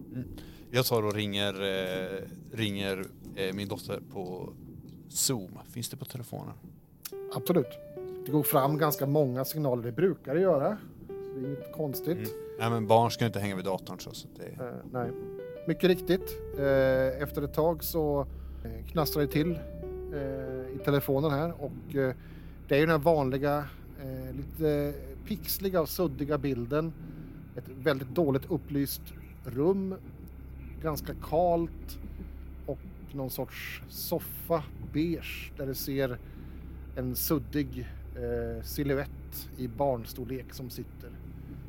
jag 0.71 0.85
tar 0.87 1.03
och 1.03 1.15
ringer, 1.15 1.55
eh, 1.55 2.23
ringer 2.53 3.05
eh, 3.37 3.55
min 3.55 3.69
dotter 3.69 4.01
på 4.13 4.53
Zoom. 5.09 5.59
Finns 5.73 5.89
det 5.89 5.97
på 5.97 6.05
telefonen? 6.05 6.55
Absolut. 7.35 7.67
Det 8.27 8.33
går 8.33 8.43
fram 8.43 8.79
ganska 8.79 9.07
många 9.07 9.45
signaler, 9.45 9.83
det 9.83 9.93
brukar 9.93 10.35
det 10.35 10.41
göra. 10.41 10.77
Så 11.07 11.13
det 11.41 11.47
är 11.47 11.47
inget 11.47 11.73
konstigt. 11.73 12.19
Mm. 12.19 12.31
Nej 12.61 12.71
men 12.71 12.87
barn 12.87 13.11
ska 13.11 13.27
inte 13.27 13.41
hänga 13.41 13.57
vid 13.57 13.65
datorn 13.65 14.01
så, 14.01 14.11
så 14.15 14.29
det... 14.37 14.65
Eh, 14.65 14.73
nej. 14.93 15.11
Mycket 15.69 15.85
riktigt. 15.85 16.37
Eh, 16.59 17.23
efter 17.23 17.43
ett 17.43 17.55
tag 17.55 17.85
så 17.85 18.27
eh, 18.65 18.87
knastrar 18.87 19.23
det 19.23 19.29
till 19.29 19.51
eh, 20.15 20.75
i 20.75 20.79
telefonen 20.85 21.31
här 21.31 21.53
och 21.63 21.95
eh, 21.97 22.15
det 22.69 22.75
är 22.75 22.79
ju 22.79 22.87
den 22.87 22.91
här 22.91 22.99
vanliga 22.99 23.65
eh, 23.99 24.35
lite 24.37 24.95
pixliga 25.27 25.81
och 25.81 25.89
suddiga 25.89 26.39
bilden. 26.39 26.93
Ett 27.57 27.69
väldigt 27.69 28.09
dåligt 28.09 28.51
upplyst 28.51 29.03
rum, 29.45 29.95
ganska 30.83 31.15
kalt 31.15 31.99
och 32.67 32.79
någon 33.13 33.31
sorts 33.31 33.83
soffa, 33.89 34.63
beige, 34.93 35.53
där 35.57 35.67
du 35.67 35.75
ser 35.75 36.19
en 36.97 37.17
suddig 37.17 37.89
eh, 38.15 38.65
silhuett 38.65 39.49
i 39.57 39.69
barnstorlek 39.69 40.55
som 40.55 40.71
sitter. 40.71 41.09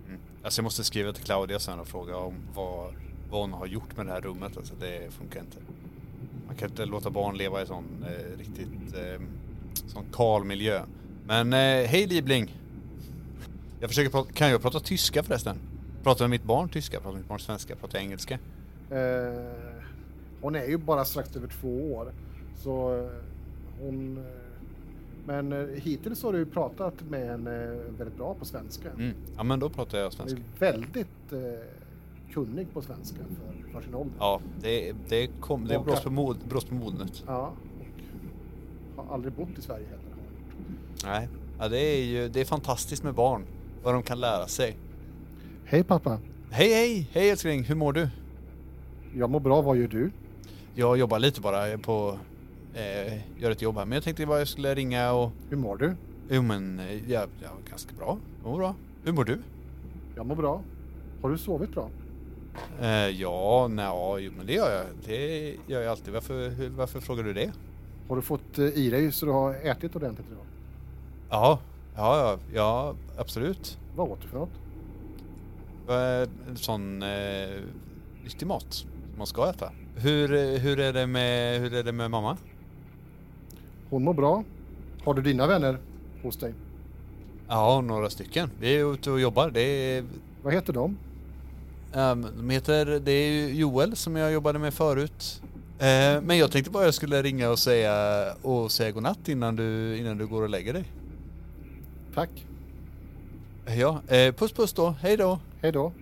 Mm. 0.07 0.19
Alltså 0.43 0.59
jag 0.59 0.63
måste 0.63 0.83
skriva 0.83 1.13
till 1.13 1.23
Claudia 1.23 1.59
sen 1.59 1.79
och 1.79 1.87
fråga 1.87 2.17
om 2.17 2.33
vad, 2.55 2.93
vad 3.29 3.41
hon 3.41 3.53
har 3.53 3.65
gjort 3.65 3.97
med 3.97 4.05
det 4.05 4.11
här 4.11 4.21
rummet. 4.21 4.57
Alltså 4.57 4.73
det 4.79 5.13
funkar 5.13 5.39
inte. 5.39 5.57
Man 6.47 6.55
kan 6.55 6.69
inte 6.69 6.85
låta 6.85 7.09
barn 7.09 7.37
leva 7.37 7.61
i 7.61 7.65
sån 7.65 7.85
eh, 8.03 8.37
riktigt 8.37 8.95
eh, 8.95 9.21
sån 9.73 10.05
kal 10.13 10.43
miljö. 10.43 10.81
Men 11.29 11.53
eh, 11.53 11.87
hej 11.87 12.07
Liebling! 12.07 12.55
Jag 13.79 13.89
försöker 13.89 14.09
prata, 14.09 14.31
kan 14.31 14.49
jag 14.49 14.61
prata 14.61 14.79
tyska 14.79 15.23
förresten? 15.23 15.57
Pratar 16.03 16.23
med 16.25 16.29
mitt 16.29 16.43
barn 16.43 16.69
tyska? 16.69 16.97
Pratar 16.97 17.11
med 17.11 17.19
mitt 17.19 17.29
barn 17.29 17.39
svenska? 17.39 17.75
Pratar 17.75 17.97
jag 17.97 18.03
engelska? 18.05 18.39
Eh, 18.91 18.99
hon 20.41 20.55
är 20.55 20.65
ju 20.65 20.77
bara 20.77 21.05
strax 21.05 21.35
över 21.35 21.47
två 21.47 21.93
år. 21.93 22.11
Så 22.55 22.97
eh, 22.97 23.09
hon... 23.81 24.17
Eh, 24.17 24.23
men 25.25 25.53
eh, 25.53 25.67
hittills 25.83 26.23
har 26.23 26.33
du 26.33 26.45
pratat 26.45 26.93
med 27.09 27.27
henne 27.27 27.67
väldigt 27.97 28.17
bra 28.17 28.33
på 28.33 28.45
svenska. 28.45 28.89
Mm. 28.91 29.13
Ja 29.37 29.43
men 29.43 29.59
då 29.59 29.69
pratar 29.69 29.97
jag 29.97 30.05
Hon 30.05 30.11
svenska. 30.11 30.37
är 30.37 30.71
väldigt 30.71 31.31
eh, 31.31 31.39
kunnig 32.33 32.73
på 32.73 32.81
svenska 32.81 33.17
för, 33.17 33.71
för 33.73 33.81
sin 33.81 33.95
ålder. 33.95 34.15
Ja, 34.19 34.41
det, 34.61 34.93
det, 35.09 35.27
kom, 35.39 35.67
det 35.67 35.79
blåst 35.79 36.03
på, 36.03 36.09
mod, 36.09 36.37
blåst 36.49 36.69
på 36.69 36.75
modnet. 36.75 37.23
Ja, 37.27 37.53
och 38.95 39.03
har 39.05 39.13
aldrig 39.13 39.33
bott 39.33 39.57
i 39.57 39.61
Sverige 39.61 39.85
heller. 39.85 40.08
Nej, 41.03 41.27
ja, 41.59 41.67
det 41.67 41.79
är 41.79 42.03
ju 42.05 42.29
det 42.29 42.41
är 42.41 42.45
fantastiskt 42.45 43.03
med 43.03 43.13
barn. 43.13 43.45
Vad 43.83 43.93
de 43.93 44.03
kan 44.03 44.19
lära 44.19 44.47
sig. 44.47 44.77
Hej 45.65 45.83
pappa, 45.83 46.19
Hej 46.51 46.73
hej! 46.73 47.09
Hej 47.11 47.29
älskling, 47.29 47.63
hur 47.63 47.75
mår 47.75 47.93
du? 47.93 48.09
jag 49.15 49.29
mår 49.29 49.39
bra, 49.39 49.61
vad 49.61 49.77
gör 49.77 49.87
du? 49.87 50.11
Jag 50.75 50.97
jobbar 50.97 51.19
lite 51.19 51.41
bara 51.41 51.67
är 51.67 51.77
på, 51.77 52.17
eh, 52.73 53.41
gör 53.41 53.51
ett 53.51 53.61
jobb 53.61 53.75
här. 53.77 53.85
Men 53.85 53.95
jag 53.95 54.03
tänkte 54.03 54.25
bara 54.25 54.39
jag 54.39 54.47
skulle 54.47 54.75
ringa 54.75 55.11
och, 55.11 55.31
Hur 55.49 55.57
mår 55.57 55.77
du? 55.77 55.95
jo 56.29 56.41
men 56.41 56.81
jag, 57.07 57.29
jag 57.41 57.49
var 57.49 57.69
ganska 57.69 57.95
bra. 57.95 58.17
Jag 58.43 58.51
mår 58.51 58.57
bra. 58.57 58.75
Hur 59.03 59.11
mår 59.13 59.23
du? 59.23 59.39
Jag 60.15 60.25
mår 60.25 60.35
bra. 60.35 60.61
Har 61.21 61.29
du 61.29 61.37
sovit 61.37 61.71
bra? 61.71 61.89
Eh, 62.81 62.87
ja, 63.09 63.67
nej, 63.71 64.23
jo, 64.25 64.31
men 64.37 64.45
det 64.45 64.53
gör 64.53 64.75
jag. 64.75 64.85
Det 65.05 65.55
gör 65.67 65.81
jag 65.81 65.91
alltid. 65.91 66.13
Varför, 66.13 66.69
varför 66.69 66.99
frågar 66.99 67.23
du 67.23 67.33
det? 67.33 67.51
Har 68.07 68.15
du 68.15 68.21
fått 68.21 68.59
eh, 68.59 68.65
i 68.65 68.89
dig 68.89 69.11
så 69.11 69.25
du 69.25 69.31
har 69.31 69.53
ätit 69.53 69.95
ordentligt 69.95 70.27
idag? 70.31 70.45
Ja, 71.29 71.59
ja, 71.95 72.37
ja, 72.53 72.95
absolut. 73.17 73.77
Vad 73.95 74.09
åt 74.09 74.21
du 74.21 74.27
för 74.27 74.37
något? 74.39 74.49
Eh, 75.89 76.29
En 76.49 76.57
sån 76.57 77.03
eh, 77.03 77.59
nyttig 78.23 78.47
mat 78.47 78.73
som 78.73 78.89
man 79.17 79.27
ska 79.27 79.49
äta. 79.49 79.71
Hur, 79.95 80.57
hur, 80.57 80.79
är 80.79 80.93
det 80.93 81.07
med, 81.07 81.59
hur 81.61 81.73
är 81.73 81.83
det 81.83 81.91
med 81.91 82.11
mamma? 82.11 82.37
Hon 83.89 84.03
mår 84.03 84.13
bra. 84.13 84.43
Har 85.05 85.13
du 85.13 85.21
dina 85.21 85.47
vänner 85.47 85.77
hos 86.23 86.37
dig? 86.37 86.53
Ja, 87.47 87.81
några 87.81 88.09
stycken. 88.09 88.49
Vi 88.59 88.75
är 88.79 88.93
ute 88.93 89.11
och 89.11 89.19
jobbar. 89.19 89.49
Det 89.49 89.61
är, 89.61 90.05
Vad 90.43 90.53
heter 90.53 90.73
de? 90.73 90.97
ehm, 91.93 92.25
de 92.37 92.49
heter, 92.49 92.85
det 92.99 93.11
är 93.11 93.49
Joel 93.49 93.95
som 93.95 94.15
jag 94.15 94.31
jobbade 94.31 94.59
med 94.59 94.73
förut. 94.73 95.41
Eh, 95.79 96.21
men 96.21 96.37
jag 96.37 96.51
tänkte 96.51 96.71
bara 96.71 96.85
jag 96.85 96.93
skulle 96.93 97.21
ringa 97.21 97.49
och 97.49 97.59
säga, 97.59 98.25
och 98.41 98.71
säga 98.71 98.91
godnatt 98.91 99.27
innan 99.29 99.55
du, 99.55 99.97
innan 99.97 100.17
du 100.17 100.27
går 100.27 100.41
och 100.43 100.49
lägger 100.49 100.73
dig. 100.73 100.85
Tack. 102.19 102.45
Ja, 103.77 104.01
eh, 104.07 104.33
puss 104.35 104.51
puss 104.51 104.73
då. 104.73 104.89
Hej 105.01 105.17
då. 105.17 105.39
Hej 105.61 105.71
då. 105.71 105.93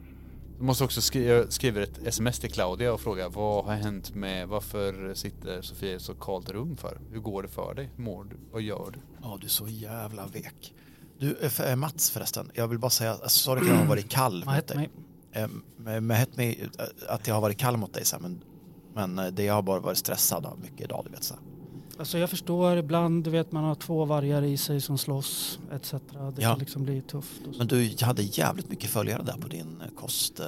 Du 0.60 0.64
måste 0.64 0.84
också 0.84 1.02
skriva, 1.02 1.50
skriva 1.52 1.84
ett 1.84 2.08
sms 2.08 2.40
till 2.40 2.52
Claudia 2.52 2.94
och 2.94 3.02
fråga 3.02 3.30
vad 3.30 3.66
har 3.66 3.74
hänt 3.76 4.16
med, 4.16 4.48
varför 4.48 5.14
sitter 5.14 5.62
Sofia 5.62 5.90
i 5.92 5.94
ett 5.96 6.02
så 6.02 6.14
kallt 6.14 6.50
rum 6.50 6.78
för? 6.78 6.98
Hur 7.12 7.20
går 7.20 7.42
det 7.44 7.48
för 7.48 7.74
dig? 7.74 7.90
Hur 7.96 8.04
mår 8.04 8.24
du? 8.24 8.36
Vad 8.52 8.62
gör 8.62 8.92
du? 8.94 9.00
Ja, 9.22 9.38
du 9.42 9.46
är 9.46 9.50
så 9.50 9.68
jävla 9.68 10.28
vek. 10.28 10.74
Du, 11.20 11.38
eh, 11.42 11.50
för- 11.50 11.70
eh, 11.70 11.76
Mats 11.76 12.10
förresten, 12.10 12.52
jag 12.54 12.68
vill 12.68 12.80
bara 12.80 12.90
säga, 12.90 13.12
alltså, 13.12 13.30
sorry 13.30 13.62
att 13.62 13.68
jag 13.68 13.76
har 13.76 13.86
varit 13.86 14.10
kall 14.10 14.44
mot 14.46 14.68
dig. 14.68 14.90
Eh, 15.32 15.48
Med, 16.02 16.28
eh, 16.38 16.54
att 17.10 17.28
jag 17.28 17.36
har 17.36 17.42
varit 17.42 17.58
kall 17.58 17.78
mot 17.78 17.94
dig, 17.94 18.06
så 18.06 18.16
här, 18.16 18.22
men, 18.24 18.42
men 18.94 19.20
eh, 19.20 19.26
det 19.34 19.44
jag 19.44 19.54
har 19.54 19.62
bara 19.62 19.80
varit 19.80 19.98
stressad 19.98 20.46
av 20.46 20.60
mycket 20.60 20.82
idag, 20.82 21.02
du 21.06 21.12
vet. 21.12 21.24
Så. 21.24 21.36
Alltså 22.00 22.18
jag 22.18 22.30
förstår, 22.30 22.78
ibland 22.78 23.24
du 23.24 23.30
vet 23.30 23.52
man 23.52 23.64
har 23.64 23.76
två 23.76 24.06
vargar 24.06 24.42
i 24.44 24.58
sig 24.58 24.82
som 24.82 24.98
slåss 24.98 25.60
etc. 25.74 25.92
Det 25.92 25.98
Ja. 26.42 26.50
kan 26.50 26.60
liksom 26.60 26.84
bli 26.84 27.02
tufft. 27.02 27.42
Men 27.58 27.68
du 27.68 27.96
hade 28.02 28.22
jävligt 28.22 28.70
mycket 28.70 28.90
följare 28.90 29.24
där 29.24 29.34
på 29.42 29.48
din 29.48 29.82
eh, 29.82 29.88
kost. 30.02 30.40
eh, 30.40 30.46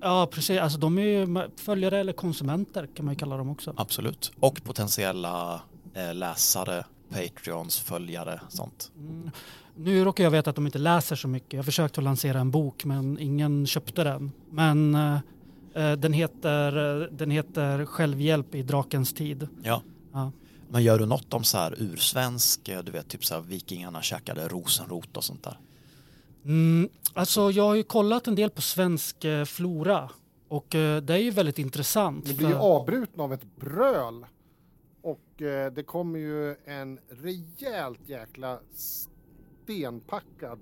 Ja 0.00 0.28
precis, 0.32 0.60
alltså 0.60 0.78
de 0.78 0.98
är 0.98 1.02
ju 1.02 1.48
följare 1.56 1.98
eller 2.00 2.12
konsumenter 2.12 2.88
kan 2.94 3.04
man 3.04 3.14
ju 3.14 3.18
kalla 3.18 3.36
dem 3.36 3.50
också. 3.50 3.74
Absolut. 3.76 4.32
Och 4.40 4.64
potentiella 4.64 5.60
eh, 5.94 6.14
läsare, 6.14 6.84
Patreons, 7.10 7.78
följare, 7.80 8.40
sånt. 8.48 8.92
Mm. 8.98 9.30
Nu 9.76 10.04
råkar 10.04 10.24
jag 10.24 10.30
veta 10.30 10.50
att 10.50 10.56
de 10.56 10.66
inte 10.66 10.78
läser 10.78 11.16
så 11.16 11.28
mycket. 11.28 11.52
Jag 11.52 11.64
försökte 11.64 12.00
lansera 12.00 12.40
en 12.40 12.50
bok 12.50 12.84
men 12.84 13.18
ingen 13.18 13.66
köpte 13.66 14.04
den. 14.04 14.32
Men 14.50 14.94
eh, 14.94 15.92
den, 15.98 16.12
heter, 16.12 16.72
den 17.12 17.30
heter 17.30 17.84
Självhjälp 17.84 18.54
i 18.54 18.62
drakens 18.62 19.12
tid. 19.14 19.48
Ja. 19.62 19.82
Ja. 20.16 20.32
Men 20.68 20.82
gör 20.82 20.98
du 20.98 21.06
något 21.06 21.34
om 21.34 21.44
så 21.44 21.58
här 21.58 21.74
ursvensk, 21.78 22.68
eh, 22.68 22.82
du 22.82 22.92
vet 22.92 23.08
typ 23.08 23.24
så 23.24 23.34
här 23.34 23.40
vikingarna 23.40 24.02
käkade 24.02 24.48
rosenrot 24.48 25.16
och 25.16 25.24
sånt 25.24 25.42
där? 25.44 25.58
Mm, 26.44 26.88
alltså 27.14 27.50
jag 27.50 27.64
har 27.64 27.74
ju 27.74 27.82
kollat 27.82 28.26
en 28.26 28.34
del 28.34 28.50
på 28.50 28.62
svensk 28.62 29.24
eh, 29.24 29.44
flora 29.44 30.10
och 30.48 30.74
eh, 30.74 31.02
det 31.02 31.14
är 31.14 31.18
ju 31.18 31.30
väldigt 31.30 31.58
intressant. 31.58 32.26
Ni 32.26 32.34
blir 32.34 32.46
ju 32.48 32.52
för- 32.54 32.60
avbrutna 32.60 33.22
av 33.24 33.32
ett 33.32 33.56
bröl. 33.56 34.26
Och 35.02 35.42
eh, 35.42 35.72
det 35.72 35.82
kommer 35.82 36.18
ju 36.18 36.56
en 36.64 36.98
rejält 37.08 38.00
jäkla 38.08 38.60
stenpackad 39.64 40.58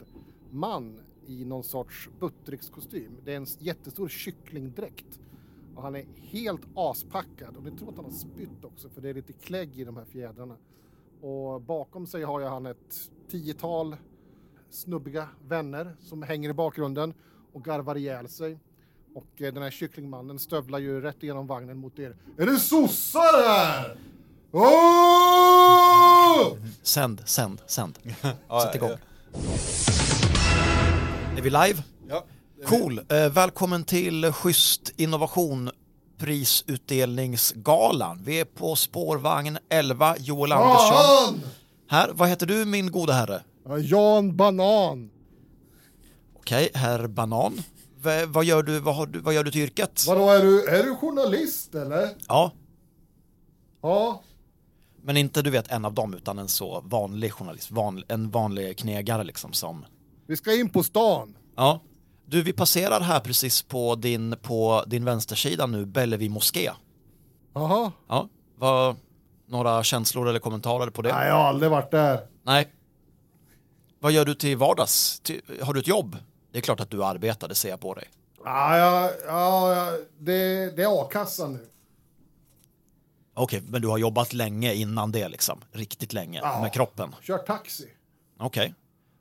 man 0.51 1.01
i 1.27 1.45
någon 1.45 1.64
sorts 1.64 2.09
buttrickskostym. 2.21 3.12
Det 3.25 3.33
är 3.33 3.37
en 3.37 3.47
jättestor 3.59 4.09
kycklingdräkt. 4.09 5.19
Och 5.77 5.83
han 5.83 5.97
är 5.97 6.05
helt 6.17 6.61
aspackad. 6.75 7.57
Och 7.57 7.63
ni 7.65 7.71
tror 7.71 7.89
att 7.89 7.97
han 7.97 8.05
har 8.05 8.13
spytt 8.13 8.65
också 8.65 8.89
för 8.89 9.01
det 9.01 9.09
är 9.09 9.15
lite 9.15 9.33
klägg 9.33 9.79
i 9.79 9.85
de 9.85 9.97
här 9.97 10.05
fjädrarna. 10.05 10.57
Och 11.21 11.61
bakom 11.61 12.07
sig 12.07 12.23
har 12.23 12.41
jag 12.41 12.51
han 12.51 12.67
ett 12.67 13.11
tiotal 13.31 13.97
snubbiga 14.71 15.29
vänner 15.49 15.97
som 16.01 16.23
hänger 16.23 16.51
i 16.51 16.53
bakgrunden 16.53 17.15
och 17.53 17.65
garvar 17.65 17.97
ihjäl 17.97 18.29
sig. 18.29 18.59
Och 19.15 19.43
eh, 19.43 19.55
den 19.55 19.63
här 19.63 19.71
kycklingmannen 19.71 20.39
stövlar 20.39 20.79
ju 20.79 21.01
rätt 21.01 21.23
igenom 21.23 21.47
vagnen 21.47 21.79
mot 21.79 21.99
er. 21.99 22.17
Är 22.39 22.47
det 22.47 22.59
sossar 22.59 23.49
här? 23.49 23.99
Åh! 24.53 26.57
Sänd, 26.83 27.23
sänd, 27.29 27.61
sänd. 27.67 27.99
Sätt 28.63 28.75
igång. 28.75 28.91
Är 31.37 31.43
vi 31.43 31.51
live? 31.51 31.83
Cool. 32.66 32.98
Eh, 33.09 33.29
välkommen 33.33 33.85
till 33.85 34.33
Schysst 34.33 34.92
Innovation 34.96 35.70
prisutdelningsgalan. 36.18 38.20
Vi 38.24 38.40
är 38.40 38.44
på 38.44 38.77
spårvagn 38.77 39.59
11, 39.70 40.16
Joel 40.18 40.53
Andersson. 40.53 41.40
Här, 41.88 42.11
vad 42.14 42.29
heter 42.29 42.46
du 42.46 42.64
min 42.64 42.92
goda 42.92 43.12
herre? 43.12 43.42
Ja, 43.64 43.79
Jan 43.79 44.37
Banan. 44.37 45.11
Okej, 46.37 46.68
herr 46.74 47.07
Banan. 47.07 47.62
V- 48.03 48.24
vad, 48.27 48.44
gör 48.44 48.62
du, 48.62 48.79
vad, 48.79 48.96
har 48.96 49.07
du, 49.07 49.18
vad 49.20 49.35
gör 49.35 49.44
du 49.44 49.50
till 49.50 49.61
yrket? 49.61 50.05
Vadå, 50.09 50.31
är 50.31 50.42
du, 50.42 50.68
är 50.68 50.83
du 50.85 50.94
journalist 50.94 51.74
eller? 51.74 52.09
Ja, 52.29 52.53
Ja. 53.83 54.22
men 55.03 55.16
inte 55.16 55.42
du 55.42 55.50
vet 55.50 55.70
en 55.70 55.85
av 55.85 55.94
dem 55.94 56.14
utan 56.14 56.38
en 56.38 56.48
så 56.48 56.81
vanlig 56.85 57.33
journalist, 57.33 57.70
van, 57.70 58.03
en 58.09 58.31
vanlig 58.31 58.79
knegare 58.79 59.24
liksom 59.24 59.53
som 59.53 59.85
Vi 60.27 60.37
ska 60.37 60.55
in 60.57 60.68
på 60.68 60.83
stan. 60.83 61.37
Ja. 61.57 61.81
Du, 62.27 62.43
vi 62.43 62.53
passerar 62.53 63.01
här 63.01 63.21
precis 63.21 63.63
på 63.63 63.95
din, 63.95 64.37
på 64.43 64.85
din 64.87 65.05
vänstersida 65.05 65.67
nu, 65.67 65.87
Bellevue 65.87 66.29
moské. 66.29 66.71
Jaha. 67.55 67.93
Ja. 68.09 68.29
Vad, 68.57 68.97
några 69.49 69.83
känslor 69.85 70.29
eller 70.29 70.39
kommentarer 70.39 70.91
på 70.91 71.03
det? 71.03 71.13
Nej, 71.13 71.29
jag 71.29 71.35
har 71.35 71.45
aldrig 71.45 71.71
varit 71.71 71.91
där. 71.91 72.27
Nej. 72.43 72.73
Vad 74.01 74.13
gör 74.13 74.25
du 74.25 74.35
till 74.35 74.57
vardags? 74.57 75.23
Har 75.63 75.75
du 75.75 75.81
ett 75.81 75.87
jobb? 75.89 76.17
Det 76.53 76.59
är 76.59 76.63
klart 76.63 76.81
att 76.81 76.91
du 76.91 77.05
arbetar, 77.05 77.49
det 77.49 77.55
ser 77.55 77.69
jag 77.69 77.81
på 77.81 77.95
dig. 77.95 78.05
Ja, 78.45 78.79
ja, 78.79 79.11
ja, 79.27 79.75
ja 79.75 79.93
det, 80.19 80.71
det 80.77 80.83
är 80.83 81.03
a-kassan 81.03 81.53
nu. 81.53 81.67
Okej, 83.35 83.63
men 83.69 83.83
du 83.83 83.89
har 83.89 83.99
jobbat 83.99 84.33
länge 84.33 84.75
innan 84.75 85.13
det 85.13 85.29
liksom? 85.29 85.61
Riktigt 85.73 86.13
länge 86.13 86.41
Ja. 86.43 86.61
med 86.63 86.73
kroppen? 86.73 87.15
Kör 87.23 87.39
taxi. 87.39 87.89
Okej. 88.39 88.75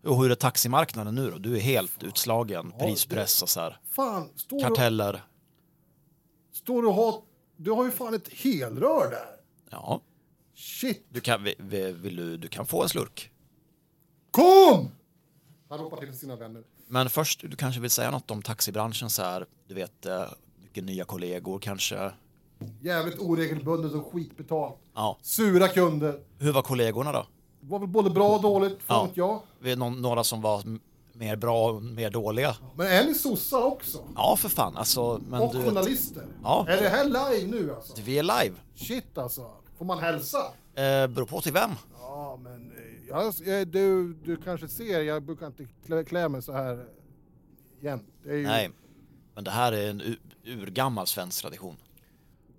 Och 0.03 0.17
hur 0.23 0.31
är 0.31 0.35
taximarknaden 0.35 1.15
nu 1.15 1.31
då? 1.31 1.37
Du 1.37 1.55
är 1.55 1.59
helt 1.59 2.03
utslagen, 2.03 2.71
prispress 2.79 3.41
och 3.41 3.49
så 3.49 3.59
här. 3.59 3.79
Fan, 3.89 4.29
står 4.35 4.57
du, 4.57 4.63
Karteller. 4.63 5.23
står 6.53 6.81
du 6.81 6.87
har... 6.87 7.21
Du 7.57 7.71
har 7.71 7.85
ju 7.85 7.91
fan 7.91 8.13
ett 8.13 8.29
helrör 8.33 9.09
där. 9.11 9.25
Ja, 9.69 10.01
Shit. 10.55 11.05
du 11.09 11.21
kan, 11.21 11.43
vill, 11.43 11.55
vill 11.93 12.15
du, 12.15 12.37
du 12.37 12.47
kan 12.47 12.65
få 12.65 12.83
en 12.83 12.89
slurk. 12.89 13.31
Kom! 14.31 14.89
Han 15.69 15.79
ropar 15.79 15.97
till 15.97 16.19
sina 16.19 16.35
vänner. 16.35 16.63
Men 16.87 17.09
först, 17.09 17.41
du 17.41 17.55
kanske 17.55 17.81
vill 17.81 17.89
säga 17.89 18.11
något 18.11 18.31
om 18.31 18.41
taxibranschen 18.41 19.09
så 19.09 19.21
här, 19.21 19.45
du 19.67 19.73
vet, 19.73 20.05
eh, 20.05 20.25
mycket 20.63 20.83
nya 20.83 21.03
kollegor 21.05 21.59
kanske. 21.59 22.11
Jävligt 22.81 23.19
oregelbundet 23.19 23.93
och 23.93 24.11
skitbetalt. 24.13 24.75
Ja. 24.93 25.17
Sura 25.21 25.67
kunder. 25.67 26.19
Hur 26.39 26.51
var 26.51 26.61
kollegorna 26.61 27.11
då? 27.11 27.25
Var 27.67 27.79
väl 27.79 27.87
både 27.87 28.09
bra 28.09 28.35
och 28.35 28.41
dåligt, 28.41 28.81
fan 28.83 29.09
Ja. 29.13 29.41
jag. 29.61 29.77
Någon, 29.77 30.01
några 30.01 30.23
som 30.23 30.41
var 30.41 30.63
mer 31.13 31.35
bra 31.35 31.71
och 31.71 31.83
mer 31.83 32.09
dåliga? 32.09 32.55
Men 32.75 32.87
är 32.87 33.05
ni 33.05 33.13
sossar 33.13 33.63
också? 33.63 34.03
Ja, 34.15 34.35
för 34.39 34.49
fan. 34.49 34.77
Alltså, 34.77 35.21
men 35.29 35.41
och 35.41 35.53
du 35.55 35.63
journalister? 35.63 36.25
Ja. 36.43 36.65
Är 36.69 36.81
det 36.81 36.89
här 36.89 37.03
live 37.05 37.51
nu 37.51 37.75
alltså? 37.75 37.93
vi 38.05 38.19
är 38.19 38.23
live. 38.23 38.55
Shit 38.75 39.17
alltså. 39.17 39.51
Får 39.77 39.85
man 39.85 39.99
hälsa? 39.99 40.37
Eh, 40.75 41.07
beror 41.07 41.25
på 41.25 41.41
till 41.41 41.53
vem. 41.53 41.71
Ja, 41.99 42.39
men 42.43 42.71
eh, 42.71 43.07
jag, 43.09 43.33
jag, 43.45 43.67
du, 43.67 44.13
du 44.13 44.37
kanske 44.37 44.67
ser, 44.67 45.01
jag 45.01 45.23
brukar 45.23 45.47
inte 45.47 45.67
klä, 45.85 46.03
klä 46.03 46.29
mig 46.29 46.41
så 46.41 46.51
här 46.51 46.85
jämt. 47.81 48.03
Ju, 48.25 48.43
Nej, 48.47 48.69
men 49.35 49.43
det 49.43 49.51
här 49.51 49.71
är 49.71 49.89
en 49.89 50.01
urgammal 50.45 51.07
svensk 51.07 51.41
tradition. 51.41 51.75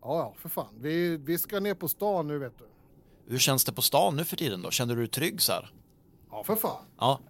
Ja, 0.02 0.18
ja, 0.18 0.34
för 0.38 0.48
fan. 0.48 0.74
Vi, 0.80 1.16
vi 1.16 1.38
ska 1.38 1.60
ner 1.60 1.74
på 1.74 1.88
stan 1.88 2.26
nu 2.28 2.38
vet 2.38 2.58
du. 2.58 2.64
Hur 3.26 3.38
känns 3.38 3.64
det 3.64 3.72
på 3.72 3.82
stan 3.82 4.16
nu 4.16 4.24
för 4.24 4.36
tiden 4.36 4.62
då? 4.62 4.70
Känner 4.70 4.94
du 4.94 5.00
dig 5.00 5.10
trygg 5.10 5.42
så 5.42 5.52
här? 5.52 5.70
Ja, 6.30 6.44
för 6.44 6.56
fan. 6.56 6.84
Ja. 6.98 7.20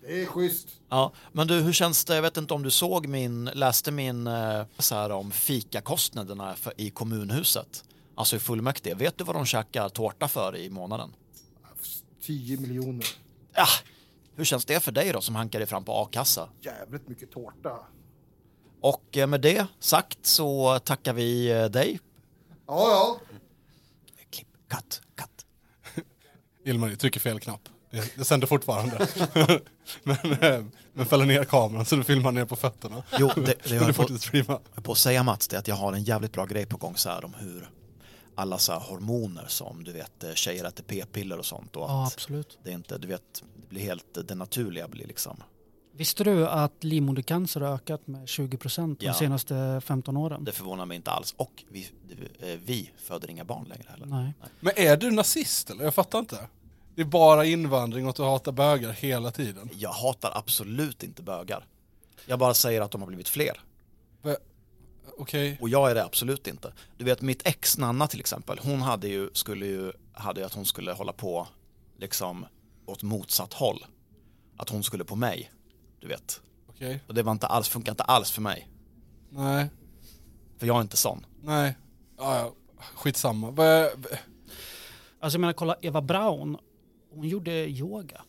Det 0.00 0.22
är 0.22 0.26
schysst. 0.26 0.68
Ja, 0.88 1.12
men 1.32 1.46
du, 1.46 1.54
hur 1.54 1.72
känns 1.72 2.04
det? 2.04 2.14
Jag 2.14 2.22
vet 2.22 2.36
inte 2.36 2.54
om 2.54 2.62
du 2.62 2.70
såg 2.70 3.06
min, 3.06 3.44
läste 3.44 3.90
min 3.90 4.26
eh, 4.26 4.64
så 4.78 4.94
här 4.94 5.10
om 5.10 5.30
fikakostnaderna 5.30 6.54
för, 6.54 6.72
i 6.76 6.90
kommunhuset. 6.90 7.84
Alltså 8.14 8.36
i 8.36 8.38
fullmäktige. 8.38 8.94
Vet 8.94 9.18
du 9.18 9.24
vad 9.24 9.36
de 9.36 9.46
käkar 9.46 9.88
tårta 9.88 10.28
för 10.28 10.56
i 10.56 10.70
månaden? 10.70 11.14
10 12.22 12.56
miljoner. 12.60 13.06
Ja, 13.54 13.66
hur 14.34 14.44
känns 14.44 14.64
det 14.64 14.80
för 14.80 14.92
dig 14.92 15.12
då 15.12 15.20
som 15.20 15.34
hankar 15.34 15.58
dig 15.58 15.68
fram 15.68 15.84
på 15.84 15.92
a-kassa? 15.92 16.48
Jävligt 16.60 17.08
mycket 17.08 17.30
tårta. 17.30 17.78
Och 18.80 19.16
eh, 19.16 19.26
med 19.26 19.40
det 19.40 19.66
sagt 19.80 20.26
så 20.26 20.78
tackar 20.78 21.12
vi 21.12 21.50
eh, 21.50 21.64
dig. 21.64 22.00
Ja, 22.66 22.90
ja. 22.90 23.20
Klipp, 24.30 24.48
cut, 24.68 24.78
cut. 24.78 25.02
Ilmar 26.68 26.94
trycker 26.94 27.20
fel 27.20 27.40
knapp. 27.40 27.68
Det, 27.90 28.16
det 28.16 28.24
sänder 28.24 28.46
fortfarande. 28.46 29.08
men, 30.02 30.16
eh, 30.32 30.64
men 30.92 31.06
fäller 31.06 31.26
ner 31.26 31.44
kameran 31.44 31.84
så 31.84 31.96
du 31.96 32.04
filmar 32.04 32.32
ner 32.32 32.44
på 32.44 32.56
fötterna. 32.56 33.02
Jo, 33.18 33.30
det, 33.36 33.42
det 33.44 33.56
jag 33.70 33.96
på, 33.96 34.06
jag 34.32 34.44
höll 34.46 34.58
på 34.82 34.92
att 34.92 34.98
säga 34.98 35.22
Mats, 35.22 35.48
det 35.48 35.56
är 35.56 35.60
att 35.60 35.68
jag 35.68 35.74
har 35.74 35.92
en 35.92 36.02
jävligt 36.04 36.32
bra 36.32 36.44
grej 36.46 36.66
på 36.66 36.76
gång 36.76 36.96
så 36.96 37.08
här 37.08 37.24
om 37.24 37.34
hur 37.34 37.70
alla 38.34 38.58
så 38.58 38.72
här 38.72 38.80
hormoner 38.80 39.44
som 39.48 39.84
du 39.84 39.92
vet 39.92 40.24
eh, 40.24 40.32
tjejer 40.34 40.64
äter 40.64 40.84
p-piller 40.84 41.38
och 41.38 41.46
sånt 41.46 41.76
och 41.76 41.82
Ja 41.82 42.06
att 42.06 42.12
absolut. 42.12 42.58
det 42.64 42.70
är 42.70 42.74
inte, 42.74 42.98
du 42.98 43.08
vet, 43.08 43.42
det 43.56 43.68
blir 43.68 43.80
helt, 43.82 44.28
det 44.28 44.34
naturliga 44.34 44.88
blir 44.88 45.06
liksom 45.06 45.42
Visste 45.92 46.24
du 46.24 46.48
att 46.48 46.84
livmodercancer 46.84 47.60
har 47.60 47.74
ökat 47.74 48.06
med 48.06 48.28
20 48.28 48.56
procent 48.56 49.00
de 49.00 49.06
Ja. 49.06 49.14
senaste 49.14 49.80
15 49.84 50.16
åren? 50.16 50.44
Det 50.44 50.52
förvånar 50.52 50.86
mig 50.86 50.96
inte 50.96 51.10
alls. 51.10 51.34
Och 51.36 51.64
vi, 51.70 51.90
eh, 52.40 52.46
vi 52.64 52.90
föder 52.98 53.30
inga 53.30 53.44
barn 53.44 53.64
längre 53.68 53.86
heller. 53.90 54.06
Nej. 54.06 54.34
Men 54.60 54.72
är 54.76 54.96
du 54.96 55.10
nazist 55.10 55.70
eller? 55.70 55.84
Jag 55.84 55.94
fattar 55.94 56.18
inte. 56.18 56.38
Det 56.98 57.02
är 57.02 57.06
bara 57.06 57.44
invandring 57.44 58.04
och 58.04 58.10
att 58.10 58.16
du 58.16 58.22
hatar 58.22 58.52
bögar 58.52 58.90
hela 58.92 59.30
tiden. 59.30 59.70
Jag 59.72 59.90
hatar 59.92 60.32
absolut 60.34 61.02
inte 61.02 61.22
bögar. 61.22 61.66
Jag 62.26 62.38
bara 62.38 62.54
säger 62.54 62.80
att 62.80 62.90
de 62.90 63.00
har 63.00 63.08
blivit 63.08 63.28
fler. 63.28 63.60
Okej. 65.18 65.58
Och 65.60 65.68
jag 65.68 65.90
är 65.90 65.94
det 65.94 66.04
absolut 66.04 66.46
inte. 66.46 66.72
Du 66.96 67.04
vet 67.04 67.20
mitt 67.20 67.46
ex 67.46 67.78
Nanna 67.78 68.06
till 68.06 68.20
exempel, 68.20 68.58
hon 68.62 68.82
hade 68.82 69.08
ju, 69.08 69.30
skulle 69.32 69.66
ju, 69.66 69.92
hade 70.12 70.40
ju 70.40 70.46
att 70.46 70.54
hon 70.54 70.64
skulle 70.66 70.92
hålla 70.92 71.12
på 71.12 71.48
liksom 71.98 72.46
åt 72.86 73.02
motsatt 73.02 73.52
håll. 73.52 73.84
Att 74.56 74.68
hon 74.68 74.82
skulle 74.84 75.04
på 75.04 75.16
mig, 75.16 75.50
du 76.00 76.08
vet. 76.08 76.40
Okej. 76.68 77.00
Och 77.06 77.14
det 77.14 77.22
var 77.22 77.32
inte 77.32 77.46
alls, 77.46 77.68
funkar 77.68 77.92
inte 77.92 78.02
alls 78.02 78.30
för 78.30 78.42
mig. 78.42 78.68
Nej. 79.30 79.66
För 80.58 80.66
jag 80.66 80.76
är 80.76 80.80
inte 80.80 80.96
sån. 80.96 81.26
Nej. 81.42 81.76
Ja, 82.18 82.38
ja. 82.38 82.52
Skitsamma. 82.94 83.50
Vad- 83.50 84.06
Alltså 85.20 85.36
jag 85.36 85.40
menar, 85.40 85.52
kolla 85.52 85.76
Eva 85.82 86.00
Braun, 86.02 86.56
hon 87.10 87.28
gjorde 87.28 87.68
yoga. 87.68 88.22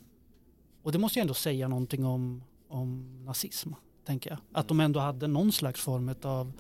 Och 0.84 0.92
det 0.92 0.98
måste 0.98 1.20
ju 1.20 1.22
ändå 1.22 1.34
säga 1.34 1.68
någonting 1.68 2.06
om, 2.06 2.44
om 2.68 3.20
nazism, 3.26 3.70
tänker 4.06 4.30
jag. 4.30 4.40
Att 4.52 4.68
de 4.68 4.80
ändå 4.80 5.00
hade 5.00 5.28
någon 5.28 5.52
slags 5.52 5.82
form 5.82 6.16
av 6.22 6.52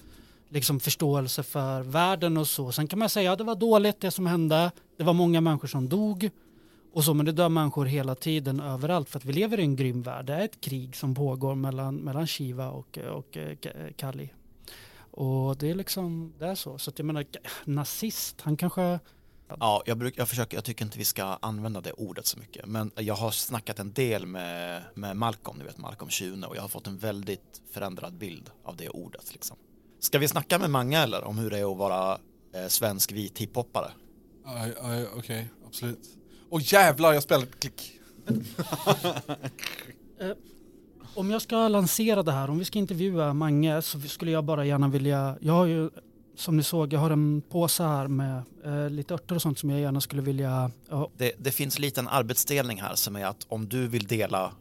liksom 0.49 0.79
förståelse 0.79 1.43
för 1.43 1.81
världen 1.81 2.37
och 2.37 2.47
så. 2.47 2.71
Sen 2.71 2.87
kan 2.87 2.99
man 2.99 3.09
säga 3.09 3.31
att 3.31 3.37
det 3.37 3.43
var 3.43 3.55
dåligt 3.55 3.99
det 3.99 4.11
som 4.11 4.27
hände. 4.27 4.71
Det 4.97 5.03
var 5.03 5.13
många 5.13 5.41
människor 5.41 5.67
som 5.67 5.89
dog. 5.89 6.29
Och 6.93 7.03
så, 7.03 7.13
men 7.13 7.25
det 7.25 7.31
dör 7.31 7.49
människor 7.49 7.85
hela 7.85 8.15
tiden 8.15 8.59
överallt 8.59 9.09
för 9.09 9.19
att 9.19 9.25
vi 9.25 9.33
lever 9.33 9.59
i 9.59 9.63
en 9.63 9.75
grym 9.75 10.01
värld. 10.01 10.25
Det 10.25 10.33
är 10.33 10.45
ett 10.45 10.61
krig 10.61 10.95
som 10.95 11.15
pågår 11.15 11.55
mellan, 11.55 11.95
mellan 11.95 12.27
Shiva 12.27 12.69
och, 12.69 12.97
och 12.97 13.37
eh, 13.37 13.57
Kali. 13.95 14.33
Och 15.11 15.57
det 15.57 15.69
är 15.69 15.75
liksom, 15.75 16.33
det 16.39 16.45
är 16.45 16.55
så. 16.55 16.77
Så 16.77 16.89
att 16.89 16.99
jag 16.99 17.05
menar, 17.05 17.25
nazist, 17.65 18.41
han 18.41 18.57
kanske 18.57 18.99
Ja, 19.59 19.83
jag, 19.85 19.97
bruk, 19.97 20.13
jag, 20.17 20.29
försöker, 20.29 20.57
jag 20.57 20.63
tycker 20.63 20.85
inte 20.85 20.97
vi 20.97 21.05
ska 21.05 21.23
använda 21.23 21.81
det 21.81 21.91
ordet 21.91 22.25
så 22.25 22.39
mycket. 22.39 22.65
Men 22.65 22.91
jag 22.95 23.15
har 23.15 23.31
snackat 23.31 23.79
en 23.79 23.93
del 23.93 24.25
med, 24.25 24.83
med 24.93 25.17
Malcolm, 25.17 25.57
ni 25.57 25.63
vet 25.63 25.77
Malcolm 25.77 26.11
Schune 26.11 26.47
och 26.47 26.55
jag 26.55 26.61
har 26.61 26.67
fått 26.67 26.87
en 26.87 26.97
väldigt 26.97 27.61
förändrad 27.71 28.13
bild 28.13 28.49
av 28.63 28.75
det 28.75 28.89
ordet. 28.89 29.33
Liksom. 29.33 29.57
Ska 29.99 30.19
vi 30.19 30.27
snacka 30.27 30.59
med 30.59 30.69
Mange 30.69 30.97
eller 30.97 31.23
om 31.23 31.37
hur 31.37 31.49
det 31.49 31.57
är 31.57 31.71
att 31.71 31.77
vara 31.77 32.19
eh, 32.53 32.67
svensk 32.67 33.11
vit 33.11 33.37
hiphoppare? 33.37 33.91
Ja, 34.45 34.67
ja, 34.67 35.05
Okej, 35.17 35.49
absolut. 35.67 36.09
Och 36.49 36.61
jävlar, 36.61 37.13
jag 37.13 37.23
spelade 37.23 37.47
klick. 37.59 37.99
Om 41.15 41.31
jag 41.31 41.41
ska 41.41 41.67
lansera 41.67 42.23
det 42.23 42.31
här, 42.31 42.49
om 42.49 42.59
vi 42.59 42.65
ska 42.65 42.79
intervjua 42.79 43.33
Mange 43.33 43.81
så 43.81 44.01
skulle 44.01 44.31
jag 44.31 44.43
bara 44.43 44.65
gärna 44.65 44.87
vilja, 44.87 45.37
jag 45.41 45.53
har 45.53 45.65
ju 45.65 45.89
som 46.39 46.57
ni 46.57 46.63
såg, 46.63 46.93
jag 46.93 46.99
har 46.99 47.09
en 47.09 47.41
påse 47.49 47.83
här 47.83 48.07
med 48.07 48.43
eh, 48.65 48.89
lite 48.89 49.13
örter 49.13 49.35
och 49.35 49.41
sånt 49.41 49.59
som 49.59 49.69
jag 49.69 49.79
gärna 49.79 50.01
skulle 50.01 50.21
vilja, 50.21 50.71
ja, 50.89 51.09
Det, 51.17 51.33
det 51.37 51.51
finns 51.51 51.79
lite 51.79 52.01
en 52.01 52.07
arbetsdelning 52.07 52.81
här 52.81 52.95
som 52.95 53.15
är 53.15 53.25
att 53.25 53.45
om 53.47 53.69
du 53.69 53.87
vill 53.87 54.07
dela 54.07 54.51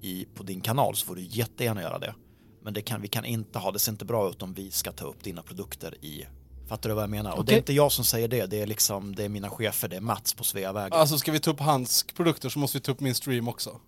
i, 0.00 0.26
på 0.34 0.42
din 0.42 0.60
kanal 0.60 0.96
så 0.96 1.06
får 1.06 1.14
du 1.14 1.22
jättegärna 1.22 1.82
göra 1.82 1.98
det. 1.98 2.14
Men 2.62 2.74
det 2.74 2.82
kan, 2.82 3.02
vi 3.02 3.08
kan 3.08 3.24
inte 3.24 3.58
ha, 3.58 3.70
det 3.70 3.78
ser 3.78 3.92
inte 3.92 4.04
bra 4.04 4.30
ut 4.30 4.42
om 4.42 4.54
vi 4.54 4.70
ska 4.70 4.92
ta 4.92 5.06
upp 5.06 5.24
dina 5.24 5.42
produkter 5.42 6.04
i 6.04 6.26
Fattar 6.68 6.88
du 6.88 6.94
vad 6.94 7.02
jag 7.02 7.10
menar? 7.10 7.38
Och 7.38 7.44
det 7.44 7.52
är 7.52 7.56
inte 7.56 7.72
jag 7.72 7.92
som 7.92 8.04
säger 8.04 8.28
det, 8.28 8.46
det 8.46 8.60
är 8.60 8.66
liksom, 8.66 9.14
det 9.14 9.24
är 9.24 9.28
mina 9.28 9.50
chefer, 9.50 9.88
det 9.88 9.96
är 9.96 10.00
Mats 10.00 10.34
på 10.34 10.44
Sveavägen. 10.44 10.98
Alltså 10.98 11.18
ska 11.18 11.32
vi 11.32 11.40
ta 11.40 11.50
upp 11.50 11.60
hans 11.60 12.06
produkter 12.14 12.48
så 12.48 12.58
måste 12.58 12.78
vi 12.78 12.82
ta 12.82 12.92
upp 12.92 13.00
min 13.00 13.14
stream 13.14 13.48
också. 13.48 13.80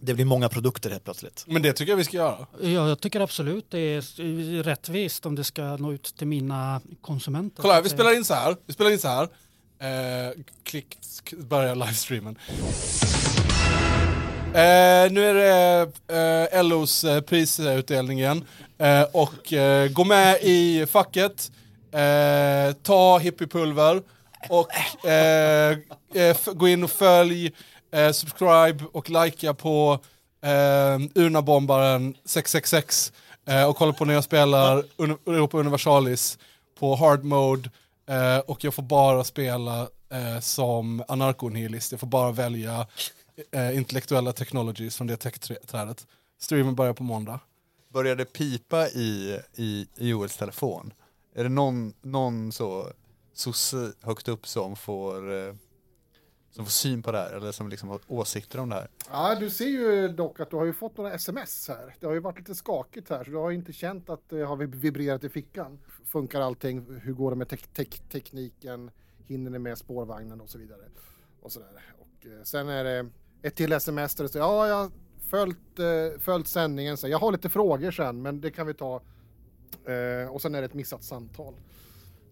Det 0.00 0.14
blir 0.14 0.24
många 0.24 0.48
produkter 0.48 0.90
helt 0.90 1.04
plötsligt. 1.04 1.44
Men 1.46 1.62
det 1.62 1.72
tycker 1.72 1.92
jag 1.92 1.96
vi 1.96 2.04
ska 2.04 2.16
göra. 2.16 2.46
ja, 2.60 2.88
jag 2.88 3.00
tycker 3.00 3.20
absolut 3.20 3.66
det 3.70 3.78
är 3.78 4.62
rättvist 4.62 5.26
om 5.26 5.34
det 5.34 5.44
ska 5.44 5.76
nå 5.76 5.92
ut 5.92 6.14
till 6.18 6.26
mina 6.26 6.80
konsumenter. 7.00 7.62
Kolla 7.62 7.74
här, 7.74 7.82
vi 7.82 7.88
spelar 7.88 8.16
in 8.16 8.24
så 8.24 8.34
här. 8.34 8.56
Vi 8.66 8.72
spelar 8.72 8.90
in 8.90 8.98
så 8.98 9.08
här. 9.08 9.28
Eh, 9.78 10.32
klick, 10.62 10.98
börja 11.38 11.74
livestreamen. 11.74 12.38
Eh, 14.54 15.12
nu 15.12 15.24
är 15.24 15.34
det 15.34 16.50
eh, 16.52 16.64
LOs 16.64 17.04
eh, 17.04 17.20
prisutdelning 17.20 18.18
igen. 18.18 18.44
Eh, 18.78 19.02
och 19.02 19.52
eh, 19.52 19.88
gå 19.88 20.04
med 20.04 20.38
i 20.42 20.86
facket. 20.86 21.50
Eh, 21.92 22.72
ta 22.82 23.18
hippiepulver. 23.18 24.02
Och 24.48 24.68
gå 26.54 26.68
in 26.68 26.84
och 26.84 26.90
följ, 26.90 27.52
eh, 27.94 28.12
subscribe 28.12 28.84
och 28.92 29.10
likea 29.10 29.54
på 29.54 29.98
eh, 30.42 30.98
Urnabombaren 31.14 32.14
666. 32.24 33.12
Eh, 33.46 33.64
och 33.68 33.76
kolla 33.76 33.92
på 33.92 34.04
när 34.04 34.14
jag 34.14 34.24
spelar 34.24 34.84
Un- 34.96 35.18
Europa 35.26 35.58
Universalis 35.58 36.38
på 36.78 36.94
hard 36.96 37.24
mode. 37.24 37.70
Eh, 38.08 38.38
och 38.38 38.64
jag 38.64 38.74
får 38.74 38.82
bara 38.82 39.24
spela 39.24 39.80
eh, 40.12 40.40
som 40.40 41.04
anarkonihilist. 41.08 41.92
Jag 41.92 42.00
får 42.00 42.06
bara 42.06 42.32
välja 42.32 42.86
eh, 43.52 43.76
intellektuella 43.76 44.32
technologies 44.32 44.96
från 44.96 45.06
det 45.06 45.16
tech-trädet. 45.16 46.06
Streamen 46.40 46.74
börjar 46.74 46.92
på 46.92 47.02
måndag. 47.02 47.40
Börjar 47.92 48.16
det 48.16 48.24
pipa 48.24 48.88
i, 48.88 49.38
i, 49.54 49.86
i 49.96 50.08
Joels 50.08 50.36
telefon? 50.36 50.92
Är 51.34 51.42
det 51.42 51.48
någon, 51.50 51.92
någon 52.02 52.52
så 52.52 52.88
sosse 53.34 53.92
högt 54.02 54.28
upp 54.28 54.46
som 54.46 54.76
får, 54.76 55.32
eh, 55.48 55.54
som 56.54 56.64
får 56.64 56.70
syn 56.70 57.02
på 57.02 57.12
det 57.12 57.18
här 57.18 57.32
eller 57.32 57.52
som 57.52 57.68
liksom 57.68 57.88
har 57.88 58.00
åsikter 58.06 58.58
om 58.60 58.68
det 58.68 58.74
här? 58.74 58.88
Ja, 59.10 59.34
du 59.40 59.50
ser 59.50 59.64
ju 59.66 60.08
dock 60.08 60.40
att 60.40 60.50
du 60.50 60.56
har 60.56 60.64
ju 60.64 60.72
fått 60.72 60.96
några 60.96 61.12
sms 61.12 61.68
här. 61.68 61.94
Det 62.00 62.06
har 62.06 62.12
ju 62.14 62.20
varit 62.20 62.38
lite 62.38 62.54
skakigt 62.54 63.10
här, 63.10 63.24
så 63.24 63.30
du 63.30 63.36
har 63.36 63.50
ju 63.50 63.56
inte 63.56 63.72
känt 63.72 64.10
att 64.10 64.28
det 64.28 64.42
har 64.44 64.56
vibrerat 64.56 65.24
i 65.24 65.28
fickan. 65.28 65.78
Funkar 66.06 66.40
allting? 66.40 66.86
Hur 67.02 67.12
går 67.12 67.30
det 67.30 67.36
med 67.36 67.48
tek- 67.48 67.68
tek- 67.74 68.02
tekniken? 68.10 68.90
Hinner 69.26 69.50
ni 69.50 69.58
med 69.58 69.78
spårvagnen 69.78 70.40
och 70.40 70.48
så 70.50 70.58
vidare? 70.58 70.80
Och 71.42 71.52
så 71.52 71.60
där. 71.60 71.68
Och 72.00 72.26
eh, 72.26 72.42
sen 72.42 72.68
är 72.68 72.84
det 72.84 73.10
ett 73.42 73.56
till 73.56 73.72
sms 73.72 74.14
där 74.14 74.24
det 74.24 74.28
står 74.28 74.42
ja, 74.42 74.68
jag 74.68 74.74
har 74.76 74.90
följt, 75.30 75.78
eh, 75.78 76.20
följt 76.20 76.48
sändningen. 76.48 76.96
Så 76.96 77.08
jag 77.08 77.18
har 77.18 77.32
lite 77.32 77.48
frågor 77.48 77.90
sen, 77.90 78.22
men 78.22 78.40
det 78.40 78.50
kan 78.50 78.66
vi 78.66 78.74
ta. 78.74 79.02
Eh, 79.86 80.28
och 80.30 80.42
sen 80.42 80.54
är 80.54 80.60
det 80.60 80.64
ett 80.64 80.74
missat 80.74 81.04
samtal. 81.04 81.54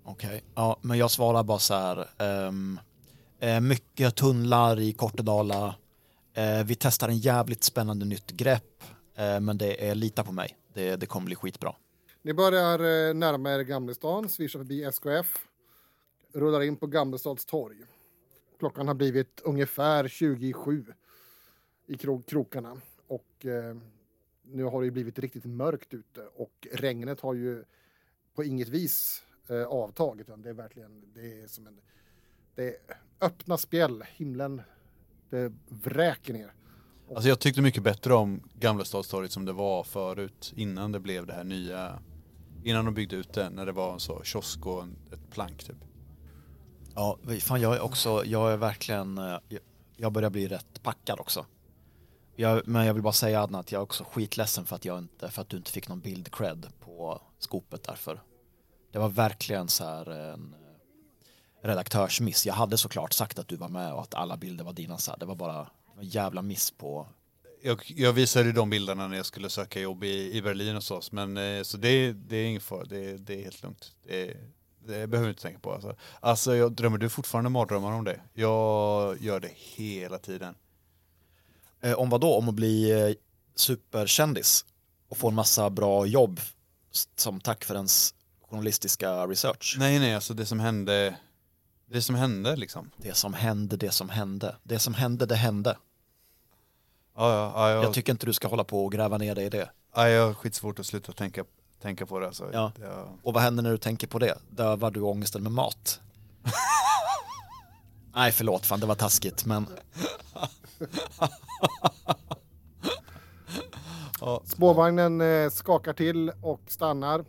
Okej, 0.04 0.44
ja, 0.54 0.78
men 0.82 0.98
jag 0.98 1.10
svarar 1.10 1.42
bara 1.42 1.58
så 1.58 1.74
här. 1.74 1.98
eh, 2.00 2.52
Eh, 3.42 3.60
mycket 3.60 4.16
tunnlar 4.16 4.80
i 4.80 4.92
Kortedala. 4.92 5.74
Eh, 6.34 6.64
vi 6.64 6.74
testar 6.74 7.08
en 7.08 7.18
jävligt 7.18 7.64
spännande 7.64 8.04
nytt 8.04 8.30
grepp. 8.30 8.82
Eh, 9.14 9.40
men 9.40 9.58
det 9.58 9.88
är 9.88 9.94
lita 9.94 10.24
på 10.24 10.32
mig. 10.32 10.56
Det, 10.74 10.96
det 10.96 11.06
kommer 11.06 11.26
bli 11.26 11.34
skitbra. 11.34 11.74
Ni 12.22 12.34
börjar 12.34 13.14
närma 13.14 13.52
er 13.52 13.60
Gamlestan, 13.60 14.28
svischar 14.28 14.58
förbi 14.58 14.84
SKF, 14.84 15.46
rullar 16.32 16.60
in 16.62 16.76
på 16.76 16.86
Gamlestads 16.86 17.44
torg. 17.44 17.76
Klockan 18.58 18.88
har 18.88 18.94
blivit 18.94 19.40
ungefär 19.44 20.08
27 20.08 20.84
i 21.86 21.94
kro- 21.94 22.22
krokarna 22.26 22.76
och 23.06 23.46
eh, 23.46 23.76
nu 24.42 24.64
har 24.64 24.80
det 24.80 24.84
ju 24.84 24.90
blivit 24.90 25.18
riktigt 25.18 25.44
mörkt 25.44 25.94
ute 25.94 26.20
och 26.36 26.66
regnet 26.72 27.20
har 27.20 27.34
ju 27.34 27.64
på 28.34 28.44
inget 28.44 28.68
vis 28.68 29.22
eh, 29.48 29.62
avtagit. 29.62 30.26
Det 30.36 30.48
är 30.48 30.52
verkligen, 30.54 31.12
det 31.14 31.42
är 31.42 31.46
som 31.46 31.66
en, 31.66 31.78
det 32.54 32.64
är 32.68 32.74
öppna 33.20 33.58
spjäll, 33.58 34.04
himlen, 34.16 34.62
det 35.30 35.52
vräker 35.68 36.32
ner. 36.32 36.52
Alltså 37.14 37.28
jag 37.28 37.40
tyckte 37.40 37.62
mycket 37.62 37.82
bättre 37.82 38.14
om 38.14 38.42
Gamla 38.54 38.84
Stadstorget 38.84 39.32
som 39.32 39.44
det 39.44 39.52
var 39.52 39.84
förut 39.84 40.52
innan 40.56 40.92
det 40.92 41.00
blev 41.00 41.26
det 41.26 41.32
här 41.32 41.44
nya, 41.44 41.98
innan 42.64 42.84
de 42.84 42.94
byggde 42.94 43.16
ut 43.16 43.32
det, 43.32 43.50
när 43.50 43.66
det 43.66 43.72
var 43.72 43.92
en 43.92 44.00
så 44.00 44.22
kiosk 44.22 44.66
och 44.66 44.82
en, 44.82 44.96
ett 45.12 45.30
plank 45.30 45.64
typ. 45.64 45.76
Ja, 46.94 47.18
fan 47.40 47.60
jag 47.60 47.76
är 47.76 47.80
också, 47.80 48.24
jag 48.24 48.52
är 48.52 48.56
verkligen, 48.56 49.18
eh, 49.18 49.38
jag- 49.96 50.12
börjar 50.12 50.30
bli 50.30 50.48
rätt 50.48 50.82
packad 50.82 51.20
också. 51.20 51.46
Jag, 52.36 52.62
men 52.68 52.86
jag 52.86 52.94
vill 52.94 53.02
bara 53.02 53.12
säga 53.12 53.42
Adnan 53.42 53.60
att 53.60 53.72
jag 53.72 53.78
är 53.78 53.82
också 53.82 54.04
skitledsen 54.04 54.64
för 54.64 54.76
att, 54.76 54.84
jag 54.84 54.98
inte, 54.98 55.30
för 55.30 55.42
att 55.42 55.48
du 55.48 55.56
inte 55.56 55.70
fick 55.70 55.88
någon 55.88 56.00
bild 56.00 56.32
cred 56.34 56.66
på 56.80 57.22
skopet 57.38 57.82
därför. 57.84 58.22
Det 58.92 58.98
var 58.98 59.08
verkligen 59.08 59.68
så 59.68 59.84
här 59.84 60.10
en 60.10 60.54
redaktörsmiss. 61.62 62.46
Jag 62.46 62.54
hade 62.54 62.78
såklart 62.78 63.12
sagt 63.12 63.38
att 63.38 63.48
du 63.48 63.56
var 63.56 63.68
med 63.68 63.92
och 63.92 64.02
att 64.02 64.14
alla 64.14 64.36
bilder 64.36 64.64
var 64.64 64.72
dina. 64.72 64.98
Så. 64.98 65.16
Det 65.16 65.26
var 65.26 65.34
bara 65.34 65.68
en 65.98 66.08
jävla 66.08 66.42
miss 66.42 66.70
på... 66.70 67.08
Jag, 67.62 67.82
jag 67.86 68.12
visade 68.12 68.52
de 68.52 68.70
bilderna 68.70 69.08
när 69.08 69.16
jag 69.16 69.26
skulle 69.26 69.50
söka 69.50 69.80
jobb 69.80 70.04
i, 70.04 70.36
i 70.36 70.42
Berlin 70.42 70.74
hos 70.74 70.90
oss, 70.90 71.12
men 71.12 71.36
eh, 71.36 71.62
så 71.62 71.76
det, 71.76 72.12
det 72.12 72.36
är 72.36 72.46
ingen 72.46 72.60
fara, 72.60 72.84
det, 72.84 73.16
det 73.16 73.40
är 73.40 73.44
helt 73.44 73.62
lugnt. 73.62 73.92
Det, 74.06 74.36
det 74.86 75.06
behöver 75.06 75.22
du 75.22 75.28
inte 75.28 75.42
tänka 75.42 75.58
på. 75.58 75.72
Alltså. 75.72 75.96
alltså 76.20 76.56
jag 76.56 76.72
drömmer 76.72 76.98
du 76.98 77.08
fortfarande 77.08 77.50
mardrömmar 77.50 77.92
om 77.92 78.04
det? 78.04 78.20
Jag 78.34 79.22
gör 79.22 79.40
det 79.40 79.52
hela 79.54 80.18
tiden. 80.18 80.54
Eh, 81.80 81.92
om 81.92 82.10
vad 82.10 82.20
då? 82.20 82.34
Om 82.34 82.48
att 82.48 82.54
bli 82.54 82.90
eh, 82.90 83.14
superkändis 83.54 84.64
och 85.08 85.16
få 85.16 85.28
en 85.28 85.34
massa 85.34 85.70
bra 85.70 86.06
jobb 86.06 86.40
som 87.16 87.40
tack 87.40 87.64
för 87.64 87.74
ens 87.74 88.14
journalistiska 88.50 89.26
research. 89.26 89.76
Nej, 89.78 89.98
nej, 89.98 90.14
alltså 90.14 90.34
det 90.34 90.46
som 90.46 90.60
hände, 90.60 91.16
det 91.92 92.02
som 92.02 92.14
hände 92.14 92.56
liksom. 92.56 92.90
Det 92.96 93.14
som 93.14 93.34
hände, 93.34 93.76
det 93.76 93.90
som 93.90 94.08
hände. 94.08 94.56
Det 94.62 94.78
som 94.78 94.94
hände, 94.94 95.26
det 95.26 95.36
hände. 95.36 95.76
Ja, 97.16 97.32
ja, 97.34 97.52
ja, 97.54 97.70
jag, 97.70 97.84
Jag 97.84 97.94
tycker 97.94 98.12
inte 98.12 98.26
du 98.26 98.32
ska 98.32 98.48
hålla 98.48 98.64
på 98.64 98.84
och 98.84 98.92
gräva 98.92 99.18
ner 99.18 99.34
dig 99.34 99.44
i 99.46 99.48
det. 99.48 99.70
ja, 99.94 100.08
jag 100.08 100.26
har 100.26 100.34
skitsvårt 100.34 100.78
att 100.78 100.86
sluta 100.86 101.12
tänka, 101.12 101.44
tänka 101.82 102.06
på 102.06 102.18
det. 102.18 102.26
Alltså. 102.26 102.50
Ja. 102.52 102.72
Jag, 102.80 103.08
Och 103.22 103.34
vad 103.34 103.42
händer 103.42 103.62
när 103.62 103.70
du 103.70 103.78
tänker 103.78 104.06
på 104.06 104.18
det? 104.18 104.38
Dövar 104.50 104.90
du 104.90 105.00
ångesten 105.00 105.42
med 105.42 105.52
mat? 105.52 106.00
Nej, 108.14 108.32
förlåt, 108.32 108.66
fan 108.66 108.80
det 108.80 108.86
var 108.86 108.94
taskigt, 108.94 109.44
men 109.44 109.66
Spårvagnen 114.44 115.20
eh, 115.20 115.50
skakar 115.50 115.92
till 115.92 116.32
och 116.42 116.60
stannar. 116.68 117.24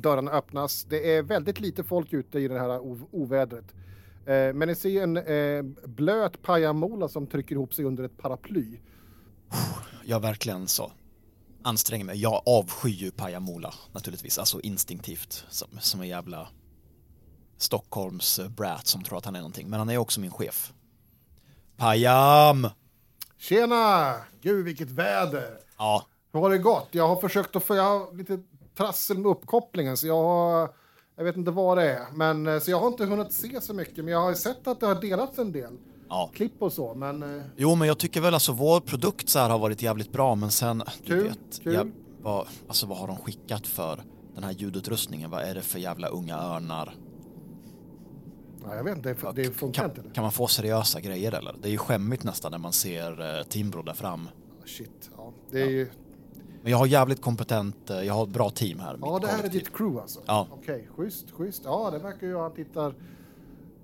Dörrarna 0.00 0.30
öppnas. 0.30 0.84
Det 0.84 1.16
är 1.16 1.22
väldigt 1.22 1.60
lite 1.60 1.84
folk 1.84 2.12
ute 2.12 2.38
i 2.38 2.48
det 2.48 2.58
här 2.58 2.80
ovädret. 3.10 3.74
Eh, 4.26 4.54
men 4.54 4.68
ni 4.68 4.74
ser 4.74 5.02
en 5.02 5.16
eh, 5.16 5.62
blöt 5.88 6.42
pajamola 6.42 7.08
som 7.08 7.26
trycker 7.26 7.54
ihop 7.54 7.74
sig 7.74 7.84
under 7.84 8.04
ett 8.04 8.18
paraply. 8.18 8.78
jag 10.04 10.20
verkligen 10.20 10.68
så 10.68 10.92
anstränger 11.62 12.04
mig. 12.04 12.20
Jag 12.20 12.42
avskyr 12.46 12.90
ju 12.90 13.10
Pajamola 13.10 13.74
naturligtvis, 13.92 14.38
alltså 14.38 14.60
instinktivt 14.60 15.44
som, 15.48 15.68
som 15.80 16.00
en 16.00 16.08
jävla 16.08 16.48
Stockholms 17.56 18.38
eh, 18.38 18.48
brat 18.48 18.86
som 18.86 19.02
tror 19.02 19.18
att 19.18 19.24
han 19.24 19.34
är 19.34 19.40
någonting. 19.40 19.68
Men 19.70 19.78
han 19.78 19.88
är 19.88 19.98
också 19.98 20.20
min 20.20 20.30
chef. 20.30 20.72
Pajam! 21.76 22.68
Tjena! 23.38 24.14
Gud 24.40 24.64
vilket 24.64 24.90
väder! 24.90 25.58
Ja, 25.78 26.06
Hur 26.32 26.40
har 26.40 26.50
det 26.50 26.58
gått? 26.58 26.88
Jag 26.90 27.08
har 27.08 27.20
försökt 27.20 27.56
att 27.56 27.64
få, 27.64 27.76
jag 27.76 27.82
har 27.82 28.16
lite 28.16 28.42
trassel 28.78 29.18
med 29.18 29.30
uppkopplingen 29.30 29.96
så 29.96 30.06
jag 30.06 30.22
har, 30.22 30.70
jag 31.16 31.24
vet 31.24 31.36
inte 31.36 31.50
vad 31.50 31.78
det 31.78 31.90
är. 31.92 32.06
Men, 32.14 32.46
eh, 32.46 32.58
så 32.58 32.70
jag 32.70 32.80
har 32.80 32.86
inte 32.86 33.04
hunnit 33.04 33.32
se 33.32 33.60
så 33.60 33.74
mycket 33.74 34.04
men 34.04 34.08
jag 34.08 34.20
har 34.20 34.34
sett 34.34 34.66
att 34.66 34.80
det 34.80 34.86
har 34.86 35.00
delats 35.00 35.38
en 35.38 35.52
del 35.52 35.72
ja. 36.08 36.30
klipp 36.34 36.62
och 36.62 36.72
så 36.72 36.94
men 36.94 37.22
eh, 37.38 37.42
Jo, 37.56 37.74
men 37.74 37.88
jag 37.88 37.98
tycker 37.98 38.20
väl 38.20 38.34
alltså 38.34 38.52
vår 38.52 38.80
produkt 38.80 39.28
så 39.28 39.38
här 39.38 39.50
har 39.50 39.58
varit 39.58 39.82
jävligt 39.82 40.12
bra, 40.12 40.34
men 40.34 40.50
sen, 40.50 40.78
du 40.78 41.06
Kul, 41.06 41.28
vet, 41.28 41.62
kul. 41.62 41.74
Jag, 41.74 41.92
vad, 42.20 42.46
alltså 42.68 42.86
vad 42.86 42.98
har 42.98 43.06
de 43.06 43.16
skickat 43.16 43.66
för 43.66 44.02
den 44.34 44.44
här 44.44 44.52
ljudutrustningen? 44.52 45.30
Vad 45.30 45.42
är 45.42 45.54
det 45.54 45.62
för 45.62 45.78
jävla 45.78 46.08
unga 46.08 46.36
örnar? 46.38 46.94
ja, 48.64 48.74
jag 48.76 48.84
vet 48.84 48.96
inte, 48.96 49.14
det, 49.14 49.32
det 49.32 49.50
funkar 49.52 49.82
Kan, 49.88 49.90
inte. 49.90 50.14
kan 50.14 50.22
man 50.22 50.32
få 50.32 50.46
seriösa 50.46 51.00
grejer 51.00 51.32
eller? 51.32 51.54
Det 51.62 51.68
är 51.68 51.72
ju 51.72 51.78
skämmigt 51.78 52.24
nästan 52.24 52.52
när 52.52 52.58
man 52.58 52.72
ser 52.72 53.38
eh, 53.38 53.42
Timbro 53.44 53.82
där 53.82 53.94
fram. 53.94 54.28
Shit, 54.66 55.10
ja. 55.16 55.32
Det 55.50 55.60
är 55.62 55.68
ju, 55.68 55.90
Men 56.62 56.70
jag 56.72 56.78
har 56.78 56.86
jävligt 56.86 57.22
kompetent, 57.22 57.90
eh, 57.90 58.02
jag 58.02 58.14
har 58.14 58.24
ett 58.24 58.30
bra 58.30 58.50
team 58.50 58.78
här. 58.78 58.98
ja 59.00 59.18
det 59.18 59.26
här 59.26 59.44
är 59.44 59.48
ditt 59.48 59.76
crew 59.76 60.00
alltså? 60.00 60.20
Ja. 60.26 60.46
Okej, 60.50 60.88
schysst, 60.96 61.30
schysst. 61.30 61.62
Ja 61.64 61.90
det 61.90 61.98
verkar 61.98 62.26
ju 62.26 62.36
han 62.36 62.54
tittar, 62.54 62.94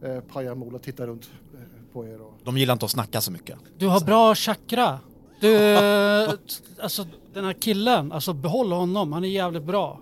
eh, 0.02 0.20
Pajamola 0.20 0.78
tittar 0.78 1.06
runt 1.06 1.30
eh, 1.54 1.60
på 1.92 2.06
er 2.06 2.20
och 2.20 2.34
De 2.44 2.58
gillar 2.58 2.72
inte 2.72 2.84
att 2.84 2.90
snacka 2.90 3.20
så 3.20 3.32
mycket. 3.32 3.58
Du 3.78 3.86
har 3.86 4.00
bra 4.00 4.34
chakra. 4.34 4.98
Du, 5.40 5.56
alltså 6.82 7.06
den 7.34 7.44
här 7.44 7.52
killen, 7.52 8.12
alltså 8.12 8.32
behåll 8.32 8.72
honom, 8.72 9.12
han 9.12 9.24
är 9.24 9.28
jävligt 9.28 9.64
bra. 9.64 10.00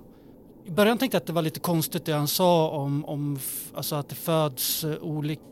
I 0.64 0.70
början 0.70 0.98
tänkte 0.98 1.16
jag 1.16 1.20
att 1.20 1.26
det 1.26 1.32
var 1.32 1.42
lite 1.42 1.60
konstigt 1.60 2.04
det 2.04 2.12
han 2.12 2.28
sa 2.28 2.70
om, 2.70 3.04
om 3.04 3.38
alltså 3.74 3.96
att 3.96 4.08
det 4.08 4.14
föds 4.14 4.84
uh, 4.84 4.96
olika... 5.02 5.42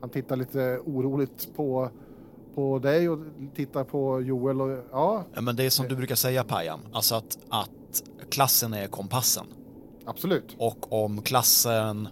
han 0.00 0.10
tittar 0.12 0.36
lite 0.36 0.80
oroligt 0.86 1.48
på, 1.56 1.90
på 2.54 2.78
dig 2.78 3.08
och 3.08 3.18
tittar 3.54 3.84
på 3.84 4.20
Joel 4.20 4.60
och 4.60 4.84
ja, 4.92 5.24
men 5.40 5.56
det 5.56 5.64
är 5.64 5.70
som 5.70 5.88
du 5.88 5.96
brukar 5.96 6.14
säga 6.14 6.44
Pajam, 6.44 6.80
alltså 6.92 7.14
att, 7.14 7.38
att 7.48 7.70
klassen 8.30 8.74
är 8.74 8.86
kompassen. 8.86 9.46
absolut. 10.04 10.54
Och 10.58 10.92
om 10.92 11.22
klassen 11.22 12.08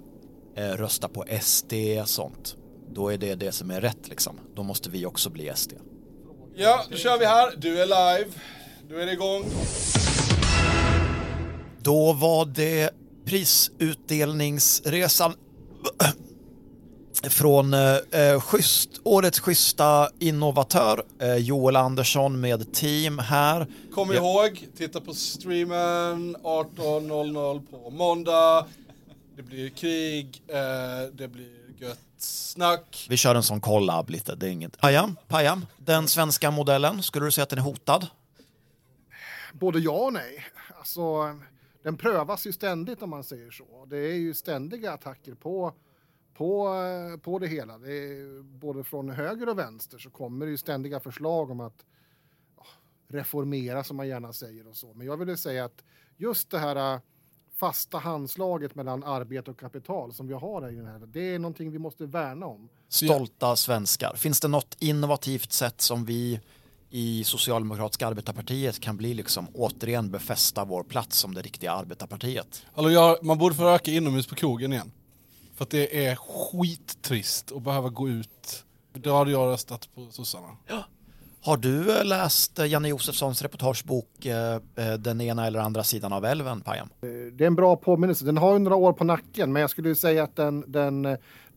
eh, 0.57 0.69
röstar 0.69 1.09
på 1.09 1.25
SD 1.41 1.73
sånt, 2.05 2.57
då 2.91 3.13
är 3.13 3.19
det 3.19 3.35
det 3.35 3.53
som 3.53 3.71
är 3.71 3.81
rätt 3.81 4.09
liksom. 4.09 4.41
Då 4.55 4.63
måste 4.63 4.91
vi 4.91 5.07
också 5.07 5.31
bli 5.31 5.53
SD. 5.55 5.73
Ja, 6.55 6.81
då 6.91 6.97
kör 6.97 7.19
vi 7.19 7.27
här. 7.27 7.57
Du 7.57 7.83
är 7.83 7.87
live. 7.87 8.31
Du 8.89 9.03
är 9.03 9.07
det 9.07 9.13
igång. 9.13 9.45
Då 11.79 12.13
var 12.13 12.47
det 12.47 12.91
prisutdelningsresan 13.25 15.35
från 17.31 17.75
eh, 17.75 17.97
eh, 18.13 18.41
schysst, 18.41 18.91
årets 19.05 19.41
schyssta 19.41 20.11
innovatör 20.19 21.03
eh, 21.19 21.37
Joel 21.37 21.77
Andersson 21.77 22.41
med 22.41 22.73
team 22.75 23.19
här. 23.19 23.67
Kom 23.95 24.09
Ja. 24.13 24.15
ihåg, 24.15 24.69
titta 24.77 25.01
på 25.01 25.15
streamen 25.15 26.37
18.00 26.37 27.67
på 27.71 27.91
måndag. 27.91 28.67
Det 29.37 29.43
blir 29.43 29.69
krig, 29.71 30.43
eh, 30.49 30.59
det 31.13 31.29
blir 31.29 31.59
gött 31.79 31.99
snack. 32.19 33.07
Vi 33.11 33.17
kör 33.17 33.35
en 33.35 33.43
sån 33.43 33.61
collab 33.61 34.11
lite, 34.11 34.35
det 34.35 34.47
är 34.47 34.51
inget. 34.51 34.79
Pajam, 34.81 35.17
Pajam, 35.29 35.67
den 35.79 36.09
svenska 36.09 36.51
modellen, 36.51 37.03
skulle 37.03 37.25
du 37.27 37.31
säga 37.31 37.43
att 37.43 37.49
den 37.51 37.59
är 37.59 37.63
hotad? 37.63 38.07
Både 39.53 39.79
ja 39.79 39.93
och 39.93 40.13
nej. 40.13 40.45
Alltså, 40.79 41.01
den 41.85 41.97
prövas 41.97 42.47
ju 42.47 42.53
ständigt 42.53 43.03
om 43.03 43.11
man 43.11 43.25
säger 43.25 43.51
så. 43.51 43.65
Det 43.91 43.97
är 43.99 44.15
ju 44.15 44.35
ständiga 44.35 44.93
attacker 44.93 45.35
på, 45.35 45.73
på, 46.35 46.75
eh, 46.75 47.21
på 47.21 47.39
det 47.39 47.47
hela. 47.47 47.79
Det 47.79 47.93
är, 47.93 48.43
både 48.43 48.85
från 48.85 49.11
höger 49.11 49.49
och 49.49 49.59
vänster 49.59 49.99
så 49.99 50.11
kommer 50.11 50.47
det 50.47 50.51
ju 50.51 50.59
ständiga 50.59 51.01
förslag 51.01 51.51
om 51.51 51.61
att 51.61 51.85
reformera 53.09 53.85
som 53.85 53.97
man 53.97 54.09
gärna 54.09 54.33
säger 54.33 54.69
och 54.69 54.77
så. 54.77 54.95
Men 54.95 55.07
jag 55.07 55.17
ville 55.17 55.37
säga 55.37 55.65
att 55.65 55.85
just 56.17 56.51
det 56.51 56.59
här 56.59 56.95
eh, 56.95 57.01
fasta 57.57 57.99
handslaget 57.99 58.75
mellan 58.75 59.05
arbete 59.05 59.51
och 59.51 59.61
kapital 59.61 60.13
som 60.13 60.27
vi 60.27 60.35
har 60.35 60.63
här 60.63 60.73
i 60.73 60.75
den 60.75 60.87
här, 60.87 60.99
det 61.07 61.35
är 61.35 61.39
någonting 61.39 61.71
vi 61.71 61.79
måste 61.79 62.07
värna 62.07 62.47
om. 62.47 62.69
Stolta 62.89 63.57
svenskar. 63.57 64.15
Finns 64.17 64.41
det 64.41 64.49
något 64.49 64.77
innovativt 64.79 65.53
sätt 65.53 65.81
som 65.81 66.05
vi 66.05 66.41
i 66.91 67.25
Socialdemokratiska 67.25 68.07
arbetarpartiet 68.07 68.81
kan 68.81 68.97
bli 68.97 69.15
liksom 69.15 69.47
återigen 69.55 70.11
befästa 70.11 70.65
vår 70.65 70.83
plats 70.83 71.19
som 71.19 71.35
det 71.35 71.43
riktiga 71.43 71.73
arbetarpartiet? 71.73 72.63
Alltså 72.75 72.91
jag, 72.91 73.25
man 73.25 73.39
borde 73.39 73.55
få 73.55 73.65
röka 73.65 73.91
inomhus 73.91 74.27
på 74.27 74.35
krogen 74.35 74.73
igen. 74.73 74.93
För 75.63 75.65
att 75.65 75.71
det 75.71 76.07
är 76.07 76.17
skittrist 76.17 77.53
att 77.53 77.63
behöva 77.63 77.89
gå 77.89 78.09
ut. 78.09 78.65
Då 78.93 79.17
hade 79.17 79.31
jag 79.31 79.53
röstat 79.53 79.89
på 79.95 80.07
sossarna. 80.11 80.49
Har 81.41 81.57
du 81.57 81.99
eh, 81.99 82.05
läst 82.05 82.59
eh, 82.59 82.67
Janne 82.67 82.89
Josefssons 82.89 83.43
reportagebok 83.43 84.27
eh, 84.27 84.61
Den 84.99 85.21
ena 85.21 85.47
eller 85.47 85.61
andra 85.61 85.85
sidan 85.85 86.13
av 86.13 86.25
älven, 86.25 86.61
Pajam? 86.61 86.89
Det 87.33 87.45
är 87.45 87.47
en 87.47 87.55
bra 87.55 87.77
påminnelse. 87.77 88.25
Den 88.25 88.39
har 88.39 88.53
ju 88.53 88.59
några 88.59 88.77
år 88.77 88.93
på 88.93 89.05
nacken, 89.05 89.53
men 89.53 89.61
jag 89.61 89.71
skulle 89.71 89.95
säga 89.95 90.23
att 90.25 90.37
den, 90.37 90.65
den, 90.67 91.03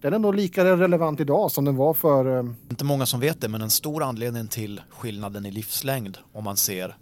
den 0.01 0.13
är 0.13 0.19
nog 0.19 0.35
lika 0.35 0.65
relevant 0.65 1.19
idag 1.19 1.51
som 1.51 1.65
den 1.65 1.75
var 1.75 1.93
för 1.93 2.39
Inte 2.69 2.85
många 2.85 3.05
som 3.05 3.19
vet 3.19 3.41
det, 3.41 3.49
men 3.49 3.61
en 3.61 3.69
stor 3.69 4.03
anledning 4.03 4.47
till 4.47 4.81
skillnaden 4.89 5.45
i 5.45 5.51
livslängd 5.51 6.17
om 6.33 6.43
man 6.43 6.57
ser, 6.57 6.97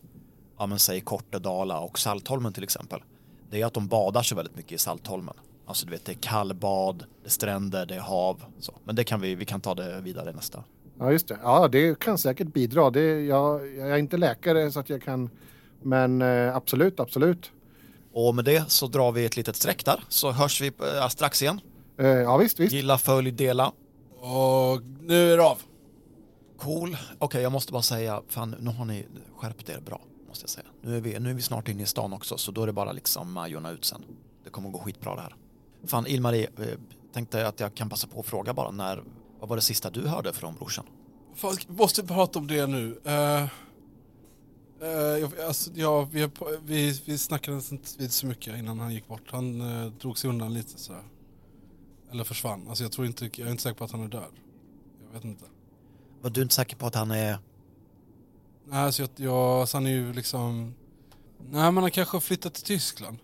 ja 0.58 0.66
men 0.66 0.80
säg 0.80 1.02
Kortedala 1.02 1.80
och 1.80 2.00
Saltholmen 2.00 2.54
till 2.54 2.64
exempel, 2.64 3.00
det 3.50 3.62
är 3.62 3.66
att 3.66 3.74
de 3.74 3.88
badar 3.88 4.22
så 4.22 4.36
väldigt 4.36 4.56
mycket 4.56 4.72
i 4.72 4.78
Saltholmen. 4.78 5.36
Alltså 5.66 5.86
du 5.86 5.92
vet, 5.92 6.06
det 6.06 6.12
är 6.12 6.18
kallbad, 6.22 7.06
det 7.22 7.28
är 7.28 7.32
stränder, 7.32 7.86
det 7.86 7.96
är 7.96 8.00
hav. 8.00 8.44
Så. 8.60 8.74
Men 8.84 8.96
det 8.96 9.04
kan 9.04 9.22
vi, 9.22 9.36
vi 9.36 9.46
kan 9.46 9.62
ta 9.62 9.76
det 9.76 10.02
vidare 10.02 10.34
nästa. 10.34 10.64
Ja, 11.00 11.12
just 11.12 11.28
det. 11.28 11.40
Ja, 11.44 11.68
det 11.68 12.00
kan 12.00 12.18
säkert 12.18 12.54
bidra. 12.54 12.90
Det, 12.90 13.22
jag, 13.26 13.76
jag 13.78 13.90
är 13.90 13.98
inte 13.98 14.18
läkare 14.18 14.72
så 14.72 14.80
att 14.80 14.90
jag 14.90 15.02
kan, 15.02 15.30
men 15.82 16.22
eh, 16.22 16.56
absolut, 16.56 17.00
absolut. 17.00 17.52
Och 18.14 18.36
med 18.36 18.46
det 18.46 18.72
så 18.72 18.88
drar 18.88 19.12
vi 19.12 19.26
ett 19.26 19.38
litet 19.38 19.56
streck 19.56 19.86
där, 19.86 20.04
så 20.10 20.32
hörs 20.32 20.62
vi 20.62 20.68
eh, 20.68 21.08
strax 21.08 21.42
igen. 21.42 21.60
Eh, 22.00 22.08
ja, 22.08 22.38
visst, 22.38 22.60
visst. 22.60 22.74
Gilla, 22.74 22.98
följ, 22.98 23.32
dela. 23.32 23.72
Och 24.20 24.82
nu 25.00 25.34
är 25.34 25.38
det 25.38 25.44
av. 25.44 25.62
Cool. 26.58 26.98
Okej, 27.20 27.42
jag 27.42 27.52
måste 27.52 27.72
bara 27.72 27.82
säga, 27.82 28.22
fan 28.28 28.56
nu 28.60 28.70
har 28.70 28.86
ni 28.86 29.06
skärpt 29.38 29.70
er 29.70 29.80
bra, 29.80 30.02
måste 30.28 30.44
jag 30.44 30.50
säga. 30.50 30.66
Nu 30.82 30.98
är 30.98 31.02
vi, 31.02 31.20
nu 31.20 31.30
är 31.30 31.34
vi 31.34 31.42
snart 31.42 31.68
inne 31.68 31.84
i 31.84 31.86
stan 31.86 32.14
också, 32.14 32.38
så 32.38 32.52
då 32.52 32.64
är 32.64 32.68
det 32.68 32.74
bara 32.74 32.92
liksom 32.92 33.32
Majorna 33.34 33.72
ut 33.72 33.86
sen. 33.86 34.04
Det 34.44 34.50
kommer 34.50 34.68
att 34.68 34.74
gå 34.74 34.80
skitbra 34.80 35.16
det 35.16 35.22
här. 35.22 35.36
Fan, 35.86 36.08
Ilmarie, 36.08 36.50
eh, 36.58 36.78
tänkte 37.14 37.48
att 37.48 37.60
jag 37.60 37.76
kan 37.76 37.90
passa 37.90 38.08
på 38.08 38.20
att 38.20 38.26
fråga 38.26 38.54
bara, 38.54 38.72
när, 38.72 39.04
vad 39.40 39.50
var 39.50 39.56
det 39.56 39.62
sista 39.62 39.90
du 39.90 40.08
hörde 40.08 40.34
från 40.34 40.56
brorsan? 40.56 40.86
Fan, 41.36 41.58
måste 41.68 42.04
prata 42.04 42.40
om 42.40 42.48
det 42.48 42.68
nu. 42.68 43.02
Uh, 43.06 43.48
jag, 45.20 45.40
alltså, 45.40 45.72
ja, 45.76 46.08
vi, 46.12 46.30
vi, 46.64 47.02
vi 47.06 47.18
snackade 47.18 47.62
inte 47.72 47.90
vid 47.98 48.12
så 48.12 48.28
mycket 48.28 48.58
innan 48.58 48.80
han 48.80 48.94
gick 48.94 49.08
bort. 49.08 49.32
Han 49.32 49.62
uh, 49.62 49.92
drog 49.92 50.18
sig 50.18 50.30
undan 50.30 50.54
lite 50.54 50.80
sådär. 50.80 51.04
Eller 52.12 52.24
försvann. 52.24 52.68
Alltså, 52.68 52.84
jag, 52.84 52.92
tror 52.92 53.08
inte, 53.08 53.26
jag 53.26 53.48
är 53.48 53.52
inte 53.52 53.64
säker 53.64 53.76
på 53.76 53.84
att 53.84 53.92
han 53.92 54.04
är 54.04 54.08
död. 54.08 54.34
Jag 55.06 55.14
vet 55.14 55.24
inte. 55.24 55.46
Var 56.22 56.30
du 56.30 56.42
inte 56.42 56.56
säker 56.56 56.76
på 56.76 56.86
att 56.86 56.96
han 56.96 57.12
är... 57.12 57.38
Nej, 58.66 58.80
alltså, 58.80 59.02
jag, 59.02 59.10
jag, 59.16 59.34
alltså, 59.34 59.78
han 59.78 59.86
är 59.86 59.92
ju 59.92 60.14
liksom... 60.14 60.74
Nej, 61.50 61.72
men 61.72 61.78
han 61.78 61.92
kanske 61.92 62.16
har 62.16 62.22
flyttat 62.22 62.54
till 62.54 62.64
Tyskland. 62.64 63.18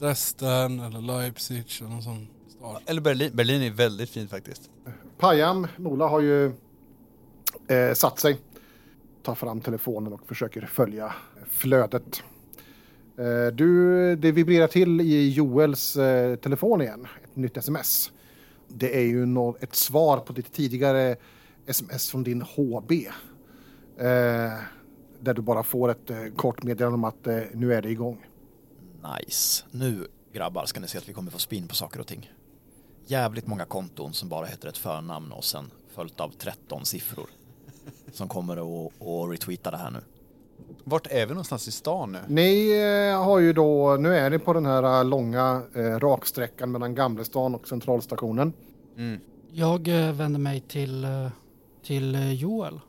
Dresden 0.00 0.80
eller 0.80 1.00
Leipzig 1.00 1.64
eller 1.80 1.90
någon 1.90 2.02
sån 2.02 2.28
stad. 2.48 2.82
Eller 2.86 3.00
Berlin. 3.00 3.30
Berlin 3.34 3.62
är 3.62 3.70
väldigt 3.70 4.10
fint 4.10 4.30
faktiskt. 4.30 4.70
Pajam, 5.18 5.66
Mola, 5.76 6.06
har 6.08 6.20
ju 6.20 6.46
eh, 7.68 7.92
satt 7.94 8.18
sig. 8.18 8.36
Tar 9.22 9.34
fram 9.34 9.60
telefonen 9.60 10.12
och 10.12 10.26
försöker 10.28 10.66
följa 10.66 11.12
flödet. 11.50 12.22
Eh, 13.18 13.54
du, 13.54 14.16
det 14.16 14.32
vibrerar 14.32 14.66
till 14.66 15.00
i 15.00 15.28
Joels 15.30 15.96
eh, 15.96 16.36
telefon 16.36 16.82
igen. 16.82 17.06
Ett 17.24 17.36
nytt 17.36 17.56
sms. 17.56 18.10
Det 18.68 18.96
är 18.96 19.04
ju 19.04 19.26
nå- 19.26 19.56
ett 19.60 19.74
svar 19.74 20.18
på 20.18 20.32
ditt 20.32 20.52
tidigare 20.52 21.16
sms 21.66 22.10
från 22.10 22.22
din 22.22 22.42
HB. 22.42 22.92
Eh, 23.98 24.52
där 25.22 25.34
du 25.34 25.42
bara 25.42 25.62
får 25.62 25.90
ett 25.90 26.10
eh, 26.10 26.16
kort 26.36 26.62
meddelande 26.62 26.94
om 26.94 27.04
att 27.04 27.26
eh, 27.26 27.38
nu 27.54 27.74
är 27.74 27.82
det 27.82 27.90
igång. 27.90 28.26
Nice. 29.02 29.64
Nu 29.70 30.06
grabbar 30.32 30.66
ska 30.66 30.80
ni 30.80 30.88
se 30.88 30.98
att 30.98 31.08
vi 31.08 31.12
kommer 31.12 31.30
få 31.30 31.38
spin 31.38 31.68
på 31.68 31.74
saker 31.74 32.00
och 32.00 32.06
ting. 32.06 32.32
Jävligt 33.06 33.46
många 33.46 33.64
konton 33.64 34.12
som 34.12 34.28
bara 34.28 34.46
heter 34.46 34.68
ett 34.68 34.78
förnamn 34.78 35.32
och 35.32 35.44
sen 35.44 35.70
följt 35.94 36.20
av 36.20 36.28
13 36.28 36.84
siffror. 36.84 37.26
Som 38.12 38.28
kommer 38.28 38.56
att, 38.56 38.92
att 39.02 39.30
retweeta 39.32 39.70
det 39.70 39.76
här 39.76 39.90
nu. 39.90 40.00
Vart 40.84 41.06
är 41.06 41.26
vi 41.26 41.32
någonstans 41.32 41.68
i 41.68 41.72
stan 41.72 42.12
nu? 42.12 42.18
Ni 42.28 42.70
eh, 43.12 43.24
har 43.24 43.38
ju 43.38 43.52
då, 43.52 43.96
nu 44.00 44.16
är 44.16 44.30
ni 44.30 44.38
på 44.38 44.52
den 44.52 44.66
här 44.66 45.00
eh, 45.00 45.04
långa 45.04 45.62
eh, 45.74 45.80
raksträckan 45.80 46.72
mellan 46.72 46.94
Gamlestan 46.94 47.54
och 47.54 47.68
Centralstationen. 47.68 48.52
Mm. 48.96 49.20
Jag 49.52 49.88
eh, 49.88 50.12
vänder 50.12 50.40
mig 50.40 50.60
till, 50.60 51.04
eh, 51.04 51.28
till 51.82 52.40
Joel. 52.40 52.80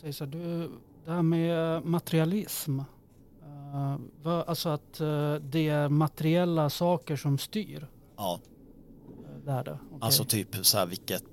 Säger 0.00 0.12
så 0.12 0.24
här, 0.24 0.32
du, 0.32 0.70
det 1.04 1.10
här 1.10 1.22
med 1.22 1.84
materialism. 1.84 2.80
Eh, 3.74 4.42
alltså 4.46 4.68
att 4.68 5.00
eh, 5.00 5.34
det 5.34 5.68
är 5.68 5.88
materiella 5.88 6.70
saker 6.70 7.16
som 7.16 7.38
styr. 7.38 7.86
Ja, 8.16 8.40
eh, 9.24 9.44
Det 9.44 9.50
är 9.52 9.64
det. 9.64 9.78
Okej. 9.86 9.98
alltså 10.00 10.24
typ 10.24 10.56
så 10.66 10.78
här 10.78 10.86
vilket, 10.86 11.24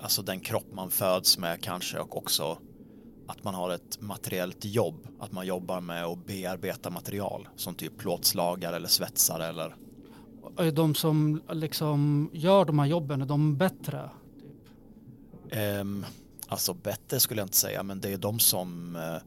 alltså 0.00 0.22
den 0.22 0.40
kropp 0.40 0.66
man 0.72 0.90
föds 0.90 1.38
med 1.38 1.62
kanske 1.62 1.98
och 1.98 2.16
också 2.16 2.58
att 3.26 3.44
man 3.44 3.54
har 3.54 3.70
ett 3.70 4.00
materiellt 4.00 4.64
jobb, 4.64 5.06
att 5.18 5.32
man 5.32 5.46
jobbar 5.46 5.80
med 5.80 6.04
att 6.04 6.26
bearbeta 6.26 6.90
material 6.90 7.48
som 7.56 7.74
typ 7.74 7.98
plåtslagare 7.98 8.76
eller 8.76 8.88
svetsare 8.88 9.46
eller 9.46 9.76
Är 10.56 10.72
de 10.72 10.94
som 10.94 11.42
liksom 11.52 12.30
gör 12.32 12.64
de 12.64 12.78
här 12.78 12.86
jobben, 12.86 13.22
är 13.22 13.26
de 13.26 13.56
bättre? 13.56 14.10
Typ? 14.40 15.52
Ehm, 15.58 16.06
alltså 16.48 16.74
bättre 16.74 17.20
skulle 17.20 17.40
jag 17.40 17.46
inte 17.46 17.56
säga, 17.56 17.82
men 17.82 18.00
det 18.00 18.12
är 18.12 18.18
de 18.18 18.38
som, 18.38 18.96
eh, 18.96 19.22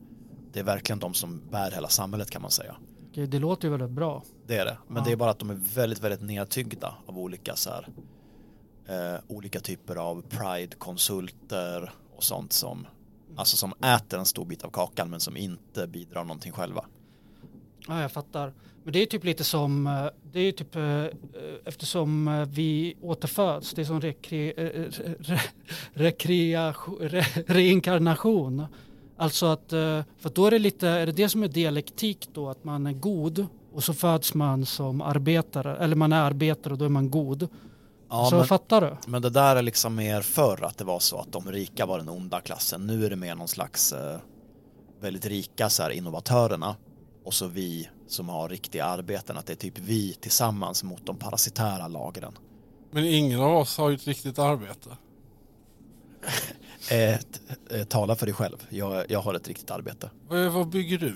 det 0.53 0.59
är 0.59 0.63
verkligen 0.63 0.99
de 0.99 1.13
som 1.13 1.41
bär 1.51 1.71
hela 1.71 1.87
samhället 1.87 2.29
kan 2.29 2.41
man 2.41 2.51
säga. 2.51 2.75
Okej, 3.11 3.27
det 3.27 3.39
låter 3.39 3.67
ju 3.67 3.71
väldigt 3.71 3.89
bra. 3.89 4.23
Det 4.47 4.57
är 4.57 4.65
det, 4.65 4.77
men 4.87 4.97
Ja. 4.97 5.03
det 5.05 5.11
är 5.11 5.15
bara 5.15 5.29
att 5.31 5.39
de 5.39 5.49
är 5.49 5.59
väldigt, 5.75 5.99
väldigt 6.03 6.21
nedtyggda 6.21 6.95
av 7.05 7.19
olika 7.19 7.55
så 7.55 7.69
här, 7.69 7.87
eh, 8.87 9.19
olika 9.27 9.59
typer 9.59 9.95
av 9.95 10.21
pride-konsulter 10.29 11.91
och 12.15 12.23
sånt 12.23 12.53
som, 12.53 12.87
alltså 13.35 13.57
som 13.57 13.73
äter 13.83 14.19
en 14.19 14.25
stor 14.25 14.45
bit 14.45 14.63
av 14.63 14.69
kakan 14.69 15.09
men 15.09 15.19
som 15.19 15.37
inte 15.37 15.87
bidrar 15.87 16.23
någonting 16.23 16.51
själva. 16.51 16.85
Ja, 17.87 18.01
jag 18.01 18.11
fattar. 18.11 18.53
Men 18.83 18.93
det 18.93 19.01
är 19.01 19.05
typ 19.05 19.23
lite 19.23 19.43
som, 19.43 19.87
eh, 19.87 20.05
det 20.31 20.39
är 20.39 20.51
typ 20.51 20.75
eh, 20.75 21.05
eftersom 21.65 22.27
eh, 22.27 22.45
vi 22.45 22.95
återföds, 23.01 23.73
det 23.73 23.81
är 23.81 23.85
som 23.85 24.01
rekre, 24.01 24.51
re, 25.19 25.39
rekreation, 25.93 26.97
re, 26.99 27.21
reinkarnation. 27.47 28.65
Alltså 29.23 29.45
att, 29.45 29.73
eh, 29.73 30.01
för 30.17 30.29
då 30.33 30.45
är 30.45 30.51
det 30.51 30.59
lite, 30.59 30.87
är 30.87 31.05
det 31.05 31.11
det 31.11 31.29
som 31.29 31.43
är 31.43 31.47
dialektik 31.47 32.29
då, 32.33 32.49
att 32.49 32.63
man 32.63 32.87
är 32.87 32.93
god 32.93 33.47
och 33.73 33.83
så 33.83 33.93
föds 33.93 34.33
man 34.33 34.65
som 34.65 35.01
arbetare, 35.01 35.77
eller 35.77 35.95
man 35.95 36.13
är 36.13 36.21
arbetare 36.21 36.73
och 36.73 36.77
då 36.77 36.85
är 36.85 36.89
man 36.89 37.09
god. 37.09 37.47
Ja, 38.09 38.27
så 38.29 38.35
men, 38.35 38.47
fattar 38.47 38.81
du? 38.81 39.11
men 39.11 39.21
det 39.21 39.29
där 39.29 39.55
är 39.55 39.61
liksom 39.61 39.95
mer 39.95 40.21
förr 40.21 40.63
att 40.63 40.77
det 40.77 40.83
var 40.83 40.99
så 40.99 41.19
att 41.19 41.31
de 41.31 41.51
rika 41.51 41.85
var 41.85 41.97
den 41.97 42.09
onda 42.09 42.41
klassen. 42.41 42.87
Nu 42.87 43.05
är 43.05 43.09
det 43.09 43.15
mer 43.15 43.35
någon 43.35 43.47
slags 43.47 43.93
eh, 43.93 44.17
väldigt 45.01 45.25
rika 45.25 45.69
så 45.69 45.83
här, 45.83 45.89
innovatörerna 45.89 46.75
och 47.25 47.33
så 47.33 47.47
vi 47.47 47.89
som 48.07 48.29
har 48.29 48.49
riktiga 48.49 48.85
arbeten, 48.85 49.37
att 49.37 49.45
det 49.45 49.53
är 49.53 49.57
typ 49.57 49.79
vi 49.79 50.13
tillsammans 50.13 50.83
mot 50.83 51.05
de 51.05 51.17
parasitära 51.17 51.87
lagren. 51.87 52.33
Men 52.91 53.05
ingen 53.05 53.39
av 53.39 53.57
oss 53.57 53.77
har 53.77 53.89
ju 53.89 53.95
ett 53.95 54.07
riktigt 54.07 54.39
arbete. 54.39 54.89
Eh, 56.91 57.13
eh, 57.13 57.83
tala 57.87 58.15
för 58.15 58.25
dig 58.25 58.35
själv. 58.35 58.57
Jag, 58.69 59.05
jag 59.09 59.19
har 59.19 59.33
ett 59.33 59.47
riktigt 59.47 59.71
arbete. 59.71 60.09
Vad, 60.27 60.51
vad 60.51 60.69
bygger 60.69 60.97
du? 60.97 61.13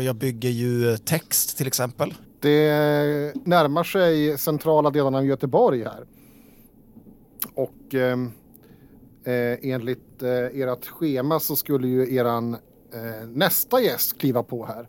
Jag 0.00 0.16
bygger 0.16 0.50
ju 0.50 0.90
eh, 0.90 0.96
text 0.96 1.56
till 1.56 1.66
exempel. 1.66 2.14
Det 2.40 3.36
närmar 3.44 3.84
sig 3.84 4.38
centrala 4.38 4.90
delarna 4.90 5.18
av 5.18 5.26
Göteborg 5.26 5.84
här. 5.84 6.04
Och 7.54 7.94
ehm, 7.94 8.32
eh, 9.24 9.72
enligt 9.72 10.22
eh, 10.22 10.60
ert 10.60 10.86
schema 10.86 11.40
så 11.40 11.56
skulle 11.56 11.88
ju 11.88 12.14
eran 12.14 12.54
eh, 12.94 13.28
nästa 13.28 13.80
gäst 13.80 14.18
kliva 14.18 14.42
på 14.42 14.66
här. 14.66 14.88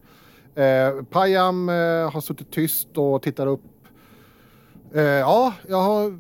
Eh, 0.63 1.03
Payam 1.03 1.69
eh, 1.69 1.75
har 2.11 2.21
suttit 2.21 2.51
tyst 2.51 2.88
och 2.97 3.21
tittar 3.21 3.47
upp. 3.47 3.61
Eh, 4.93 5.01
ja, 5.03 5.53
jag 5.67 5.82
har, 5.82 6.19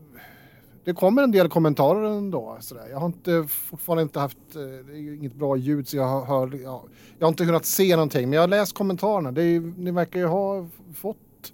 det 0.87 0.93
kommer 0.93 1.23
en 1.23 1.31
del 1.31 1.49
kommentarer 1.49 2.17
ändå. 2.17 2.57
Sådär. 2.59 2.87
Jag 2.91 2.99
har 2.99 3.05
inte, 3.05 3.47
fortfarande 3.47 4.03
inte 4.03 4.19
haft, 4.19 4.37
eh, 4.55 4.61
det 4.61 4.93
är 4.93 5.13
inget 5.13 5.33
bra 5.33 5.57
ljud 5.57 5.87
så 5.87 5.97
jag 5.97 6.07
har, 6.07 6.25
hör, 6.25 6.59
ja, 6.63 6.83
jag 7.19 7.25
har 7.25 7.29
inte 7.29 7.45
kunnat 7.45 7.65
se 7.65 7.95
någonting. 7.95 8.29
Men 8.29 8.33
jag 8.33 8.41
har 8.41 8.47
läst 8.47 8.73
kommentarerna. 8.73 9.31
Det 9.31 9.43
är, 9.43 9.59
ni 9.59 9.91
verkar 9.91 10.19
ju 10.19 10.25
ha 10.25 10.67
fått, 10.95 11.53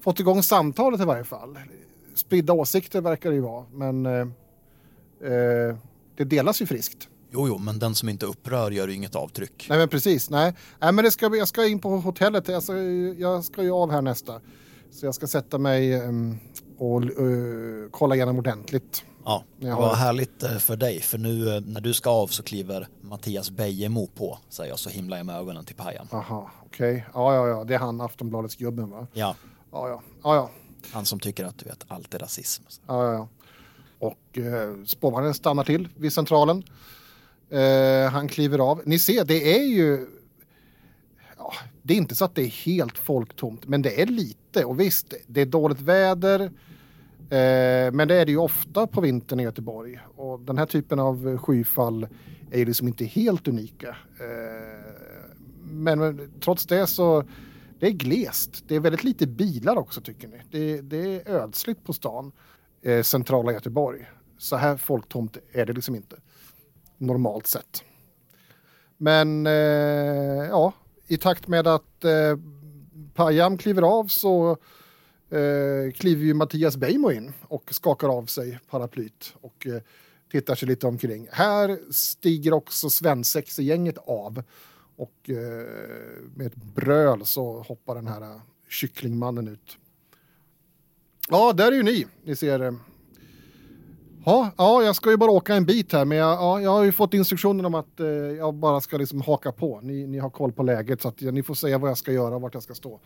fått 0.00 0.20
igång 0.20 0.42
samtalet 0.42 1.00
i 1.00 1.04
varje 1.04 1.24
fall. 1.24 1.58
Spridda 2.14 2.52
åsikter 2.52 3.00
verkar 3.00 3.30
det 3.30 3.36
ju 3.36 3.42
vara. 3.42 3.64
Men 3.72 4.06
eh, 4.06 4.20
eh, 5.32 5.76
det 6.16 6.24
delas 6.24 6.62
ju 6.62 6.66
friskt. 6.66 7.08
Jo, 7.30 7.48
jo, 7.48 7.58
men 7.58 7.78
den 7.78 7.94
som 7.94 8.08
inte 8.08 8.26
upprör 8.26 8.70
gör 8.70 8.88
ju 8.88 8.94
inget 8.94 9.16
avtryck. 9.16 9.66
Nej 9.68 9.78
men 9.78 9.88
precis, 9.88 10.30
nej. 10.30 10.54
nej 10.80 10.92
men 10.92 11.04
det 11.04 11.10
ska, 11.10 11.36
jag 11.36 11.48
ska 11.48 11.66
in 11.66 11.78
på 11.78 11.88
hotellet, 11.88 12.48
jag 12.48 12.62
ska, 12.62 12.76
jag 13.18 13.44
ska 13.44 13.62
ju 13.62 13.70
av 13.70 13.90
här 13.90 14.02
nästa. 14.02 14.40
Så 14.90 15.06
jag 15.06 15.14
ska 15.14 15.26
sätta 15.26 15.58
mig 15.58 15.94
em, 15.94 16.38
och 16.82 17.02
eh, 17.04 17.90
kolla 17.90 18.14
igenom 18.14 18.38
ordentligt. 18.38 19.04
Ja, 19.24 19.44
Jag 19.58 19.76
vad 19.76 19.96
härligt 19.96 20.42
eh, 20.42 20.56
för 20.56 20.76
dig. 20.76 21.00
För 21.00 21.18
nu 21.18 21.54
eh, 21.56 21.60
när 21.60 21.80
du 21.80 21.94
ska 21.94 22.10
av 22.10 22.26
så 22.26 22.42
kliver 22.42 22.88
Mattias 23.00 23.50
Bejemo 23.50 24.06
på, 24.06 24.38
säger 24.48 24.70
jag 24.70 24.78
så 24.78 24.90
himlar 24.90 25.16
jag 25.16 25.26
med 25.26 25.36
ögonen 25.36 25.64
till 25.64 25.76
Pajan. 25.76 26.08
Aha, 26.10 26.50
okej. 26.66 27.06
Ja, 27.14 27.34
ja, 27.34 27.48
ja, 27.48 27.64
det 27.64 27.74
är 27.74 27.78
han, 27.78 28.00
Aftonbladets 28.00 28.56
gubben 28.56 28.90
va? 28.90 29.06
Ja, 29.12 29.34
Ja, 29.72 29.88
ja, 29.88 30.02
ja, 30.22 30.34
ja. 30.34 30.50
han 30.92 31.04
som 31.04 31.20
tycker 31.20 31.44
att 31.44 31.58
du 31.58 31.64
vet, 31.64 31.84
allt 31.88 32.14
är 32.14 32.18
rasism. 32.18 32.62
ja, 32.86 33.04
ja, 33.04 33.12
ja. 33.12 33.28
Och 33.98 34.38
eh, 34.38 34.84
spårvagnen 34.86 35.34
stannar 35.34 35.64
till 35.64 35.88
vid 35.96 36.12
centralen. 36.12 36.62
Eh, 37.50 38.10
han 38.12 38.28
kliver 38.28 38.58
av. 38.58 38.82
Ni 38.84 38.98
ser, 38.98 39.24
det 39.24 39.56
är 39.58 39.62
ju... 39.64 40.06
Ja, 41.38 41.52
det 41.82 41.94
är 41.94 41.98
inte 41.98 42.14
så 42.14 42.24
att 42.24 42.34
det 42.34 42.42
är 42.42 42.46
helt 42.66 42.98
folktomt, 42.98 43.66
men 43.68 43.82
det 43.82 44.02
är 44.02 44.06
lite. 44.06 44.64
Och 44.64 44.80
visst, 44.80 45.14
det 45.26 45.40
är 45.40 45.46
dåligt 45.46 45.80
väder. 45.80 46.50
Eh, 47.32 47.92
men 47.92 48.08
det 48.08 48.14
är 48.14 48.26
det 48.26 48.32
ju 48.32 48.38
ofta 48.38 48.86
på 48.86 49.00
vintern 49.00 49.40
i 49.40 49.42
Göteborg. 49.42 50.00
Och 50.16 50.40
den 50.40 50.58
här 50.58 50.66
typen 50.66 50.98
av 50.98 51.38
skyfall 51.38 52.06
är 52.50 52.58
ju 52.58 52.64
liksom 52.64 52.88
inte 52.88 53.04
helt 53.04 53.48
unika. 53.48 53.88
Eh, 54.20 54.92
men, 55.64 55.98
men 55.98 56.32
trots 56.40 56.66
det 56.66 56.86
så 56.86 57.24
det 57.80 57.86
är 57.86 57.90
glest. 57.90 58.64
Det 58.68 58.74
är 58.74 58.80
väldigt 58.80 59.04
lite 59.04 59.26
bilar 59.26 59.76
också 59.76 60.00
tycker 60.00 60.28
ni. 60.28 60.40
Det, 60.50 60.80
det 60.80 61.28
är 61.28 61.34
ödsligt 61.34 61.84
på 61.84 61.92
stan, 61.92 62.32
eh, 62.82 63.02
centrala 63.02 63.52
Göteborg. 63.52 64.10
Så 64.38 64.56
här 64.56 64.76
folktomt 64.76 65.36
är 65.52 65.66
det 65.66 65.72
liksom 65.72 65.94
inte. 65.94 66.16
Normalt 66.98 67.46
sett. 67.46 67.84
Men 68.96 69.46
eh, 69.46 69.52
ja, 70.48 70.72
i 71.06 71.16
takt 71.16 71.48
med 71.48 71.66
att 71.66 72.04
eh, 72.04 73.56
kliver 73.58 73.82
av 73.82 74.06
så 74.06 74.56
eh, 75.32 75.92
kliver 75.92 76.24
ju 76.24 76.34
Mattias 76.34 76.76
Beijmo 76.76 77.10
in 77.10 77.32
och 77.42 77.74
skakar 77.74 78.08
av 78.08 78.26
sig 78.26 78.58
paraplyt 78.70 79.34
och 79.40 79.66
eh, 79.66 79.82
tittar 80.30 80.54
sig 80.54 80.68
lite 80.68 80.86
omkring. 80.86 81.28
Här 81.30 81.78
stiger 81.90 82.52
också 82.52 82.90
svensexegänget 82.90 83.98
av 83.98 84.42
och 84.96 85.30
eh, 85.30 85.66
med 86.34 86.46
ett 86.46 86.56
bröl 86.56 87.26
så 87.26 87.58
hoppar 87.62 87.94
den 87.94 88.06
här 88.06 88.22
eh, 88.22 88.40
kycklingmannen 88.68 89.48
ut. 89.48 89.78
Ja, 91.28 91.52
där 91.52 91.72
är 91.72 91.76
ju 91.76 91.82
ni. 91.82 92.06
Ni 92.24 92.36
ser. 92.36 92.60
Eh, 92.60 92.72
ja, 94.24 94.50
ja, 94.56 94.82
jag 94.82 94.96
ska 94.96 95.10
ju 95.10 95.16
bara 95.16 95.30
åka 95.30 95.54
en 95.54 95.64
bit 95.64 95.92
här, 95.92 96.04
men 96.04 96.18
jag, 96.18 96.32
ja, 96.38 96.60
jag 96.60 96.70
har 96.70 96.82
ju 96.84 96.92
fått 96.92 97.14
instruktioner 97.14 97.66
om 97.66 97.74
att 97.74 98.00
eh, 98.00 98.06
jag 98.06 98.54
bara 98.54 98.80
ska 98.80 98.96
liksom 98.96 99.20
haka 99.20 99.52
på. 99.52 99.80
Ni, 99.80 100.06
ni 100.06 100.18
har 100.18 100.30
koll 100.30 100.52
på 100.52 100.62
läget 100.62 101.02
så 101.02 101.08
att 101.08 101.22
ja, 101.22 101.30
ni 101.30 101.42
får 101.42 101.54
säga 101.54 101.78
vad 101.78 101.90
jag 101.90 101.98
ska 101.98 102.12
göra 102.12 102.34
och 102.34 102.40
vart 102.40 102.54
jag 102.54 102.62
ska 102.62 102.74
stå. 102.74 103.00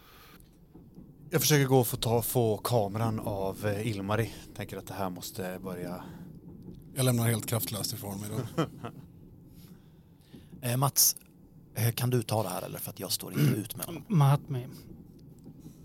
Jag 1.36 1.40
försöker 1.42 1.66
gå 1.66 1.78
och 1.78 1.86
få, 1.86 1.96
ta, 1.96 2.22
få 2.22 2.56
kameran 2.56 3.20
av 3.20 3.66
eh, 3.66 3.86
Ilmari. 3.86 4.32
Tänker 4.56 4.76
att 4.76 4.86
det 4.86 4.94
här 4.94 5.10
måste 5.10 5.58
börja... 5.62 6.04
Jag 6.94 7.04
lämnar 7.04 7.24
helt 7.26 7.46
kraftlöst 7.46 7.92
ifrån 7.92 8.20
mig 8.20 8.30
då. 8.56 8.62
Eh, 10.62 10.76
Mats, 10.76 11.16
eh, 11.74 11.92
kan 11.92 12.10
du 12.10 12.22
ta 12.22 12.42
det 12.42 12.48
här 12.48 12.62
eller 12.62 12.78
för 12.78 12.90
att 12.90 13.00
jag 13.00 13.12
står 13.12 13.32
inte 13.32 13.60
ut 13.60 13.76
med 13.76 13.86
honom? 13.86 14.02
Mahatmi. 14.08 14.66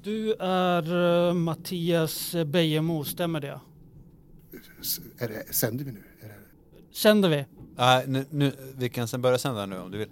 Du 0.04 0.34
är 0.40 1.28
eh, 1.30 1.34
Mattias 1.34 2.36
Bejemo, 2.46 3.04
stämmer 3.04 3.40
det? 3.42 3.60
S- 4.82 5.00
Är 5.18 5.28
det, 5.28 5.54
sänder 5.54 5.86
vi 5.86 5.92
nu? 5.92 6.04
Är 6.22 6.28
det, 6.28 6.36
Sänder 6.96 7.30
vi? 7.30 7.46
Nej, 7.76 8.04
nu, 8.08 8.26
nu, 8.30 8.54
vi 8.78 8.90
kan 8.90 9.08
sen 9.08 9.22
börja 9.22 9.38
sända 9.38 9.66
nu 9.66 9.78
om 9.80 9.92
du 9.92 9.98
vill. 9.98 10.12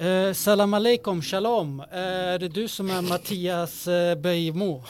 Eh, 0.00 0.32
salam 0.32 0.74
aleikum, 0.74 1.22
shalom. 1.22 1.82
Är 1.90 2.38
det 2.38 2.48
du 2.48 2.68
som 2.68 2.90
är 2.90 3.02
Mattias 3.02 3.88
eh, 3.88 4.18
Bejemo? 4.18 4.82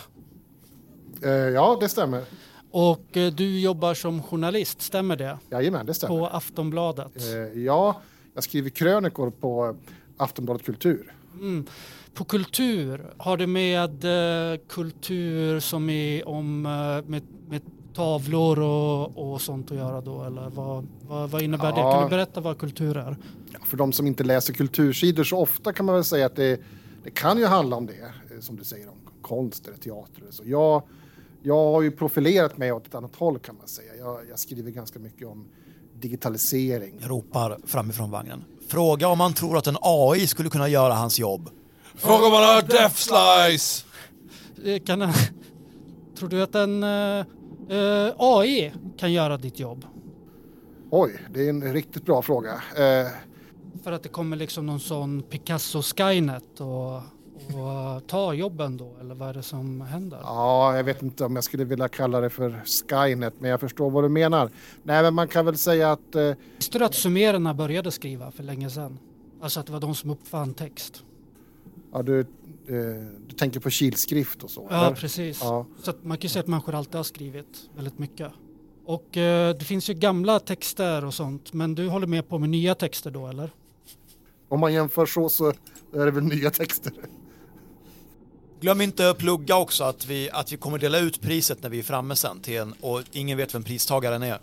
eh, 1.22 1.30
ja, 1.30 1.76
det 1.80 1.88
stämmer. 1.88 2.22
Och 2.70 3.16
eh, 3.16 3.32
du 3.32 3.60
jobbar 3.60 3.94
som 3.94 4.22
journalist, 4.22 4.82
stämmer 4.82 5.16
det? 5.16 5.38
Jajamän, 5.50 5.86
det 5.86 5.94
stämmer. 5.94 6.18
På 6.18 6.26
Aftonbladet. 6.26 7.16
Eh, 7.16 7.62
ja, 7.62 8.00
jag 8.34 8.44
skriver 8.44 8.70
krönikor 8.70 9.30
på 9.30 9.76
Aftonbladet 10.16 10.66
Kultur. 10.66 11.14
Mm. 11.34 11.66
På 12.14 12.24
kultur, 12.24 13.06
har 13.18 13.36
det 13.36 13.46
med 13.46 14.04
eh, 14.04 14.58
kultur 14.68 15.60
som 15.60 15.90
är 15.90 16.28
om 16.28 16.66
eh, 16.66 17.10
med, 17.10 17.22
med 17.48 17.62
tavlor 17.94 18.60
och, 18.60 19.32
och 19.32 19.40
sånt 19.40 19.70
att 19.70 19.76
göra 19.76 20.00
då? 20.00 20.24
Eller 20.24 20.50
vad, 20.50 20.86
vad, 21.08 21.30
vad 21.30 21.42
innebär 21.42 21.72
det? 21.72 21.80
Ja. 21.80 21.92
Kan 21.92 22.02
du 22.02 22.10
berätta 22.10 22.40
vad 22.40 22.58
kultur 22.58 22.96
är? 22.96 23.16
Ja, 23.52 23.58
för 23.64 23.76
de 23.76 23.92
som 23.92 24.06
inte 24.06 24.24
läser 24.24 24.52
kultursidor 24.52 25.24
så 25.24 25.36
ofta 25.38 25.72
kan 25.72 25.86
man 25.86 25.94
väl 25.94 26.04
säga 26.04 26.26
att 26.26 26.36
det, 26.36 26.60
det 27.04 27.10
kan 27.10 27.38
ju 27.38 27.46
handla 27.46 27.76
om 27.76 27.86
det, 27.86 27.92
eh, 28.02 28.40
som 28.40 28.56
du 28.56 28.64
säger, 28.64 28.88
om 28.88 28.96
konst 29.22 29.66
eller 29.66 29.78
teater. 29.78 30.22
Så. 30.30 30.42
Jag, 30.46 30.82
jag 31.42 31.54
har 31.72 31.82
ju 31.82 31.90
profilerat 31.90 32.58
mig 32.58 32.72
åt 32.72 32.86
ett 32.86 32.94
annat 32.94 33.16
håll 33.16 33.38
kan 33.38 33.56
man 33.56 33.68
säga. 33.68 33.96
Jag, 33.98 34.20
jag 34.30 34.38
skriver 34.38 34.70
ganska 34.70 34.98
mycket 34.98 35.28
om 35.28 35.48
digitalisering. 36.00 36.98
Ropar 37.02 37.58
framifrån 37.66 38.10
vagnen. 38.10 38.44
Fråga 38.68 39.08
om 39.08 39.20
han 39.20 39.34
tror 39.34 39.56
att 39.58 39.66
en 39.66 39.76
AI 39.80 40.26
skulle 40.26 40.48
kunna 40.50 40.68
göra 40.68 40.94
hans 40.94 41.18
jobb. 41.18 41.50
Fråga 41.94 42.26
om 42.26 42.32
man 42.32 42.42
har 42.42 42.62
Death 42.62 42.94
Slice! 42.94 43.84
Eh, 44.64 44.82
Kan, 44.82 45.12
tror 46.18 46.28
du 46.28 46.42
att 46.42 46.54
en 46.54 46.82
eh, 46.82 47.18
eh, 47.78 48.12
AI 48.18 48.72
kan 48.98 49.12
göra 49.12 49.36
ditt 49.36 49.58
jobb? 49.58 49.84
Oj, 50.90 51.20
det 51.34 51.44
är 51.46 51.48
en 51.50 51.72
riktigt 51.72 52.04
bra 52.06 52.22
fråga. 52.22 52.52
Eh, 52.76 53.06
För 53.82 53.92
att 53.92 54.02
det 54.02 54.08
kommer 54.08 54.36
liksom 54.36 54.66
någon 54.66 54.80
sån 54.80 55.22
Picasso 55.22 55.82
Skynet 55.82 56.60
och, 56.60 56.96
och 56.96 58.06
ta 58.06 58.34
jobben 58.34 58.76
då? 58.76 58.96
Eller 59.00 59.14
vad 59.14 59.28
är 59.28 59.34
det 59.34 59.42
som 59.42 59.80
händer? 59.80 60.18
ja, 60.22 60.76
jag 60.76 60.84
vet 60.84 61.02
inte 61.02 61.24
om 61.24 61.34
jag 61.34 61.44
skulle 61.44 61.64
vilja 61.64 61.88
kalla 61.88 62.20
det 62.20 62.30
för 62.30 62.62
Skynet, 62.88 63.34
men 63.38 63.50
jag 63.50 63.60
förstår 63.60 63.90
vad 63.90 64.04
du 64.04 64.08
menar. 64.08 64.50
Nej, 64.82 65.02
men 65.02 65.14
man 65.14 65.28
kan 65.28 65.44
väl 65.46 65.56
säga 65.56 65.92
att 65.92 66.14
eh, 66.14 66.32
Visste 66.56 66.78
du 66.78 66.84
att 66.84 66.94
sumererna 66.94 67.54
började 67.54 67.90
skriva 67.90 68.30
för 68.30 68.42
länge 68.42 68.70
sedan? 68.70 68.98
Alltså 69.42 69.60
att 69.60 69.66
det 69.66 69.72
var 69.72 69.80
de 69.80 69.94
som 69.94 70.10
uppfann 70.10 70.54
text. 70.54 71.04
ja, 71.92 72.02
du, 72.02 72.20
eh, 72.20 72.26
du 73.26 73.34
tänker 73.36 73.60
på 73.60 73.70
kilskrift 73.70 74.44
och 74.44 74.50
så. 74.50 74.66
Ja, 74.70 74.86
eller? 74.86 74.96
precis. 74.96 75.40
Ja. 75.42 75.66
Så 75.82 75.92
man 76.02 76.16
kan 76.16 76.22
ju 76.22 76.28
säga 76.28 76.40
att 76.42 76.48
människor 76.48 76.74
alltid 76.74 76.94
har 76.94 77.02
skrivit 77.02 77.70
väldigt 77.76 77.98
mycket. 77.98 78.32
Och 78.84 79.16
eh, 79.16 79.56
det 79.56 79.64
finns 79.64 79.90
ju 79.90 79.94
gamla 79.94 80.38
texter 80.40 81.04
och 81.04 81.14
sånt, 81.14 81.52
men 81.52 81.74
du 81.74 81.88
håller 81.88 82.06
med 82.06 82.28
på 82.28 82.38
med 82.38 82.48
nya 82.50 82.74
texter 82.74 83.10
då 83.10 83.26
eller? 83.26 83.50
Om 84.50 84.60
man 84.60 84.72
jämför 84.72 85.06
så 85.06 85.28
så 85.28 85.48
är 85.94 86.04
det 86.04 86.10
väl 86.10 86.24
nya 86.24 86.50
texter. 86.50 86.92
Glöm 88.60 88.80
inte 88.80 89.10
att 89.10 89.18
plugga 89.18 89.56
också 89.56 89.84
att 89.84 90.06
vi, 90.06 90.30
att 90.30 90.52
vi 90.52 90.56
kommer 90.56 90.78
dela 90.78 90.98
ut 90.98 91.20
priset 91.20 91.62
när 91.62 91.70
vi 91.70 91.78
är 91.78 91.82
framme 91.82 92.16
sen 92.16 92.40
till 92.40 92.56
en, 92.56 92.74
och 92.80 93.02
ingen 93.12 93.38
vet 93.38 93.54
vem 93.54 93.62
pristagaren 93.62 94.22
är. 94.22 94.38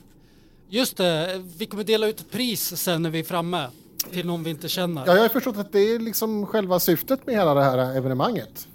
Just 0.70 0.98
det, 0.98 1.44
vi 1.58 1.66
kommer 1.66 1.84
dela 1.84 2.08
ut 2.08 2.20
ett 2.20 2.32
pris 2.32 2.78
sen 2.78 3.02
när 3.02 3.10
vi 3.10 3.20
är 3.20 3.24
framme 3.24 3.68
till 4.12 4.26
någon 4.26 4.44
vi 4.44 4.50
inte 4.50 4.70
känner. 4.70 5.04
Ja, 5.06 5.14
jag 5.16 5.22
har 5.22 5.30
förstått 5.30 5.58
att 5.58 5.72
det 5.72 5.80
är 5.80 6.00
liksom 6.00 6.46
själva 6.46 6.80
syftet 6.80 7.26
med 7.26 7.36
hela 7.36 7.54
det 7.54 7.64
här 7.64 7.98
evenemanget. 7.98 8.68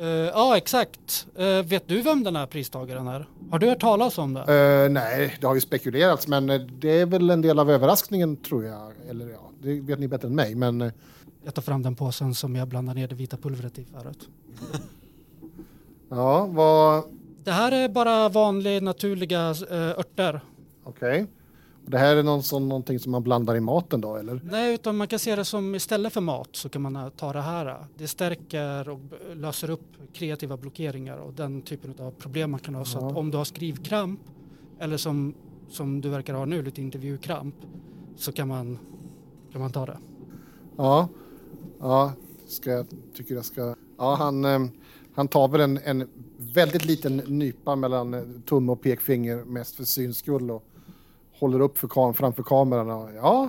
Eh, 0.00 0.06
ja, 0.08 0.56
exakt. 0.56 1.26
Eh, 1.36 1.62
vet 1.62 1.88
du 1.88 2.02
vem 2.02 2.24
den 2.24 2.36
här 2.36 2.46
pristagaren 2.46 3.08
är? 3.08 3.28
Har 3.50 3.58
du 3.58 3.68
hört 3.68 3.80
talas 3.80 4.18
om 4.18 4.34
det? 4.34 4.40
Eh, 4.40 4.90
nej, 4.90 5.36
det 5.40 5.46
har 5.46 5.54
ju 5.54 5.60
spekulerats, 5.60 6.28
men 6.28 6.46
det 6.80 6.90
är 7.00 7.06
väl 7.06 7.30
en 7.30 7.42
del 7.42 7.58
av 7.58 7.70
överraskningen 7.70 8.36
tror 8.36 8.64
jag. 8.64 8.92
Eller 9.10 9.28
ja, 9.28 9.50
det 9.62 9.80
vet 9.80 9.98
ni 9.98 10.08
bättre 10.08 10.28
än 10.28 10.34
mig, 10.34 10.54
men 10.54 10.92
Jag 11.44 11.54
tar 11.54 11.62
fram 11.62 11.82
den 11.82 11.94
påsen 11.94 12.34
som 12.34 12.56
jag 12.56 12.68
blandade 12.68 13.00
ner 13.00 13.08
det 13.08 13.14
vita 13.14 13.36
pulvret 13.36 13.78
i 13.78 13.84
förut. 13.84 14.28
ja, 16.08 16.46
vad... 16.46 17.04
Det 17.44 17.52
här 17.52 17.72
är 17.72 17.88
bara 17.88 18.28
vanliga 18.28 18.80
naturliga 18.80 19.54
örter. 19.70 20.40
Okej. 20.84 21.22
Och 21.22 21.28
Det 21.90 21.98
här 21.98 22.16
är 22.16 22.22
någon 22.22 22.42
sån, 22.42 22.68
någonting 22.68 22.98
som 22.98 23.12
man 23.12 23.22
blandar 23.22 23.56
i 23.56 23.60
maten 23.60 24.00
då, 24.00 24.16
eller? 24.16 24.40
Nej, 24.44 24.74
utan 24.74 24.96
man 24.96 25.08
kan 25.08 25.18
se 25.18 25.36
det 25.36 25.44
som 25.44 25.74
istället 25.74 26.12
för 26.12 26.20
mat 26.20 26.48
så 26.52 26.68
kan 26.68 26.82
man 26.82 27.10
ta 27.10 27.32
det 27.32 27.40
här. 27.40 27.76
Det 27.98 28.08
stärker 28.08 28.88
och 28.88 29.00
löser 29.34 29.70
upp 29.70 29.80
kreativa 30.12 30.56
blockeringar 30.56 31.16
och 31.16 31.32
den 31.34 31.62
typen 31.62 31.94
av 31.98 32.10
problem 32.10 32.50
man 32.50 32.60
kan 32.60 32.74
ha. 32.74 32.84
Så 32.84 32.98
Ja. 32.98 33.10
att 33.10 33.16
om 33.16 33.30
du 33.30 33.36
har 33.36 33.44
skrivkramp 33.44 34.20
eller 34.78 34.96
som, 34.96 35.34
som 35.70 36.00
du 36.00 36.08
verkar 36.08 36.34
ha 36.34 36.44
nu, 36.44 36.62
lite 36.62 36.80
intervjukramp, 36.82 37.54
så 38.16 38.32
kan 38.32 38.48
man, 38.48 38.78
kan 39.52 39.60
man 39.60 39.72
ta 39.72 39.86
det. 39.86 39.98
Ja, 40.76 41.08
ja, 41.80 42.12
ska 42.46 42.70
jag, 42.70 42.86
tycker 43.14 43.34
jag 43.34 43.44
ska... 43.44 43.74
Ja, 43.98 44.14
han, 44.14 44.44
eh, 44.44 44.58
han 45.14 45.28
tar 45.28 45.48
väl 45.48 45.60
en, 45.60 45.78
en 45.84 46.08
väldigt 46.36 46.84
liten 46.84 47.16
nypa 47.16 47.76
mellan 47.76 48.14
eh, 48.14 48.22
tumme 48.48 48.72
och 48.72 48.80
pekfinger, 48.82 49.44
mest 49.44 49.74
för 49.76 49.84
syns 49.84 50.16
skull 50.18 50.50
och 50.50 50.64
håller 51.40 51.60
upp 51.60 51.78
för 51.78 51.88
kam 51.88 52.14
framför 52.14 52.42
kameran. 52.42 52.90
Och, 52.90 53.10
ja, 53.16 53.48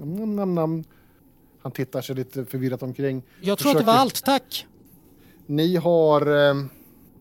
nam, 0.00 0.36
nam, 0.36 0.54
nam. 0.54 0.84
Han 1.62 1.72
tittar 1.72 2.00
sig 2.02 2.16
lite 2.16 2.44
förvirrat 2.44 2.82
omkring. 2.82 3.22
Jag 3.40 3.58
tror 3.58 3.70
att 3.70 3.78
det 3.78 3.84
var 3.84 3.92
Försöker- 3.92 4.00
allt, 4.00 4.24
tack! 4.24 4.66
Ni 5.46 5.76
har 5.76 6.48
eh, 6.50 6.54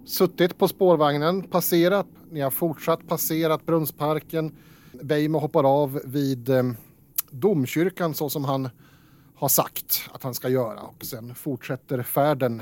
suttit 0.06 0.58
på 0.58 0.68
spårvagnen, 0.68 1.44
passerat, 1.44 2.08
ni 2.32 2.40
har 2.42 2.52
fortsatt 2.52 3.08
passerat 3.08 3.66
Brunnsparken. 3.66 4.56
Beijmo 5.02 5.40
hoppar 5.40 5.64
av 5.82 6.02
vid 6.06 6.50
eh, 6.50 6.64
domkyrkan 7.30 8.14
så 8.14 8.30
som 8.30 8.46
han 8.46 8.70
har 9.36 9.48
sagt 9.48 10.02
att 10.14 10.24
han 10.24 10.34
ska 10.34 10.50
göra 10.50 10.82
och 10.82 11.06
sen 11.06 11.36
fortsätter 11.36 12.04
färden 12.04 12.62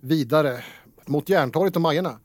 vidare 0.00 0.64
mot 1.06 1.28
Järntorget 1.28 1.76
och 1.76 1.82
Majerna. 1.82 2.18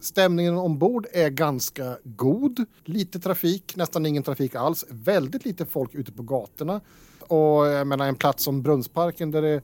Stämningen 0.00 0.54
ombord 0.54 1.06
är 1.12 1.30
ganska 1.30 1.98
god. 2.04 2.64
Lite 2.84 3.20
trafik, 3.20 3.76
nästan 3.76 4.06
ingen 4.06 4.22
trafik 4.22 4.54
alls. 4.54 4.84
Väldigt 4.90 5.44
lite 5.44 5.66
folk 5.66 5.94
ute 5.94 6.12
på 6.12 6.22
gatorna. 6.22 6.80
Och 7.20 7.66
jag 7.66 7.86
menar 7.86 8.08
en 8.08 8.14
plats 8.14 8.44
som 8.44 8.62
Brunnsparken 8.62 9.30
där 9.30 9.42
det 9.42 9.62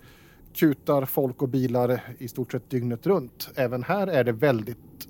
kutar 0.55 1.05
folk 1.05 1.43
och 1.43 1.49
bilar 1.49 2.01
i 2.18 2.28
stort 2.28 2.53
sett 2.53 2.70
dygnet 2.70 3.07
runt. 3.07 3.49
Även 3.55 3.82
här 3.82 4.07
är 4.07 4.24
det 4.24 4.32
väldigt 4.32 5.09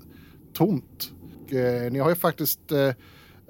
tomt. 0.53 1.11
Och, 1.45 1.53
eh, 1.53 1.91
ni 1.91 1.99
har 1.99 2.09
ju 2.09 2.15
faktiskt 2.15 2.71
eh, 2.71 2.91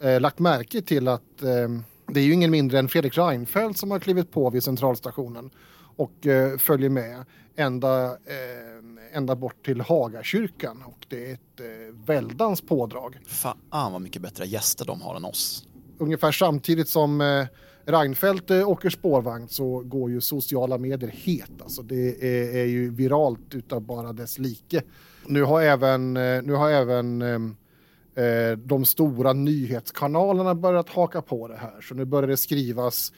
eh 0.01 0.21
lagt 0.21 0.39
märke 0.39 0.81
till 0.81 1.07
att 1.07 1.41
eh, 1.41 1.69
det 2.07 2.19
är 2.19 2.23
ju 2.23 2.33
ingen 2.33 2.51
mindre 2.51 2.79
än 2.79 2.87
Fredrik 2.87 3.17
Reinfeldt 3.17 3.79
som 3.79 3.91
har 3.91 3.99
klivit 3.99 4.31
på 4.31 4.49
vid 4.49 4.63
centralstationen 4.63 5.49
och 5.95 6.27
eh, 6.27 6.57
följer 6.57 6.89
med 6.89 7.25
ända, 7.55 8.05
eh, 8.05 9.17
ända 9.17 9.35
bort 9.35 9.65
till 9.65 9.81
Hagakyrkan. 9.81 10.83
Och 10.85 11.05
det 11.09 11.29
är 11.29 11.33
ett 11.33 11.59
eh, 11.59 12.05
väldans 12.05 12.61
pådrag. 12.61 13.19
Fan 13.27 13.91
vad 13.91 14.01
mycket 14.01 14.21
bättre 14.21 14.45
gäster 14.45 14.85
de 14.85 15.01
har 15.01 15.15
än 15.15 15.25
oss. 15.25 15.67
Ungefär 15.97 16.31
samtidigt 16.31 16.89
som 16.89 17.21
eh, 17.21 17.45
Reinfeldt 17.85 18.51
eh, 18.51 18.69
åker 18.69 18.89
spårvagn 18.89 19.47
så 19.47 19.79
går 19.79 20.09
ju 20.11 20.21
sociala 20.21 20.77
medier 20.77 21.11
het. 21.15 21.61
Alltså 21.61 21.81
det 21.81 22.23
är, 22.23 22.55
är 22.55 22.65
ju 22.65 22.89
viralt 22.89 23.55
utav 23.55 23.81
bara 23.81 24.13
dess 24.13 24.39
like. 24.39 24.83
Nu 25.27 25.43
har 25.43 25.61
även, 25.61 26.17
eh, 26.17 26.43
nu 26.43 26.53
har 26.53 26.71
även 26.71 27.21
eh, 27.21 28.25
eh, 28.25 28.57
de 28.57 28.85
stora 28.85 29.33
nyhetskanalerna 29.33 30.55
börjat 30.55 30.89
haka 30.89 31.21
på 31.21 31.47
det 31.47 31.55
här. 31.55 31.81
Så 31.81 31.95
nu 31.95 32.05
börjar 32.05 32.27
det 32.27 32.37
skrivas 32.37 33.13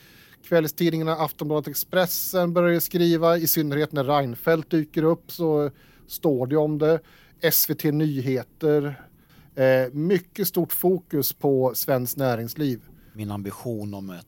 kvällstidningarna 0.47 1.15
Aftonbladet 1.15 1.67
Expressen 1.67 2.53
börjar 2.53 2.79
skriva, 2.79 3.37
i 3.37 3.47
synnerhet 3.47 3.91
när 3.91 4.03
Reinfeldt 4.03 4.71
dyker 4.71 5.03
upp 5.03 5.31
så 5.31 5.71
står 6.07 6.47
det 6.47 6.57
om 6.57 6.77
det. 6.77 6.99
SVT 7.51 7.83
Nyheter. 7.83 9.01
Eh, 9.55 9.93
mycket 9.93 10.47
stort 10.47 10.73
fokus 10.73 11.33
på 11.33 11.71
svenskt 11.75 12.17
näringsliv. 12.17 12.81
Min 13.13 13.31
ambition 13.31 13.93
om 13.93 14.09
ett, 14.09 14.25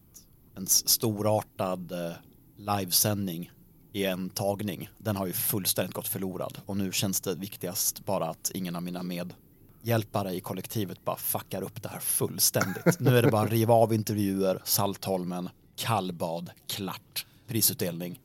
en 0.56 0.68
storartad 0.68 1.92
eh, 1.92 2.12
livesändning 2.58 3.52
i 3.94 4.06
en 4.06 4.30
tagning, 4.30 4.90
den 4.98 5.16
har 5.16 5.28
ju 5.28 5.34
fullständigt 5.34 5.96
gått 5.96 6.08
förlorad. 6.08 6.58
Och 6.66 6.78
nu 6.78 6.92
känns 6.92 7.22
det 7.22 7.36
viktigast 7.36 8.06
bara 8.06 8.30
att 8.30 8.52
ingen 8.54 8.76
av 8.76 8.84
mina 8.84 9.04
medhjälpare 9.04 10.34
i 10.34 10.40
kollektivet 10.40 11.06
bara 11.06 11.16
fuckar 11.16 11.62
upp 11.62 11.84
det 11.84 11.90
här 11.90 12.00
fullständigt. 12.00 13.00
nu 13.00 13.18
är 13.18 13.22
det 13.22 13.32
bara 13.32 13.46
att 13.46 13.52
riva 13.52 13.74
av 13.74 13.94
intervjuer, 13.94 14.62
Saltholmen, 14.66 15.50
kallbad, 15.80 16.52
klart, 16.68 17.26
prisutdelning. 17.48 18.20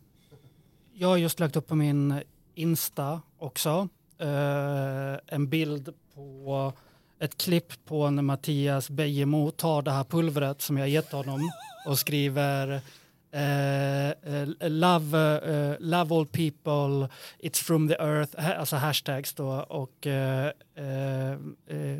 Jag 0.94 1.08
har 1.08 1.16
just 1.16 1.40
lagt 1.40 1.56
upp 1.56 1.66
på 1.68 1.74
min 1.74 2.20
Insta 2.54 3.20
också 3.38 3.88
eh, 4.18 5.14
en 5.26 5.48
bild 5.48 5.94
på 6.14 6.72
ett 7.20 7.38
klipp 7.38 7.72
på 7.84 8.10
när 8.10 8.22
Mattias 8.22 8.90
Bejemo 8.90 9.50
tar 9.50 9.82
det 9.82 9.90
här 9.90 10.04
pulvret 10.04 10.62
som 10.62 10.78
jag 10.78 10.88
gett 10.88 11.12
honom 11.12 11.50
och 11.86 11.98
skriver 11.98 12.80
eh, 13.30 14.08
eh, 14.08 14.48
love, 14.60 15.18
eh, 15.36 15.76
love 15.80 16.14
all 16.14 16.26
people, 16.26 17.08
it's 17.38 17.62
from 17.62 17.88
the 17.88 17.94
earth, 17.94 18.58
alltså 18.58 18.76
hashtags 18.76 19.34
då 19.34 19.48
och 19.68 20.06
eh, 20.06 20.46
eh, 20.74 21.38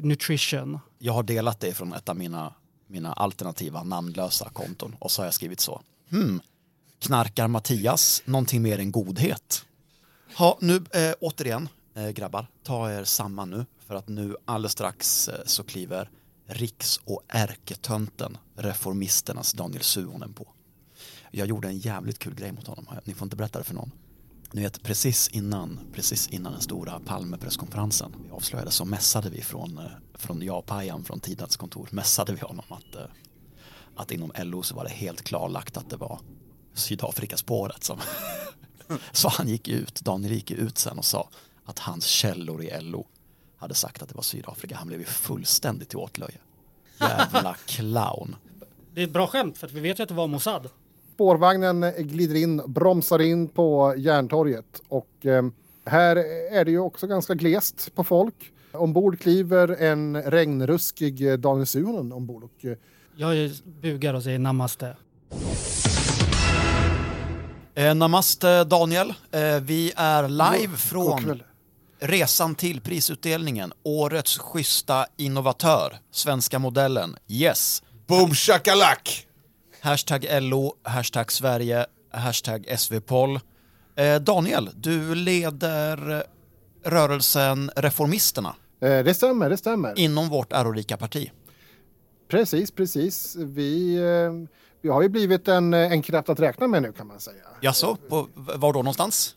nutrition. 0.03 0.79
Jag 0.99 1.13
har 1.13 1.23
delat 1.23 1.61
det 1.61 1.73
från 1.73 1.93
ett 1.93 2.09
av 2.09 2.17
mina, 2.17 2.55
mina 2.95 3.13
alternativa 3.13 3.83
namnlösa 3.83 4.49
konton 4.49 4.97
och 4.99 5.11
så 5.11 5.23
har 5.23 5.27
jag 5.27 5.35
skrivit 5.35 5.61
så. 5.61 5.83
Hmm, 6.11 6.41
knarkar 6.99 7.49
Mattias 7.49 8.23
någonting 8.25 8.63
mer 8.63 8.79
än 8.79 8.93
godhet? 8.93 9.65
Ja, 10.39 10.59
nu 10.61 10.77
eh, 10.77 11.15
återigen, 11.21 11.69
Eh, 11.97 12.11
grabbar, 12.11 12.47
ta 12.63 12.93
er 12.93 13.05
samman 13.05 13.51
nu 13.51 13.67
för 13.79 13.95
att 13.95 14.09
nu 14.09 14.37
alldeles 14.45 14.73
strax 14.73 15.29
eh, 15.29 15.41
så 15.47 15.63
kliver 15.63 16.11
riks 16.47 17.01
och 17.05 17.23
ärketönten 17.29 18.39
reformisternas 18.57 19.53
Daniel 19.53 19.83
Suhonen 19.83 20.33
på. 20.33 20.47
Jag 21.31 21.49
gjorde 21.49 21.69
en 21.69 21.79
jävligt 21.79 22.19
kul 22.19 22.35
grej 22.35 22.53
mot 22.53 22.67
honom. 22.67 22.87
Ni 23.05 23.15
får 23.15 23.27
inte 23.27 23.37
berätta 23.37 23.59
det 23.59 23.65
för 23.65 23.75
någon. 23.75 23.91
Ni 24.55 24.63
vet 24.63 24.83
precis 24.83 25.29
innan, 25.29 25.81
precis 25.93 26.29
innan 26.29 26.53
den 26.53 26.61
stora 26.61 27.01
Palmepresskonferensen 27.01 28.15
vi 28.25 28.31
avslöjade 28.31 28.71
så 28.71 28.85
mässade 28.85 29.31
vi 29.31 29.41
från, 29.41 29.79
eh, 29.79 29.85
från 30.15 30.43
jag 30.43 30.67
Pajan 30.67 31.05
från 31.05 31.21
Tidans 31.21 31.57
kontor 31.57 31.89
mässade 31.91 32.33
vi 32.33 32.41
honom 32.41 32.65
att, 32.69 32.95
eh, 32.95 33.07
att 33.97 34.13
inom 34.13 34.33
LO 34.37 34.63
så 34.63 34.75
var 34.75 34.85
det 34.85 34.91
helt 34.91 35.23
klarlagt 35.23 35.77
att 35.77 35.91
det 35.91 35.97
var 35.97 36.21
Sydafrikaspåret 36.75 37.85
som 37.85 37.99
så 39.13 39.29
han 39.29 39.49
gick 39.49 39.69
ut, 39.69 40.01
Daniel 40.01 40.33
gick 40.33 40.51
ut 40.51 40.79
sen 40.79 40.99
och 40.99 41.05
sa 41.05 41.29
att 41.65 41.79
hans 41.79 42.05
källor 42.05 42.63
i 42.63 42.81
LO 42.81 43.07
hade 43.57 43.75
sagt 43.75 44.03
att 44.03 44.09
det 44.09 44.15
var 44.15 44.23
Sydafrika. 44.23 44.77
Han 44.77 44.89
blev 44.89 45.01
ju 45.01 45.07
fullständigt 45.07 45.89
till 45.89 45.99
åtlöje. 45.99 46.39
Jävla 47.01 47.57
clown. 47.67 48.37
Det 48.93 49.01
är 49.01 49.05
ett 49.05 49.13
bra 49.13 49.27
skämt 49.27 49.59
för 49.59 49.67
att 49.67 49.73
vi 49.73 49.81
vet 49.81 49.99
ju 49.99 50.03
att 50.03 50.09
det 50.09 50.15
var 50.15 50.27
Mossad. 50.27 50.71
Spårvagnen 51.15 51.93
glider 51.99 52.35
in, 52.35 52.63
bromsar 52.67 53.23
in 53.23 53.49
på 53.49 53.95
Järntorget 53.97 54.83
och 54.89 55.27
eh, 55.27 55.43
här 55.87 56.17
är 56.53 56.65
det 56.65 56.71
ju 56.71 56.79
också 56.79 57.07
ganska 57.07 57.35
glest 57.35 57.95
på 57.95 58.05
folk. 58.05 58.35
Ombord 58.73 59.21
kliver 59.21 59.69
en 59.83 60.23
regnruskig 60.23 61.31
eh, 61.31 61.35
Daniel 61.35 61.67
Suhonen 61.67 62.13
ombord 62.13 62.45
och 62.45 62.65
eh, 62.65 62.77
Jag 63.17 63.51
bugar 63.83 64.15
och 64.15 64.23
säger 64.23 64.39
namaste. 64.39 64.97
Eh, 67.75 67.95
namaste 67.95 68.65
Daniel. 68.65 69.15
Eh, 69.31 69.61
vi 69.63 69.93
är 69.97 70.29
live 70.29 70.67
god 70.67 70.79
från 70.79 71.43
resan 71.99 72.55
till 72.55 72.81
prisutdelningen. 72.81 73.73
Årets 73.83 74.39
schyssta 74.39 75.07
innovatör. 75.17 75.97
Svenska 76.11 76.59
modellen. 76.59 77.17
Yes. 77.29 77.83
Boom 78.07 78.35
shakalak! 78.35 79.27
Hashtag 79.85 80.27
LO, 80.43 80.73
hashtag 80.83 81.33
Sverige, 81.33 81.87
hashtag 82.11 82.67
SV-poll. 82.79 83.41
Eh, 83.97 84.21
Daniel, 84.21 84.71
du 84.75 85.15
leder 85.15 86.25
rörelsen 86.83 87.71
Reformisterna 87.77 88.57
Eh, 88.81 89.05
det 89.05 89.15
stämmer, 89.15 89.51
det 89.51 89.57
stämmer. 89.57 89.99
inom 89.99 90.29
vårt 90.29 90.53
ärorika 90.53 90.97
parti. 90.97 91.31
Precis, 92.29 92.71
precis. 92.71 93.37
Vi, 93.37 93.97
eh, 93.97 94.33
vi 94.81 94.89
har 94.89 95.03
ju 95.03 95.09
blivit 95.09 95.49
en, 95.49 95.75
en 95.75 96.03
kraft 96.03 96.29
att 96.29 96.41
räkna 96.41 96.67
med 96.67 96.83
nu 96.83 96.93
kan 96.93 97.07
man 97.07 97.21
säga. 97.21 97.45
Jaså, 97.61 97.97
på, 98.09 98.29
var 98.35 98.73
då 98.73 98.79
någonstans? 98.79 99.37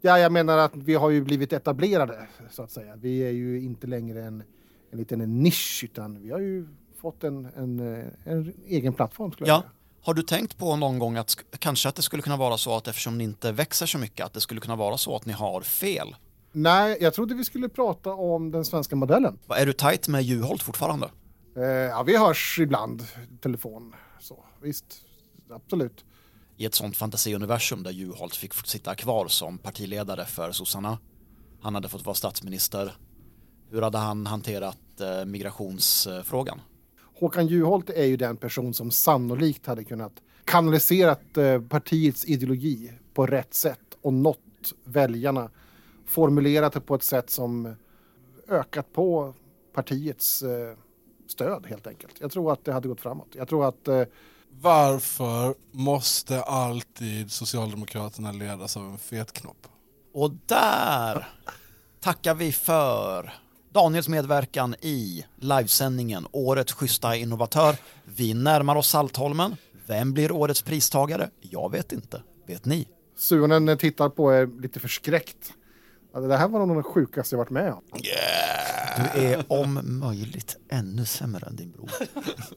Ja, 0.00 0.18
jag 0.18 0.32
menar 0.32 0.58
att 0.58 0.76
vi 0.76 0.94
har 0.94 1.10
ju 1.10 1.24
blivit 1.24 1.52
etablerade 1.52 2.26
så 2.50 2.62
att 2.62 2.70
säga. 2.70 2.96
Vi 2.96 3.18
är 3.18 3.30
ju 3.30 3.60
inte 3.60 3.86
längre 3.86 4.24
en, 4.24 4.42
en 4.90 4.98
liten 4.98 5.42
nisch 5.42 5.80
utan 5.84 6.22
vi 6.22 6.30
har 6.30 6.40
ju 6.40 6.68
fått 7.00 7.24
en, 7.24 7.44
en, 7.56 7.94
eh, 7.96 8.06
en 8.24 8.54
egen 8.66 8.92
plattform 8.92 9.32
skulle 9.32 9.48
jag 9.50 9.56
Ja. 9.56 9.60
säga. 9.60 9.70
Har 10.02 10.14
du 10.14 10.22
tänkt 10.22 10.58
på 10.58 10.76
någon 10.76 10.98
gång 10.98 11.16
att 11.16 11.26
sk- 11.28 11.56
kanske 11.58 11.88
att 11.88 11.94
det 11.94 12.02
skulle 12.02 12.22
kunna 12.22 12.36
vara 12.36 12.58
så 12.58 12.76
att 12.76 12.88
eftersom 12.88 13.18
ni 13.18 13.24
inte 13.24 13.52
växer 13.52 13.86
så 13.86 13.98
mycket 13.98 14.26
att 14.26 14.32
det 14.32 14.40
skulle 14.40 14.60
kunna 14.60 14.76
vara 14.76 14.98
så 14.98 15.16
att 15.16 15.26
ni 15.26 15.32
har 15.32 15.60
fel? 15.60 16.16
Nej, 16.52 16.98
jag 17.00 17.14
trodde 17.14 17.34
vi 17.34 17.44
skulle 17.44 17.68
prata 17.68 18.12
om 18.14 18.50
den 18.50 18.64
svenska 18.64 18.96
modellen. 18.96 19.38
Är 19.48 19.66
du 19.66 19.72
tajt 19.72 20.08
med 20.08 20.22
Juholt 20.22 20.62
fortfarande? 20.62 21.10
Eh, 21.56 21.62
ja, 21.64 22.02
vi 22.02 22.16
hörs 22.18 22.58
ibland 22.60 23.02
telefon. 23.40 23.94
Så, 24.20 24.44
visst, 24.62 24.84
absolut. 25.50 26.04
I 26.56 26.64
ett 26.64 26.74
sånt 26.74 26.96
fantasiuniversum 26.96 27.82
där 27.82 27.90
Juholt 27.90 28.36
fick 28.36 28.54
sitta 28.54 28.94
kvar 28.94 29.28
som 29.28 29.58
partiledare 29.58 30.24
för 30.24 30.52
sossarna. 30.52 30.98
Han 31.62 31.74
hade 31.74 31.88
fått 31.88 32.04
vara 32.06 32.14
statsminister. 32.14 32.92
Hur 33.70 33.82
hade 33.82 33.98
han 33.98 34.26
hanterat 34.26 35.00
eh, 35.00 35.24
migrationsfrågan? 35.24 36.60
Håkan 37.18 37.46
Juholt 37.46 37.90
är 37.90 38.04
ju 38.04 38.16
den 38.16 38.36
person 38.36 38.74
som 38.74 38.90
sannolikt 38.90 39.66
hade 39.66 39.84
kunnat 39.84 40.12
kanaliserat 40.44 41.36
eh, 41.36 41.60
partiets 41.60 42.24
ideologi 42.24 42.92
på 43.14 43.26
rätt 43.26 43.54
sätt 43.54 43.80
och 44.02 44.12
nått 44.12 44.38
väljarna. 44.84 45.50
Formulerat 46.06 46.72
det 46.72 46.80
på 46.80 46.94
ett 46.94 47.02
sätt 47.02 47.30
som 47.30 47.74
ökat 48.48 48.92
på 48.92 49.34
partiets 49.74 50.42
eh, 50.42 50.76
stöd 51.26 51.66
helt 51.66 51.86
enkelt. 51.86 52.14
Jag 52.20 52.30
tror 52.30 52.52
att 52.52 52.64
det 52.64 52.72
hade 52.72 52.88
gått 52.88 53.00
framåt. 53.00 53.28
Jag 53.32 53.48
tror 53.48 53.68
att 53.68 53.88
eh, 53.88 54.02
Varför 54.50 55.54
måste 55.70 56.42
alltid 56.42 57.32
Socialdemokraterna 57.32 58.32
ledas 58.32 58.76
av 58.76 58.84
en 58.84 58.98
fetknopp? 58.98 59.66
Och 60.12 60.30
där 60.46 61.28
tackar 62.00 62.34
vi 62.34 62.52
för 62.52 63.32
Daniels 63.72 64.08
medverkan 64.08 64.74
i 64.80 65.24
livesändningen 65.36 66.26
Årets 66.32 66.72
schyssta 66.72 67.16
innovatör. 67.16 67.76
Vi 68.04 68.34
närmar 68.34 68.76
oss 68.76 68.88
Saltholmen. 68.88 69.56
Vem 69.86 70.12
blir 70.12 70.32
årets 70.32 70.62
pristagare? 70.62 71.30
Jag 71.40 71.72
vet 71.72 71.92
inte. 71.92 72.22
Vet 72.46 72.64
ni? 72.64 72.88
Suonen 73.16 73.78
tittar 73.78 74.08
på 74.08 74.34
er 74.34 74.60
lite 74.60 74.80
förskräckt. 74.80 75.52
Det 76.12 76.36
här 76.36 76.48
var 76.48 76.66
nog 76.66 76.76
det 76.76 76.82
sjukaste 76.82 77.34
jag 77.34 77.38
varit 77.38 77.50
med 77.50 77.72
om. 77.72 77.82
Du 78.96 79.20
är 79.20 79.44
om 79.48 79.80
möjligt 79.82 80.56
ännu 80.68 81.04
sämre 81.04 81.46
än 81.46 81.56
din 81.56 81.70
bror. 81.70 81.90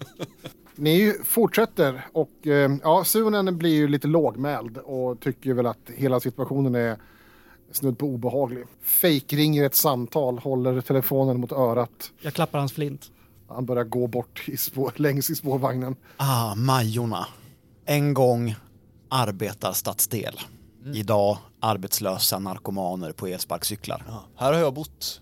Ni 0.76 1.16
fortsätter 1.24 2.05
och 2.14 2.47
eh, 2.47 2.72
ja, 2.84 3.03
Suonen 3.03 3.57
blir 3.57 3.74
ju 3.74 3.88
lite 3.88 4.07
lågmäld 4.07 4.78
och 4.78 5.20
tycker 5.20 5.53
väl 5.53 5.66
att 5.66 5.89
hela 5.95 6.20
situationen 6.20 6.76
är 6.76 6.97
snudd 7.76 7.98
på 7.98 8.06
obehaglig. 8.06 8.66
Fake 8.82 9.36
ringer 9.36 9.64
ett 9.64 9.76
samtal, 9.76 10.40
håller 10.40 10.82
telefonen 10.82 11.40
mot 11.40 11.52
örat. 11.52 12.12
Jag 12.22 12.34
klappar 12.34 12.60
hans 12.60 12.74
flint. 12.74 13.12
Han 13.48 13.66
börjar 13.66 13.84
gå 13.84 14.08
bort 14.08 14.44
i 14.48 14.58
spår, 14.58 14.94
längs 15.00 15.30
i 15.30 15.36
spårvagnen. 15.36 15.96
Ah, 16.18 16.56
Majorna. 16.56 17.28
En 17.86 18.14
gång 18.14 18.56
arbetarstadsdel. 19.10 20.40
Idag 20.94 21.38
arbetslösa 21.60 22.40
narkomaner 22.40 23.12
på 23.12 23.28
elsparkcyklar. 23.28 24.04
Ja, 24.08 24.24
här 24.36 24.54
har 24.54 24.60
jag 24.60 24.74
bott. 24.74 25.22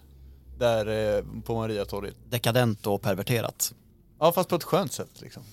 Där 0.57 1.17
eh, 1.17 1.23
på 1.41 1.55
Mariatorget. 1.55 2.15
Dekadent 2.29 2.87
och 2.87 3.01
perverterat. 3.01 3.73
Ja 4.19 4.31
fast 4.31 4.49
på 4.49 4.55
ett 4.55 4.63
skönt 4.63 4.91
sätt 4.93 5.21
liksom. 5.21 5.43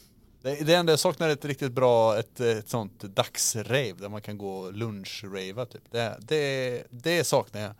Det, 0.46 0.64
det 0.64 0.74
enda 0.74 0.92
jag 0.92 0.98
saknar 0.98 1.28
är 1.28 1.32
ett 1.32 1.44
riktigt 1.44 1.72
bra, 1.72 2.18
ett, 2.18 2.40
ett 2.40 2.68
sånt 2.68 3.00
dagsrave 3.00 3.92
där 3.98 4.08
man 4.08 4.20
kan 4.20 4.38
gå 4.38 4.70
lunchrava 4.70 5.66
typ. 5.66 5.82
Det, 5.90 6.16
det, 6.20 6.82
det 6.90 7.24
saknar 7.24 7.60
jag. 7.60 7.72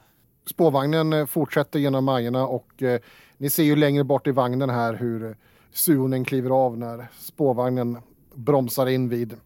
Spårvagnen 0.50 1.12
eh, 1.12 1.26
fortsätter 1.26 1.78
genom 1.78 2.04
Majorna 2.04 2.46
och 2.46 2.82
eh, 2.82 3.00
ni 3.38 3.50
ser 3.50 3.62
ju 3.62 3.76
längre 3.76 4.04
bort 4.04 4.26
i 4.26 4.30
vagnen 4.30 4.70
här 4.70 4.94
hur 4.94 5.24
eh, 5.24 5.36
Suonen 5.72 6.24
kliver 6.24 6.50
av 6.50 6.78
när 6.78 7.08
spårvagnen 7.18 7.98
bromsar 8.34 8.86
in 8.86 9.08
vid 9.08 9.36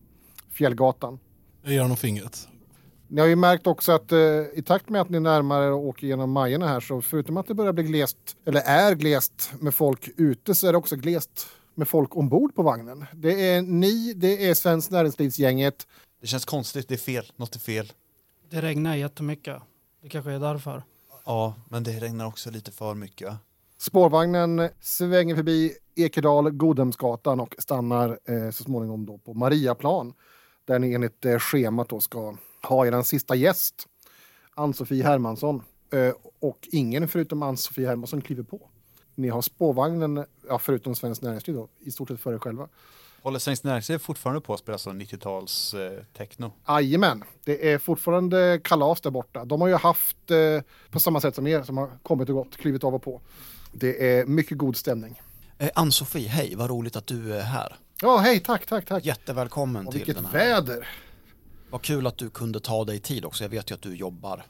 Fjällgatan. 0.51 1.18
Jag 1.62 1.73
ger 1.73 1.83
honom 1.83 1.97
fingret. 1.97 2.49
Ni 3.09 3.21
har 3.21 3.29
ju 3.29 3.37
märkt 3.37 3.66
också 3.66 3.93
att 3.93 4.12
eh, 4.12 4.18
i 4.55 4.62
takt 4.66 4.89
med 4.89 5.01
att 5.01 5.09
ni 5.09 5.21
närmar 5.21 5.62
er 5.62 5.71
och 5.71 5.87
åker 5.87 6.07
genom 6.07 6.31
Majorna 6.31 6.68
här 6.68 6.81
så 6.81 7.03
förutom 7.03 7.37
att 7.37 7.47
det 7.47 7.55
börjar 7.55 7.73
bli 7.73 7.85
glest, 7.85 8.37
eller 8.45 8.61
är 8.61 8.95
glest 8.95 9.53
med 9.61 9.75
folk 9.75 10.09
ute 10.16 10.55
så 10.55 10.66
är 10.66 10.73
det 10.73 10.79
också 10.79 10.97
glest 10.97 11.47
med 11.75 11.89
folk 11.89 12.16
ombord 12.16 12.55
på 12.55 12.62
vagnen. 12.62 13.05
Det 13.12 13.49
är 13.49 13.62
ni, 13.62 14.12
det 14.14 14.49
är 14.49 14.55
Svenskt 14.55 14.91
Näringslivsgänget. 14.91 15.87
Det 16.21 16.27
känns 16.27 16.45
konstigt, 16.45 16.89
det 16.89 16.95
är 16.95 16.99
fel, 16.99 17.33
något 17.37 17.55
är 17.55 17.61
fel. 17.61 17.93
Det 18.51 18.61
regnar 18.61 18.97
jättemycket. 18.97 19.62
Det 20.03 20.09
kanske 20.09 20.33
är 20.33 20.39
därför. 20.39 20.83
Ja, 21.25 21.55
men 21.68 21.83
det 21.83 22.01
regnar 22.01 22.27
också 22.27 22.51
lite 22.51 22.73
för 22.73 22.95
mycket. 22.95 23.29
va? 23.29 23.39
Spårvagnen 23.79 24.68
svänger 24.81 25.37
förbi 25.37 25.73
Ekedal, 25.97 26.51
Godhemsgatan 26.51 27.41
och 27.41 27.55
stannar 27.59 28.18
eh, 28.25 28.51
så 28.51 28.64
småningom 28.64 29.07
då 29.07 29.18
på 29.18 29.35
Mariaplan 29.35 30.12
där 30.64 30.79
ni 30.79 30.95
enligt 30.95 31.25
eh, 31.25 31.39
schemat 31.39 31.89
då 31.89 32.01
ska 32.01 32.37
ha 32.62 32.87
er 32.87 33.03
sista 33.03 33.35
gäst, 33.35 33.87
Ann-Sofie 34.55 35.05
Hermansson. 35.05 35.62
Eh, 35.93 36.12
och 36.41 36.68
ingen 36.73 37.09
förutom 37.09 37.43
Ann-Sofie 37.43 37.87
Hermansson 37.87 38.21
kliver 38.21 38.43
på. 38.43 38.70
Ni 39.21 39.29
har 39.29 39.43
spårvagnen, 39.43 40.25
ja, 40.49 40.59
förutom 40.59 40.95
Svenskt 40.95 41.23
Näringsliv 41.23 41.57
då, 41.57 41.68
i 41.81 41.91
stort 41.91 42.09
sett 42.09 42.21
för 42.21 42.35
er 42.35 42.39
själva. 42.39 42.68
Håller 43.23 43.39
Svenskt 43.39 43.64
Näringsliv 43.64 43.99
fortfarande 43.99 44.41
på 44.41 44.55
att 44.55 44.61
spela 44.61 44.79
sån 44.79 45.01
90-tals 45.01 45.75
eh, 45.75 46.03
techno? 46.16 46.53
Jajamän, 46.68 47.25
det 47.45 47.73
är 47.73 47.79
fortfarande 47.79 48.61
kalas 48.64 49.01
där 49.01 49.11
borta. 49.11 49.45
De 49.45 49.61
har 49.61 49.68
ju 49.68 49.75
haft, 49.75 50.31
eh, 50.31 50.62
på 50.91 51.01
samma 51.01 51.21
sätt 51.21 51.35
som 51.35 51.47
er 51.47 51.62
som 51.62 51.79
har 51.79 51.91
kommit 52.03 52.29
och 52.29 52.35
gått, 52.35 52.57
klivit 52.57 52.85
av 52.85 52.95
och 52.95 53.03
på. 53.03 53.21
Det 53.73 54.18
är 54.18 54.27
mycket 54.27 54.59
god 54.59 54.77
stämning. 54.77 55.21
Eh, 55.59 55.71
Ann-Sofie, 55.75 56.29
hej, 56.29 56.55
vad 56.55 56.71
roligt 56.71 56.97
att 56.97 57.07
du 57.07 57.35
är 57.35 57.43
här. 57.43 57.77
Ja, 58.03 58.16
hej, 58.16 58.41
tack, 58.41 58.66
tack, 58.66 58.87
tack. 58.87 59.05
Jättevälkommen 59.05 59.87
och 59.87 59.93
till 59.93 59.99
vilket 59.99 60.16
den 60.16 60.25
här. 60.25 60.33
väder! 60.33 60.89
Vad 61.71 61.83
kul 61.83 62.07
att 62.07 62.16
du 62.16 62.31
kunde 62.31 62.61
ta 62.61 62.85
dig 62.85 62.99
tid 63.01 63.25
också. 63.25 63.45
Jag 63.45 63.49
vet 63.49 63.71
ju 63.71 63.75
att 63.75 63.83
du 63.83 63.97
jobbar. 63.97 64.45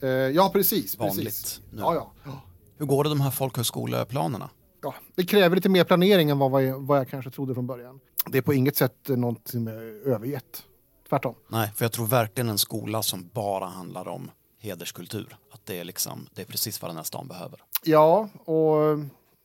Eh, 0.00 0.08
ja, 0.08 0.50
precis. 0.52 0.98
Vanligt 0.98 1.24
precis. 1.24 1.60
nu. 1.70 1.80
Ja, 1.80 2.12
ja. 2.24 2.42
Hur 2.78 2.86
går 2.86 3.04
det 3.04 3.10
de 3.10 3.20
här 3.20 3.30
folkhögskoleplanerna? 3.30 4.50
ja. 4.82 4.94
Det 5.14 5.24
kräver 5.24 5.56
lite 5.56 5.68
mer 5.68 5.84
planering 5.84 6.30
än 6.30 6.38
vad, 6.38 6.62
jag- 6.64 6.80
vad 6.80 6.98
jag 6.98 7.08
kanske 7.08 7.30
trodde 7.30 7.54
från 7.54 7.66
början. 7.66 8.00
Det 8.26 8.38
är 8.38 8.42
på 8.42 8.54
inget 8.54 8.76
sätt 8.76 9.10
eh, 9.10 9.16
någonting 9.16 9.64
med 9.64 9.74
övergett. 10.06 10.62
Tvärtom. 11.08 11.34
Nej, 11.48 11.72
för 11.76 11.84
jag 11.84 11.92
tror 11.92 12.06
verkligen 12.06 12.48
en 12.48 12.58
skola 12.58 13.02
som 13.02 13.30
bara 13.32 13.66
handlar 13.66 14.08
om 14.08 14.30
hederskultur. 14.60 15.36
Att 15.52 15.66
det 15.66 15.78
är, 15.80 15.84
liksom, 15.84 16.26
det 16.34 16.42
är 16.42 16.46
precis 16.46 16.82
vad 16.82 16.88
den 16.90 16.96
här 16.96 17.04
stan 17.04 17.28
behöver. 17.28 17.62
Ja, 17.84 18.28
och 18.44 18.98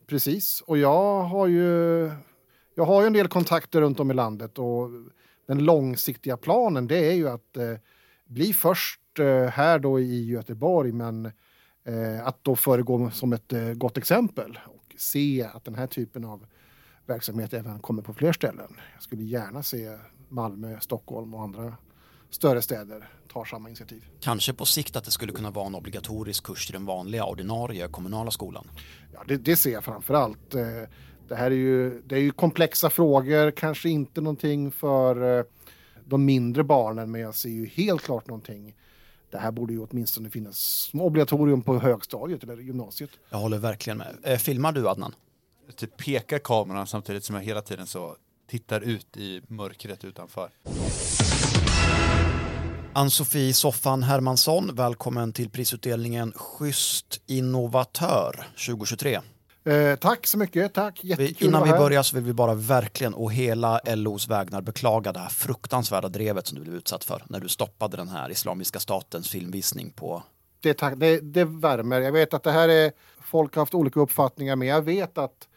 precis. 0.07 0.61
Och 0.61 0.77
jag 0.77 1.23
har 1.23 1.47
ju, 1.47 2.11
jag 2.75 2.86
har 2.86 3.01
ju 3.01 3.07
en 3.07 3.13
del 3.13 3.27
kontakter 3.27 3.82
runt 3.82 3.99
om 3.99 4.11
i 4.11 4.13
landet 4.13 4.59
och 4.59 4.89
den 5.47 5.65
långsiktiga 5.65 6.38
planen 6.38 6.88
det 6.88 6.97
är 6.97 7.13
ju 7.13 7.30
att 7.30 7.57
eh, 7.57 7.63
bli 8.25 8.53
först 8.53 9.01
eh, 9.19 9.49
här 9.49 9.80
då 9.80 9.99
i 9.99 10.25
Göteborg 10.25 10.91
men 10.91 11.32
att 12.23 12.43
då 12.43 12.55
föregå 12.55 13.11
som 13.11 13.33
ett 13.33 13.53
eh, 13.53 13.73
gott 13.73 13.97
exempel 13.97 14.59
och 14.65 14.95
se 14.97 15.43
att 15.53 15.65
den 15.65 15.75
här 15.75 15.87
typen 15.87 16.25
av 16.25 16.45
verksamhet 17.05 17.53
även 17.53 17.79
kommer 17.79 18.01
på 18.01 18.13
fler 18.13 18.33
ställen. 18.33 18.75
Jag 18.93 19.03
skulle 19.03 19.23
gärna 19.23 19.63
se 19.63 19.97
Malmö, 20.29 20.79
Stockholm 20.79 21.33
och 21.33 21.43
andra 21.43 21.73
större 22.29 22.61
städer 22.61 23.09
tar 23.33 23.45
samma 23.45 23.69
initiativ. 23.69 24.05
Kanske 24.19 24.53
på 24.53 24.65
sikt 24.65 24.95
att 24.95 25.03
det 25.03 25.11
skulle 25.11 25.31
kunna 25.31 25.51
vara 25.51 25.67
en 25.67 25.75
obligatorisk 25.75 26.43
kurs 26.43 26.69
i 26.69 26.73
den 26.73 26.85
vanliga 26.85 27.25
ordinarie 27.25 27.87
kommunala 27.87 28.31
skolan. 28.31 28.67
Ja, 29.13 29.23
det, 29.27 29.37
det 29.37 29.55
ser 29.55 29.71
jag 29.71 29.83
framför 29.83 30.13
allt. 30.13 30.55
Eh, 30.55 30.63
Det 31.27 31.35
här 31.35 31.51
är 31.51 31.55
ju, 31.55 32.01
det 32.01 32.15
är 32.15 32.19
ju 32.19 32.31
komplexa 32.31 32.89
frågor, 32.89 33.51
kanske 33.51 33.89
inte 33.89 34.21
någonting 34.21 34.71
för 34.71 35.39
eh, 35.39 35.45
de 36.05 36.25
mindre 36.25 36.63
barnen, 36.63 37.11
men 37.11 37.21
jag 37.21 37.35
ser 37.35 37.49
ju 37.49 37.65
helt 37.65 38.01
klart 38.01 38.27
någonting. 38.27 38.75
Det 39.32 39.38
här 39.38 39.51
borde 39.51 39.73
ju 39.73 39.80
åtminstone 39.80 40.30
finnas 40.30 40.57
som 40.57 41.01
obligatorium 41.01 41.61
på 41.61 41.80
högstadiet 41.80 42.43
eller 42.43 42.57
gymnasiet. 42.57 43.09
Jag 43.30 43.38
håller 43.38 43.57
verkligen 43.57 43.97
med. 43.97 44.15
Eh, 44.23 44.38
filmar 44.38 44.71
du 44.71 44.89
Adnan? 44.89 45.15
Typ 45.75 45.97
pekar 45.97 46.39
kameran 46.39 46.88
samtidigt 46.88 47.23
som 47.23 47.36
jag 47.36 47.43
hela 47.43 47.61
tiden 47.61 47.88
så 47.88 48.15
tittar 48.47 48.82
ut 48.82 49.17
i 49.17 49.41
mörkret 49.47 50.03
utanför. 50.03 50.49
Ann-Sofie 52.93 53.53
Soffan 53.53 54.03
Hermansson, 54.03 54.75
välkommen 54.75 55.34
till 55.34 55.49
prisutdelningen 55.49 56.34
Schysst 56.36 57.21
innovatör 57.27 58.47
2023. 58.67 59.19
Eh, 59.64 59.95
tack 59.95 60.28
så 60.28 60.38
mycket, 60.38 60.74
tack. 60.74 61.03
Jättekul 61.03 61.36
Vi, 61.39 61.45
innan 61.47 61.64
vi 61.64 61.70
börjar 61.70 62.03
så 62.03 62.16
vill 62.16 62.24
vi 62.26 62.34
bara 62.34 62.53
verkligen 62.53 63.14
och 63.14 63.34
hela 63.34 63.80
LOs 63.86 64.28
vägnar 64.28 64.62
beklaga 64.62 65.12
det 65.14 65.20
här 65.20 65.30
fruktansvärda 65.30 66.10
drevet 66.10 66.47
som 66.47 66.57
du 66.57 66.64
blev 66.64 66.76
utsatt 66.76 67.03
för 67.03 67.24
när 67.28 67.39
du 67.39 67.49
stoppade 67.49 67.97
den 67.97 68.07
här 68.10 68.32
Islamiska 68.32 68.80
statens 68.80 69.30
filmvisning 69.30 69.91
på 69.91 70.24
det, 70.62 70.74
tack, 70.74 70.93
det, 70.97 71.20
det 71.20 71.43
värmer. 71.45 72.01
Jag 72.01 72.12
vet 72.12 72.34
att 72.34 72.43
det 72.43 72.51
här 72.51 72.70
är, 72.70 72.91
folk 73.22 73.55
har 73.55 73.62
haft 73.62 73.74
olika 73.74 73.99
uppfattningar, 73.99 74.55
men 74.55 74.68
jag 74.68 74.82
vet 74.82 75.18
att 75.18 75.47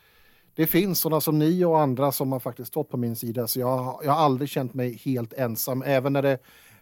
det 0.55 0.67
finns 0.67 1.01
sådana 1.01 1.21
som 1.21 1.39
ni 1.39 1.65
och 1.65 1.81
andra 1.81 2.13
som 2.13 2.33
har 2.33 2.41
faktiskt 2.41 2.69
stått 2.69 2.91
på 2.91 2.97
min 2.97 3.17
sida. 3.17 3.47
Så 3.47 3.61
jag, 3.61 3.79
har- 3.79 4.01
jag 4.05 4.13
har 4.13 4.25
aldrig 4.25 4.49
känt 4.51 4.75
mig 4.75 5.01
helt 5.05 5.33
ensam, 5.33 5.83
även 5.83 6.13
när 6.13 6.23
det, 6.23 6.39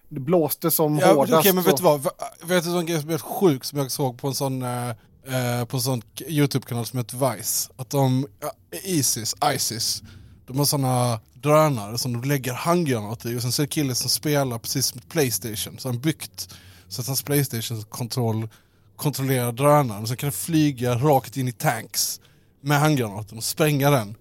det 0.08 0.20
blåste 0.20 0.70
som 0.70 0.98
Ja, 0.98 1.12
hårdast. 1.12 1.32
Okej, 1.38 1.52
men 1.52 1.64
vet 1.64 1.76
du 1.76 1.82
vad? 1.82 2.02
Vet 2.44 2.64
du 2.64 2.78
en 2.78 2.86
grej 2.86 3.00
som 3.00 3.08
är 3.08 3.12
helt 3.12 3.22
sjuk 3.22 3.64
som 3.64 3.78
jag 3.78 3.90
såg 3.90 4.18
på 4.20 4.28
en 4.28 4.34
sån, 4.34 4.62
eh, 4.62 4.90
eh, 5.26 5.64
på 5.64 5.76
en 5.76 5.82
sån 5.82 6.02
YouTube-kanal 6.26 6.86
som 6.86 6.98
heter 6.98 7.36
Vice? 7.36 7.70
Att 7.76 7.90
de, 7.90 8.26
ja, 8.40 8.52
Isis, 8.84 9.34
Isis, 9.54 10.02
de 10.46 10.58
har 10.58 10.64
såna 10.64 11.20
drönare 11.34 11.98
som 11.98 12.12
de 12.12 12.28
lägger 12.28 12.52
handgranater 12.52 13.30
i 13.30 13.38
och 13.38 13.42
sen 13.42 13.52
ser 13.52 13.66
killen 13.66 13.94
som 13.94 14.10
spelar 14.10 14.58
precis 14.58 14.86
som 14.86 14.98
ett 14.98 15.08
Playstation. 15.08 15.78
Så 15.78 15.88
han 15.88 15.96
har 15.96 16.02
byggt 16.02 16.48
så 16.88 17.00
att 17.00 17.06
hans 17.06 17.22
Playstation-kontroll 17.22 18.48
kontrollerar 18.96 19.52
drönaren 19.52 20.02
och 20.02 20.08
sen 20.08 20.16
kan 20.16 20.26
den 20.26 20.32
flyga 20.32 20.94
rakt 20.94 21.36
in 21.36 21.48
i 21.48 21.52
tanks 21.52 22.20
med 22.60 22.80
handgranaten 22.80 23.38
och 23.38 23.44
spränga 23.44 23.90
den 23.90 24.16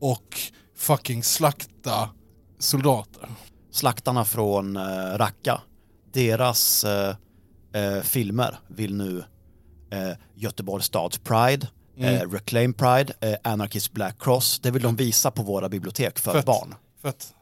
och 0.00 0.38
fucking 0.76 1.22
slakta 1.22 2.10
soldater. 2.58 3.28
slaktarna 3.70 4.24
från 4.24 4.76
eh, 4.76 4.82
Raqqa. 5.16 5.60
Deras 6.12 6.84
eh, 6.84 7.16
eh, 7.72 8.02
filmer 8.02 8.58
vill 8.68 8.94
nu 8.94 9.24
eh, 9.94 10.16
Göteborgs 10.34 10.84
stads 10.86 11.18
Pride, 11.18 11.68
Mm. 11.96 12.14
eh, 12.14 12.30
Reclaim 12.30 12.72
Pride, 12.74 13.12
eh, 13.20 13.34
Anarchist 13.44 13.92
Black 13.92 14.22
Cross. 14.22 14.58
Det 14.62 14.70
vill 14.70 14.82
de 14.82 14.96
visa 14.96 15.30
på 15.30 15.42
våra 15.42 15.68
bibliotek 15.68 16.18
för 16.18 16.32
Fett. 16.32 16.46
barn. 16.46 16.74
Fett. 17.02 17.34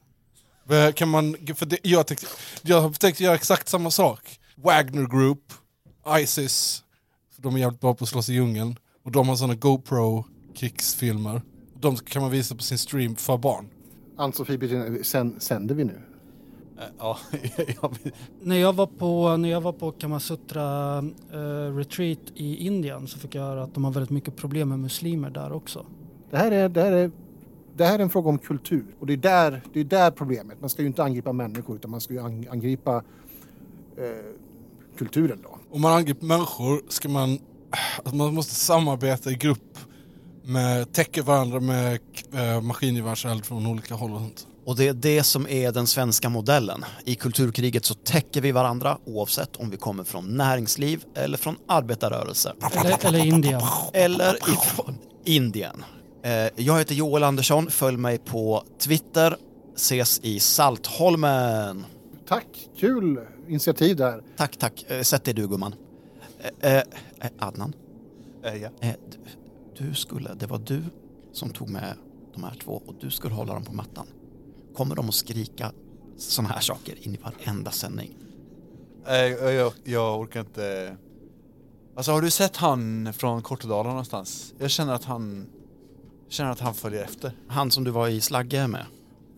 Kan 0.94 1.08
man, 1.08 1.36
för 1.54 1.66
det, 1.66 1.78
jag, 1.82 2.06
tänkte, 2.06 2.26
jag 2.62 2.80
har 2.80 2.90
tänkt 2.90 3.20
göra 3.20 3.34
exakt 3.34 3.68
samma 3.68 3.90
sak. 3.90 4.38
Wagner 4.56 5.06
Group, 5.06 5.52
Isis, 6.18 6.82
de 7.36 7.54
är 7.54 7.58
jävligt 7.60 7.80
bra 7.80 7.94
på 7.94 8.04
att 8.04 8.08
slåss 8.08 8.28
i 8.28 8.32
djungeln. 8.32 8.76
Och 9.04 9.12
de 9.12 9.28
har 9.28 9.36
såna 9.36 9.54
GoPro-krigsfilmer. 9.54 11.42
De 11.80 11.96
kan 11.96 12.22
man 12.22 12.30
visa 12.30 12.54
på 12.54 12.62
sin 12.62 12.78
stream 12.78 13.16
för 13.16 13.36
barn. 13.38 13.68
Ann-Sofie, 14.16 15.04
sänder 15.38 15.74
vi 15.74 15.84
nu? 15.84 16.00
Eh, 16.78 16.84
Ja, 16.98 17.18
jag, 17.82 17.96
När 18.42 18.56
jag 18.56 18.72
var 18.72 18.86
på, 18.86 19.36
när 19.36 19.48
jag 19.48 19.60
var 19.60 19.72
på 19.72 19.92
Kamasutra 19.92 20.98
eh, 21.32 21.76
retreat 21.76 22.18
i 22.34 22.66
Indien 22.66 23.06
så 23.06 23.18
fick 23.18 23.34
jag 23.34 23.42
höra 23.42 23.62
att 23.62 23.74
de 23.74 23.84
har 23.84 23.90
väldigt 23.92 24.10
mycket 24.10 24.36
problem 24.36 24.68
med 24.68 24.78
muslimer 24.78 25.30
där 25.30 25.52
också. 25.52 25.86
Det 26.30 26.36
här 26.36 26.50
är, 26.52 26.68
det 26.68 26.82
här 26.82 26.92
är, 26.92 27.10
det 27.76 27.84
här 27.84 27.98
är 27.98 28.02
en 28.02 28.10
fråga 28.10 28.28
om 28.28 28.38
kultur. 28.38 28.84
Och 29.00 29.06
det 29.06 29.12
är, 29.12 29.16
där, 29.16 29.62
det 29.72 29.80
är 29.80 29.84
där 29.84 30.10
problemet. 30.10 30.60
Man 30.60 30.70
ska 30.70 30.82
ju 30.82 30.88
inte 30.88 31.02
angripa 31.04 31.32
människor 31.32 31.76
utan 31.76 31.90
man 31.90 32.00
ska 32.00 32.14
ju 32.14 32.20
ang- 32.20 32.48
angripa 32.50 32.96
eh, 33.96 34.34
kulturen 34.98 35.38
då. 35.42 35.58
Om 35.70 35.80
man 35.80 35.92
angriper 35.92 36.26
människor 36.26 36.82
ska 36.88 37.08
man, 37.08 37.38
alltså 37.96 38.16
man 38.16 38.34
måste 38.34 38.54
samarbeta 38.54 39.30
i 39.30 39.34
grupp 39.34 39.78
med, 40.44 40.92
täcka 40.92 41.22
varandra 41.22 41.60
med 41.60 41.98
äh, 42.34 42.60
maskingevärseld 42.62 43.44
från 43.44 43.66
olika 43.66 43.94
håll 43.94 44.12
och 44.12 44.20
sånt. 44.20 44.46
Och 44.64 44.76
det 44.76 44.88
är 44.88 44.92
det 44.92 45.22
som 45.22 45.48
är 45.48 45.72
den 45.72 45.86
svenska 45.86 46.28
modellen. 46.28 46.84
I 47.04 47.14
kulturkriget 47.14 47.84
så 47.84 47.94
täcker 47.94 48.40
vi 48.40 48.52
varandra 48.52 48.98
oavsett 49.04 49.56
om 49.56 49.70
vi 49.70 49.76
kommer 49.76 50.04
från 50.04 50.36
näringsliv 50.36 51.04
eller 51.14 51.38
från 51.38 51.56
arbetarrörelse. 51.68 52.52
Eller, 52.72 53.06
eller 53.06 53.26
Indien. 53.26 53.62
Eller 53.92 54.34
ifrån 54.34 54.98
Indien. 55.24 55.84
Eh, 56.22 56.32
jag 56.56 56.78
heter 56.78 56.94
Joel 56.94 57.22
Andersson, 57.22 57.70
följ 57.70 57.96
mig 57.96 58.18
på 58.18 58.64
Twitter. 58.78 59.36
Ses 59.76 60.20
i 60.22 60.40
Saltholmen. 60.40 61.84
Tack, 62.28 62.46
kul 62.78 63.20
initiativ 63.48 63.96
där. 63.96 64.22
Tack, 64.36 64.56
tack. 64.56 64.84
Eh, 64.88 65.02
Sätt 65.02 65.24
dig 65.24 65.34
du 65.34 65.48
gumman. 65.48 65.74
Eh, 66.60 66.82
Adnan, 67.38 67.72
eh, 68.44 68.54
ja. 68.56 68.68
eh, 68.80 68.94
du, 69.78 69.86
du 69.86 69.94
skulle, 69.94 70.34
det 70.34 70.46
var 70.46 70.58
du 70.58 70.82
som 71.32 71.50
tog 71.50 71.70
med 71.70 71.94
de 72.34 72.44
här 72.44 72.54
två 72.64 72.82
och 72.86 72.94
du 73.00 73.10
skulle 73.10 73.34
hålla 73.34 73.54
dem 73.54 73.64
på 73.64 73.72
mattan. 73.72 74.06
Kommer 74.74 74.94
de 74.94 75.08
att 75.08 75.14
skrika 75.14 75.72
sådana 76.18 76.54
här 76.54 76.60
saker 76.60 77.06
in 77.06 77.14
i 77.14 77.18
varenda 77.18 77.70
sändning? 77.70 78.16
Eh, 79.06 79.16
jag, 79.16 79.72
jag 79.84 80.20
orkar 80.20 80.40
inte... 80.40 80.96
Alltså 81.96 82.12
har 82.12 82.22
du 82.22 82.30
sett 82.30 82.56
han 82.56 83.12
från 83.12 83.42
Kortedala 83.42 83.88
någonstans? 83.88 84.54
Jag 84.58 84.70
känner 84.70 84.92
att 84.94 85.04
han... 85.04 85.46
jag 86.24 86.32
Känner 86.32 86.50
att 86.50 86.60
han 86.60 86.74
följer 86.74 87.04
efter. 87.04 87.32
Han 87.48 87.70
som 87.70 87.84
du 87.84 87.90
var 87.90 88.08
i 88.08 88.20
Slagge 88.20 88.66
med? 88.66 88.86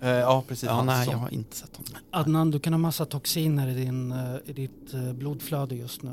Eh, 0.03 0.09
ja, 0.11 0.45
precis. 0.49 0.65
Ja, 0.69 0.83
nej, 0.83 1.05
som- 1.05 1.13
jag 1.13 1.19
har 1.19 1.35
inte 1.35 1.57
sett 1.57 1.77
honom. 1.77 1.93
Adnan, 2.11 2.51
du 2.51 2.61
kan 2.61 2.73
ha 2.73 2.79
massa 2.79 3.05
toxiner 3.05 3.69
i, 3.69 3.75
din, 3.75 4.13
eh, 4.13 4.37
i 4.45 4.53
ditt 4.53 4.95
eh, 4.95 5.13
blodflöde 5.13 5.75
just 5.75 6.03
nu. 6.03 6.13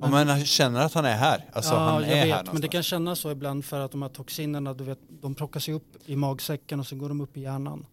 Ja, 0.00 0.08
men 0.10 0.28
jag 0.28 0.46
känner 0.46 0.80
att 0.80 0.94
han 0.94 1.04
är 1.04 1.16
här. 1.16 1.44
Alltså 1.52 1.74
ja, 1.74 1.78
han 1.80 2.02
jag 2.02 2.10
är 2.12 2.14
här 2.14 2.14
vet, 2.16 2.28
någonstans. 2.28 2.52
men 2.52 2.62
det 2.62 2.68
kan 2.68 2.82
kännas 2.82 3.18
så 3.18 3.30
ibland 3.30 3.64
för 3.64 3.80
att 3.80 3.90
de 3.92 4.02
här 4.02 4.08
toxinerna, 4.08 4.74
du 4.74 4.84
vet, 4.84 4.98
de 5.22 5.34
plockas 5.34 5.68
ju 5.68 5.72
upp 5.72 5.96
i 6.06 6.16
magsäcken 6.16 6.80
och 6.80 6.86
sen 6.86 6.98
går 6.98 7.08
de 7.08 7.20
upp 7.20 7.36
i 7.36 7.40
hjärnan. 7.40 7.86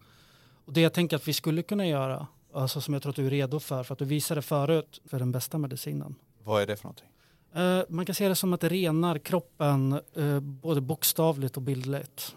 Och 0.68 0.74
det 0.74 0.80
jag 0.80 0.92
tänker 0.92 1.16
att 1.16 1.28
vi 1.28 1.32
skulle 1.32 1.62
kunna 1.62 1.86
göra, 1.86 2.26
alltså 2.54 2.80
som 2.80 2.94
jag 2.94 3.02
tror 3.02 3.10
att 3.10 3.16
du 3.16 3.26
är 3.26 3.30
redo 3.30 3.60
för, 3.60 3.82
för 3.82 3.92
att 3.92 3.98
du 3.98 4.04
visade 4.04 4.42
förut, 4.42 5.00
för 5.04 5.18
den 5.18 5.32
bästa 5.32 5.58
medicinen. 5.58 6.14
Vad 6.44 6.62
är 6.62 6.66
det 6.66 6.76
för 6.76 6.84
någonting? 6.84 7.08
Eh, 7.54 7.82
man 7.88 8.06
kan 8.06 8.14
se 8.14 8.28
det 8.28 8.34
som 8.34 8.52
att 8.52 8.60
det 8.60 8.68
renar 8.68 9.18
kroppen 9.18 10.00
eh, 10.16 10.40
både 10.40 10.80
bokstavligt 10.80 11.56
och 11.56 11.62
bildligt. 11.62 12.36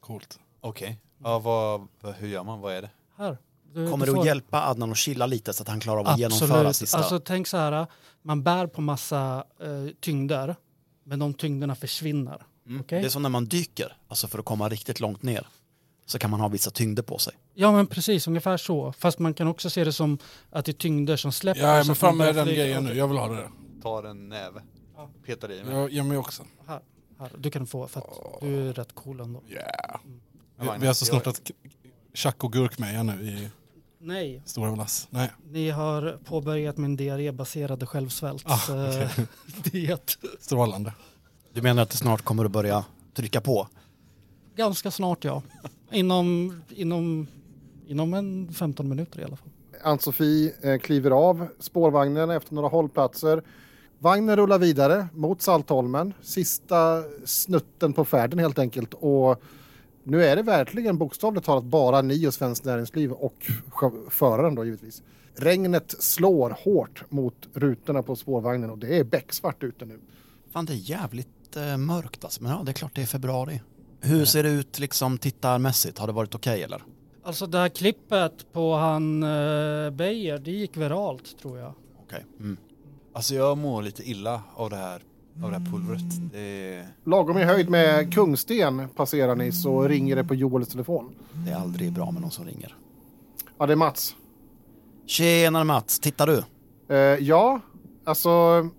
Coolt. 0.00 0.38
Okej. 0.60 0.98
Ja, 1.18 1.38
vad, 1.38 1.86
vad, 2.00 2.14
hur 2.14 2.28
gör 2.28 2.44
man? 2.44 2.60
Vad 2.60 2.74
är 2.74 2.82
det? 2.82 2.90
Här. 3.16 3.38
Du, 3.74 3.90
Kommer 3.90 4.06
du 4.06 4.12
får- 4.12 4.20
att 4.20 4.26
hjälpa 4.26 4.62
Adnan 4.68 4.90
att 4.90 4.96
chilla 4.96 5.26
lite 5.26 5.52
så 5.52 5.62
att 5.62 5.68
han 5.68 5.80
klarar 5.80 6.00
av 6.00 6.08
att 6.08 6.18
genomföra 6.18 6.54
Absolut. 6.58 6.76
sista? 6.76 6.98
Alltså 6.98 7.20
tänk 7.20 7.46
så 7.46 7.56
här, 7.56 7.86
man 8.22 8.42
bär 8.42 8.66
på 8.66 8.80
massa 8.80 9.44
eh, 9.60 9.94
tyngder, 10.00 10.56
men 11.04 11.18
de 11.18 11.34
tyngderna 11.34 11.74
försvinner. 11.74 12.42
Mm. 12.66 12.80
Okej? 12.80 13.00
Det 13.00 13.06
är 13.06 13.10
som 13.10 13.22
när 13.22 13.28
man 13.28 13.44
dyker, 13.44 13.96
alltså 14.08 14.28
för 14.28 14.38
att 14.38 14.44
komma 14.44 14.68
riktigt 14.68 15.00
långt 15.00 15.22
ner. 15.22 15.46
Så 16.06 16.18
kan 16.18 16.30
man 16.30 16.40
ha 16.40 16.48
vissa 16.48 16.70
tyngder 16.70 17.02
på 17.02 17.18
sig. 17.18 17.32
Ja 17.54 17.72
men 17.72 17.86
precis, 17.86 18.28
ungefär 18.28 18.56
så. 18.56 18.92
Fast 18.92 19.18
man 19.18 19.34
kan 19.34 19.46
också 19.48 19.70
se 19.70 19.84
det 19.84 19.92
som 19.92 20.18
att 20.50 20.64
det 20.64 20.70
är 20.70 20.74
tyngder 20.74 21.16
som 21.16 21.32
släpper. 21.32 21.60
Ja, 21.76 21.84
men 21.86 21.96
fram 21.96 22.18
med 22.18 22.34
den 22.34 22.46
grejen 22.46 22.84
nu. 22.84 22.94
Jag 22.94 23.08
vill 23.08 23.16
ha 23.18 23.28
det 23.28 23.34
där. 23.36 23.50
Tar 23.82 24.02
en 24.04 24.28
näve. 24.28 24.62
Ja. 24.96 25.10
Petar 25.26 25.52
i 25.52 25.64
mig. 25.64 25.74
Jag 25.74 25.90
ger 25.90 26.02
mig 26.02 26.18
också. 26.18 26.42
Här, 26.66 26.80
här, 27.18 27.30
du 27.38 27.50
kan 27.50 27.66
få 27.66 27.86
för 27.88 28.00
att 28.00 28.40
du 28.40 28.68
är 28.68 28.72
rätt 28.72 28.94
cool 28.94 29.20
ändå. 29.20 29.42
Yeah. 29.48 30.00
Vi, 30.58 30.66
Ja, 30.66 30.76
vi 30.80 30.86
har 30.86 30.94
så 30.94 31.02
jag- 31.14 31.22
snart 31.22 31.26
ett 31.26 31.50
tjack 32.14 32.44
och 32.44 32.52
gurkmeja 32.52 33.02
nu 33.02 33.12
i 33.22 33.48
Nej, 33.98 34.42
Stora 34.46 34.74
Lass. 34.76 35.06
Nej. 35.10 35.30
ni 35.50 35.70
har 35.70 36.18
påbörjat 36.24 36.76
min 36.76 36.96
diarrébaserade 36.96 37.86
självsvält. 37.86 38.44
Ah, 38.46 38.74
eh, 38.74 39.10
diet. 39.64 40.18
Strålande. 40.40 40.92
Du 41.52 41.62
menar 41.62 41.82
att 41.82 41.90
det 41.90 41.96
snart 41.96 42.22
kommer 42.22 42.44
att 42.44 42.50
börja 42.50 42.84
trycka 43.14 43.40
på? 43.40 43.68
Ganska 44.56 44.90
snart 44.90 45.24
ja. 45.24 45.42
Inom, 45.90 46.60
inom, 46.68 47.26
inom 47.86 48.14
en 48.14 48.52
15 48.52 48.88
minuter 48.88 49.20
i 49.20 49.24
alla 49.24 49.36
fall. 49.36 49.48
Ann-Sofie 49.82 50.52
eh, 50.62 50.78
kliver 50.78 51.10
av 51.10 51.48
spårvagnen 51.58 52.30
efter 52.30 52.54
några 52.54 52.68
hållplatser. 52.68 53.42
Vagnen 53.98 54.36
rullar 54.36 54.58
vidare 54.58 55.08
mot 55.14 55.42
Saltholmen, 55.42 56.14
sista 56.22 57.02
snutten 57.24 57.92
på 57.92 58.04
färden 58.04 58.38
helt 58.38 58.58
enkelt. 58.58 58.94
Och 58.94 59.42
nu 60.04 60.24
är 60.24 60.36
det 60.36 60.42
verkligen 60.42 60.98
bokstavligt 60.98 61.46
talat 61.46 61.64
bara 61.64 62.02
ni 62.02 62.26
och 62.26 62.34
Svenskt 62.34 62.64
Näringsliv 62.64 63.12
och 63.12 63.50
föraren 64.10 64.54
då 64.54 64.64
givetvis. 64.64 65.02
Regnet 65.34 66.02
slår 66.02 66.56
hårt 66.64 67.04
mot 67.08 67.48
rutorna 67.54 68.02
på 68.02 68.16
spårvagnen 68.16 68.70
och 68.70 68.78
det 68.78 68.98
är 68.98 69.04
becksvart 69.04 69.62
ute 69.62 69.84
nu. 69.84 70.00
Fan 70.52 70.64
det 70.64 70.72
är 70.72 70.90
jävligt 70.90 71.56
eh, 71.56 71.76
mörkt 71.76 72.24
alltså. 72.24 72.42
Men 72.42 72.52
ja, 72.52 72.62
det 72.64 72.70
är 72.70 72.74
klart 72.74 72.94
det 72.94 73.02
är 73.02 73.06
februari. 73.06 73.60
Hur 74.00 74.24
ser 74.24 74.42
det 74.42 74.48
ut 74.48 74.78
liksom 74.78 75.18
tittarmässigt? 75.18 75.98
Har 75.98 76.06
det 76.06 76.12
varit 76.12 76.34
okej 76.34 76.62
eller? 76.62 76.82
Alltså 77.24 77.46
det 77.46 77.58
här 77.58 77.68
klippet 77.68 78.52
på 78.52 78.74
han 78.74 79.22
uh, 79.22 79.90
Beijer, 79.90 80.38
det 80.38 80.50
gick 80.50 80.76
viralt 80.76 81.38
tror 81.42 81.58
jag. 81.58 81.72
Okej. 82.06 82.24
Mm. 82.40 82.56
Alltså 83.12 83.34
jag 83.34 83.58
mår 83.58 83.82
lite 83.82 84.10
illa 84.10 84.42
av 84.54 84.70
det 84.70 84.76
här, 84.76 85.02
av 85.44 85.50
det 85.50 85.58
här 85.58 85.66
pulvret. 85.72 86.32
Det 86.32 86.74
är... 86.74 86.86
Lagom 87.04 87.38
i 87.38 87.44
höjd 87.44 87.70
med 87.70 88.14
Kungsten 88.14 88.88
passerar 88.88 89.36
ni 89.36 89.52
så 89.52 89.88
ringer 89.88 90.16
det 90.16 90.24
på 90.24 90.34
Joels 90.34 90.68
telefon. 90.68 91.14
Det 91.32 91.50
är 91.50 91.56
aldrig 91.56 91.92
bra 91.92 92.10
med 92.10 92.22
någon 92.22 92.30
som 92.30 92.44
ringer. 92.44 92.76
Ja, 93.58 93.66
det 93.66 93.72
är 93.72 93.76
Mats. 93.76 94.16
Tjenare 95.06 95.64
Mats, 95.64 95.98
tittar 95.98 96.26
du? 96.26 96.42
Eh, 96.94 96.96
ja, 96.96 97.60
alltså 98.04 98.28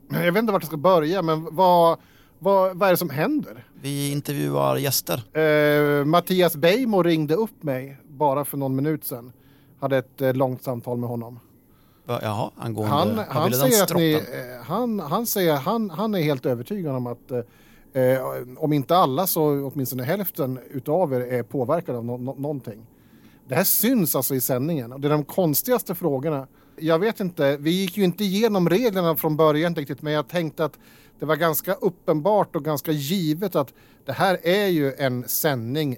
jag 0.09 0.32
vet 0.32 0.41
inte 0.41 0.53
vart 0.53 0.61
jag 0.61 0.68
ska 0.68 0.78
börja 0.78 1.22
men 1.22 1.55
vad, 1.55 1.99
vad, 2.39 2.77
vad 2.77 2.88
är 2.88 2.93
det 2.93 2.97
som 2.97 3.09
händer? 3.09 3.65
Vi 3.81 4.11
intervjuar 4.11 4.77
gäster. 4.77 5.38
Eh, 5.38 6.05
Mattias 6.05 6.55
Beijmo 6.55 7.03
ringde 7.03 7.35
upp 7.35 7.63
mig 7.63 7.97
bara 8.07 8.45
för 8.45 8.57
någon 8.57 8.75
minut 8.75 9.05
sedan. 9.05 9.31
Hade 9.79 9.97
ett 9.97 10.21
eh, 10.21 10.33
långt 10.33 10.63
samtal 10.63 10.97
med 10.97 11.09
honom. 11.09 11.39
Va, 12.05 12.19
Jaha, 12.21 12.51
angående... 12.55 12.95
Han, 12.95 13.19
han, 13.29 13.53
säger 13.53 13.83
att 13.83 13.95
ni, 13.95 14.13
eh, 14.13 14.65
han, 14.65 14.99
han 14.99 15.25
säger 15.25 15.55
han, 15.55 15.89
han 15.89 16.15
är 16.15 16.21
helt 16.21 16.45
övertygad 16.45 16.95
om 16.95 17.07
att 17.07 17.31
eh, 17.31 18.03
eh, 18.03 18.21
om 18.57 18.73
inte 18.73 18.97
alla 18.97 19.27
så 19.27 19.71
åtminstone 19.73 20.03
hälften 20.03 20.59
utav 20.71 21.13
er 21.13 21.19
är 21.19 21.43
påverkade 21.43 21.97
av 21.97 22.05
no, 22.05 22.17
no, 22.17 22.35
någonting. 22.38 22.88
Det 23.47 23.55
här 23.55 23.63
syns 23.63 24.15
alltså 24.15 24.35
i 24.35 24.41
sändningen 24.41 24.93
och 24.93 24.99
det 24.99 25.07
är 25.07 25.11
de 25.11 25.23
konstigaste 25.23 25.95
frågorna. 25.95 26.47
Jag 26.79 26.99
vet 26.99 27.19
inte, 27.19 27.57
vi 27.57 27.71
gick 27.71 27.97
ju 27.97 28.03
inte 28.03 28.23
igenom 28.23 28.69
reglerna 28.69 29.15
från 29.15 29.38
början 29.38 29.75
riktigt 29.75 30.01
men 30.01 30.13
jag 30.13 30.27
tänkte 30.27 30.65
att 30.65 30.79
det 31.20 31.26
var 31.26 31.36
ganska 31.36 31.74
uppenbart 31.74 32.55
och 32.55 32.65
ganska 32.65 32.91
givet 32.91 33.55
att 33.55 33.74
det 34.05 34.11
här 34.11 34.38
är 34.43 34.68
ju 34.68 34.93
en 34.93 35.28
sändning 35.28 35.97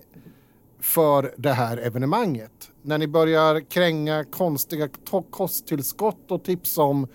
för 0.81 1.33
det 1.37 1.53
här 1.53 1.77
evenemanget. 1.77 2.71
När 2.81 2.97
ni 2.97 3.07
börjar 3.07 3.59
kränga 3.69 4.23
konstiga 4.23 4.89
kosttillskott 5.29 6.31
och 6.31 6.43
tips 6.43 6.77
om 6.77 7.07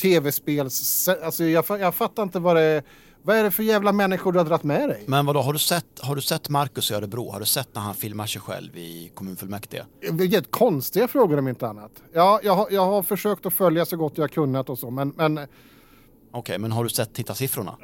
tv-spels... 0.00 1.08
Alltså 1.08 1.44
jag, 1.44 1.64
jag 1.68 1.94
fattar 1.94 2.22
inte 2.22 2.38
vad 2.38 2.56
det 2.56 2.62
är. 2.62 2.82
Vad 3.24 3.36
är 3.36 3.44
det 3.44 3.50
för 3.50 3.62
jävla 3.62 3.92
människor 3.92 4.32
du 4.32 4.38
har 4.38 4.46
dragit 4.46 4.64
med 4.64 4.88
dig? 4.88 5.04
Men 5.06 5.26
vadå, 5.26 5.40
har 5.40 5.52
du 5.52 5.58
sett, 5.58 6.00
har 6.00 6.16
du 6.16 6.20
sett 6.20 6.48
Marcus 6.48 6.90
i 6.90 6.94
Örebro? 6.94 7.30
Har 7.30 7.40
du 7.40 7.46
sett 7.46 7.74
när 7.74 7.82
han 7.82 7.94
filmar 7.94 8.26
sig 8.26 8.40
själv 8.40 8.76
i 8.76 9.12
kommunfullmäktige? 9.14 9.84
Vilket 10.10 10.50
konstiga 10.50 11.08
frågor 11.08 11.38
om 11.38 11.48
inte 11.48 11.68
annat. 11.68 11.90
Ja, 12.12 12.40
jag 12.42 12.54
har, 12.54 12.66
jag 12.70 12.86
har 12.86 13.02
försökt 13.02 13.46
att 13.46 13.52
följa 13.52 13.84
så 13.84 13.96
gott 13.96 14.18
jag 14.18 14.30
kunnat 14.30 14.70
och 14.70 14.78
så, 14.78 14.90
men, 14.90 15.12
men 15.16 15.40
Okej, 16.34 16.58
men 16.58 16.72
har 16.72 16.84
du 16.84 16.90
sett 16.90 17.14
tittarsiffrorna? 17.14 17.76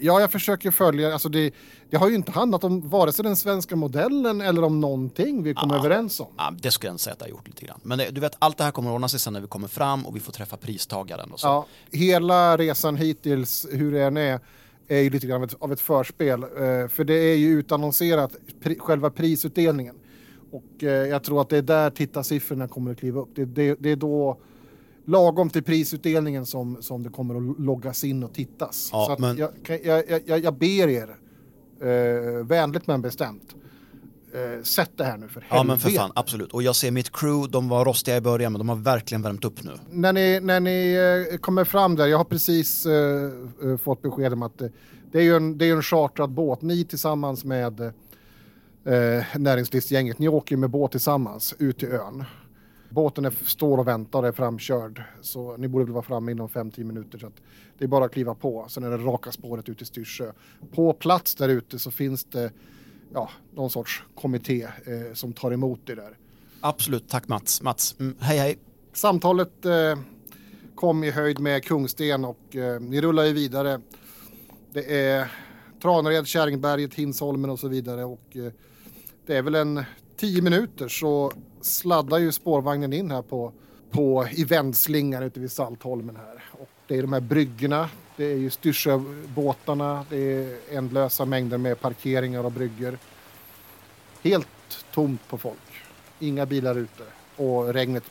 ja, 0.00 0.20
jag 0.20 0.32
försöker 0.32 0.70
följa. 0.70 1.12
Alltså 1.12 1.28
det, 1.28 1.54
det 1.90 1.96
har 1.96 2.08
ju 2.08 2.14
inte 2.14 2.32
handlat 2.32 2.64
om 2.64 2.88
vare 2.88 3.12
sig 3.12 3.22
den 3.22 3.36
svenska 3.36 3.76
modellen 3.76 4.40
eller 4.40 4.64
om 4.64 4.80
någonting 4.80 5.42
vi 5.42 5.54
kom 5.54 5.70
överens 5.70 6.20
om. 6.20 6.26
Ja, 6.36 6.54
det 6.62 6.70
skulle 6.70 6.88
jag 6.88 6.94
inte 6.94 7.04
säga 7.04 7.14
att 7.14 7.20
jag 7.20 7.26
har 7.26 7.30
gjort 7.30 7.46
lite 7.46 7.66
grann. 7.66 7.80
Men 7.82 7.98
det, 7.98 8.10
du 8.10 8.20
vet, 8.20 8.36
allt 8.38 8.58
det 8.58 8.64
här 8.64 8.70
kommer 8.70 8.90
att 8.90 8.94
ordna 8.94 9.08
sig 9.08 9.20
sen 9.20 9.32
när 9.32 9.40
vi 9.40 9.46
kommer 9.46 9.68
fram 9.68 10.06
och 10.06 10.16
vi 10.16 10.20
får 10.20 10.32
träffa 10.32 10.56
pristagaren 10.56 11.30
och 11.32 11.40
så. 11.40 11.46
Ja, 11.46 11.66
hela 11.90 12.56
resan 12.56 12.96
hittills, 12.96 13.66
hur 13.72 13.92
det 13.92 14.02
än 14.02 14.16
är, 14.16 14.40
är 14.88 15.00
ju 15.00 15.10
lite 15.10 15.26
grann 15.26 15.42
av 15.42 15.48
ett, 15.48 15.56
av 15.58 15.72
ett 15.72 15.80
förspel. 15.80 16.42
Eh, 16.42 16.48
för 16.88 17.04
det 17.04 17.14
är 17.14 17.36
ju 17.36 17.48
utannonserat, 17.48 18.36
pri, 18.60 18.78
själva 18.78 19.10
prisutdelningen. 19.10 19.94
Och 20.52 20.84
eh, 20.84 20.88
jag 20.88 21.22
tror 21.24 21.40
att 21.40 21.48
det 21.48 21.56
är 21.56 21.62
där 21.62 21.90
tittarsiffrorna 21.90 22.68
kommer 22.68 22.90
att 22.92 22.98
kliva 22.98 23.20
upp. 23.20 23.30
Det, 23.34 23.44
det, 23.44 23.76
det 23.80 23.90
är 23.90 23.96
då 23.96 24.38
lagom 25.04 25.50
till 25.50 25.62
prisutdelningen 25.62 26.46
som, 26.46 26.82
som 26.82 27.02
det 27.02 27.08
kommer 27.10 27.34
att 27.52 27.58
loggas 27.60 28.04
in 28.04 28.22
och 28.24 28.34
tittas. 28.34 28.88
Ja, 28.92 29.14
Så 29.16 29.22
men- 29.22 29.36
jag, 29.36 29.50
jag, 29.84 30.22
jag, 30.26 30.38
jag, 30.44 30.54
ber 30.58 30.88
er, 30.88 31.16
eh, 31.80 32.44
vänligt 32.46 32.86
men 32.86 33.02
bestämt, 33.02 33.54
eh, 34.34 34.62
sätt 34.62 34.90
det 34.96 35.04
här 35.04 35.16
nu 35.16 35.28
för 35.28 35.40
helvete. 35.40 35.56
Ja 35.56 35.62
men 35.62 35.78
för 35.78 35.90
fan, 35.90 36.12
absolut. 36.14 36.52
Och 36.52 36.62
jag 36.62 36.76
ser 36.76 36.90
mitt 36.90 37.12
crew, 37.12 37.50
de 37.52 37.68
var 37.68 37.84
rostiga 37.84 38.16
i 38.16 38.20
början 38.20 38.52
men 38.52 38.58
de 38.58 38.68
har 38.68 38.76
verkligen 38.76 39.22
värmt 39.22 39.44
upp 39.44 39.64
nu. 39.64 39.72
när 39.90 40.12
ni, 40.12 40.40
när 40.40 40.60
ni 40.60 40.94
eh, 41.32 41.36
kommer 41.38 41.64
fram 41.64 41.96
där, 41.96 42.06
jag 42.06 42.18
har 42.18 42.24
precis 42.24 42.86
eh, 42.86 43.30
eh, 43.70 43.76
fått 43.76 44.02
besked 44.02 44.32
om 44.32 44.42
att 44.42 44.60
eh, 44.62 44.68
det 45.12 45.18
är 45.18 45.22
ju 45.22 45.36
en, 45.36 45.58
det 45.58 45.64
är 45.66 45.72
en 45.76 45.82
chartrad 45.82 46.30
båt. 46.30 46.62
Ni 46.62 46.84
tillsammans 46.84 47.44
med 47.44 47.80
eh, 47.80 49.24
näringslivsgänget, 49.38 50.18
ni 50.18 50.28
åker 50.28 50.54
ju 50.54 50.60
med 50.60 50.70
båt 50.70 50.90
tillsammans 50.90 51.54
ut 51.58 51.78
till 51.78 51.88
ön. 51.88 52.24
Båten 52.92 53.24
är, 53.24 53.34
står 53.44 53.78
och 53.78 53.88
väntar 53.88 54.22
och 54.22 54.28
är 54.28 54.32
framkörd. 54.32 55.02
Så 55.20 55.56
ni 55.56 55.68
borde 55.68 55.84
väl 55.84 55.94
vara 55.94 56.04
framme 56.04 56.32
inom 56.32 56.48
5-10 56.48 56.84
minuter. 56.84 57.18
Så 57.18 57.30
det 57.78 57.84
är 57.84 57.88
bara 57.88 58.04
att 58.04 58.12
kliva 58.12 58.34
på. 58.34 58.66
Sen 58.68 58.84
är 58.84 58.90
det 58.90 58.96
raka 58.96 59.32
spåret 59.32 59.68
ut 59.68 59.78
till 59.78 59.86
Styrsö. 59.86 60.32
På 60.74 60.92
plats 60.92 61.34
där 61.34 61.48
ute 61.48 61.78
så 61.78 61.90
finns 61.90 62.24
det 62.24 62.52
ja, 63.12 63.30
någon 63.54 63.70
sorts 63.70 64.02
kommitté 64.14 64.62
eh, 64.62 65.14
som 65.14 65.32
tar 65.32 65.52
emot 65.52 65.80
det 65.84 65.94
där. 65.94 66.18
Absolut, 66.60 67.08
tack 67.08 67.28
Mats. 67.28 67.62
Mats, 67.62 67.96
mm, 68.00 68.16
hej 68.20 68.38
hej. 68.38 68.58
Samtalet 68.92 69.64
eh, 69.64 69.98
kom 70.74 71.04
i 71.04 71.10
höjd 71.10 71.38
med 71.40 71.64
Kungsten 71.64 72.24
och 72.24 72.56
eh, 72.56 72.80
ni 72.80 73.00
rullar 73.00 73.24
ju 73.24 73.32
vidare. 73.32 73.80
Det 74.72 75.00
är 75.00 75.32
Tranared, 75.82 76.26
Käringberget, 76.26 76.94
Hinsholmen 76.94 77.50
och 77.50 77.58
så 77.58 77.68
vidare 77.68 78.04
och 78.04 78.36
eh, 78.36 78.52
det 79.26 79.36
är 79.36 79.42
väl 79.42 79.54
en 79.54 79.84
tio 80.16 80.42
minuter 80.42 80.88
så 80.88 81.32
sladdar 81.62 82.18
ju 82.18 82.32
spårvagnen 82.32 82.92
in 82.92 83.10
här 83.10 83.22
på, 83.22 83.52
på 83.90 84.28
i 84.30 84.44
vändslingan 84.44 85.22
ute 85.22 85.40
vid 85.40 85.52
Saltholmen 85.52 86.16
här. 86.16 86.44
Och 86.52 86.68
det 86.86 86.98
är 86.98 87.02
de 87.02 87.12
här 87.12 87.20
bryggorna, 87.20 87.90
det 88.16 88.24
är 88.24 88.36
ju 88.36 88.50
styrsöbåtarna, 88.50 90.06
det 90.10 90.16
är 90.16 90.58
ändlösa 90.70 91.24
mängder 91.24 91.58
med 91.58 91.80
parkeringar 91.80 92.44
och 92.44 92.52
bryggor. 92.52 92.98
Helt 94.22 94.48
tomt 94.94 95.28
på 95.28 95.38
folk. 95.38 95.58
Inga 96.18 96.46
bilar 96.46 96.78
ute 96.78 97.02
och 97.36 97.74
regnet 97.74 98.04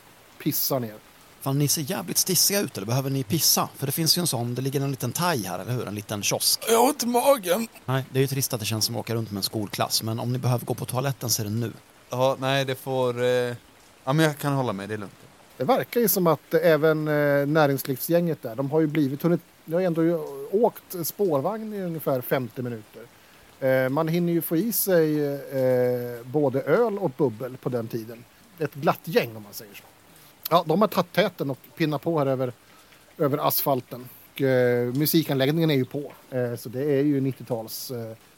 pissar 0.43 0.79
ner. 0.79 0.95
Fan 1.41 1.59
ni 1.59 1.67
ser 1.67 1.81
jävligt 1.81 2.17
stissiga 2.17 2.59
ut 2.59 2.77
eller 2.77 2.87
behöver 2.87 3.09
ni 3.09 3.23
pissa? 3.23 3.69
För 3.75 3.85
det 3.85 3.91
finns 3.91 4.17
ju 4.17 4.19
en 4.19 4.27
sån, 4.27 4.55
det 4.55 4.61
ligger 4.61 4.81
en 4.81 4.91
liten 4.91 5.11
thai 5.11 5.43
här 5.43 5.59
eller 5.59 5.73
hur? 5.73 5.87
En 5.87 5.95
liten 5.95 6.23
kiosk. 6.23 6.63
Jag 6.69 6.81
har 6.81 6.89
inte 6.89 7.07
magen. 7.07 7.67
Nej, 7.85 8.05
det 8.11 8.19
är 8.19 8.21
ju 8.21 8.27
trist 8.27 8.53
att 8.53 8.59
det 8.59 8.65
känns 8.65 8.85
som 8.85 8.95
att 8.95 8.99
åka 8.99 9.15
runt 9.15 9.31
med 9.31 9.37
en 9.37 9.43
skolklass 9.43 10.03
men 10.03 10.19
om 10.19 10.33
ni 10.33 10.39
behöver 10.39 10.65
gå 10.65 10.73
på 10.73 10.85
toaletten 10.85 11.29
så 11.29 11.41
är 11.41 11.43
det 11.43 11.51
nu. 11.51 11.73
Ja, 12.11 12.37
nej 12.39 12.65
det 12.65 12.75
får... 12.75 13.23
Eh... 13.23 13.55
Ja 14.03 14.13
men 14.13 14.25
jag 14.25 14.37
kan 14.37 14.53
hålla 14.53 14.73
med, 14.73 14.89
det 14.89 14.95
är 14.95 14.97
lugnt. 14.97 15.13
Det 15.61 15.65
verkar 15.65 16.01
ju 16.01 16.07
som 16.07 16.27
att 16.27 16.53
eh, 16.53 16.59
även 16.63 17.07
eh, 17.07 17.47
näringslivsgänget 17.47 18.41
där, 18.41 18.55
de 18.55 18.71
har 18.71 18.79
ju 18.79 18.87
blivit, 18.87 19.21
hunnit, 19.21 19.41
de 19.65 19.73
har 19.73 19.81
ändå 19.81 20.25
åkt 20.51 21.07
spårvagn 21.07 21.73
i 21.73 21.81
ungefär 21.81 22.21
50 22.21 22.61
minuter. 22.61 23.01
Eh, 23.59 23.89
man 23.89 24.07
hinner 24.07 24.33
ju 24.33 24.41
få 24.41 24.55
i 24.55 24.71
sig 24.71 25.39
både 26.23 26.61
öl 26.61 26.97
och 26.99 27.11
bubbel 27.17 27.57
på 27.57 27.69
den 27.69 27.87
tiden. 27.87 28.23
Ett 28.59 28.73
glatt 28.73 28.99
gäng 29.03 29.35
om 29.35 29.43
man 29.43 29.53
säger 29.53 29.73
så. 29.73 29.83
Ja, 30.49 30.63
de 30.67 30.81
har 30.81 30.87
tagit 30.87 31.13
täten 31.13 31.49
och 31.49 31.57
pinnat 31.77 32.01
på 32.01 32.19
här 32.19 32.25
över, 32.25 32.53
över 33.17 33.47
asfalten. 33.47 34.09
Och, 34.33 34.41
musikanläggningen 34.93 35.71
är 35.71 35.75
ju 35.75 35.85
på, 35.85 36.11
så 36.57 36.69
det 36.69 36.83
är 36.83 37.03
ju 37.03 37.19
90-tals 37.19 37.91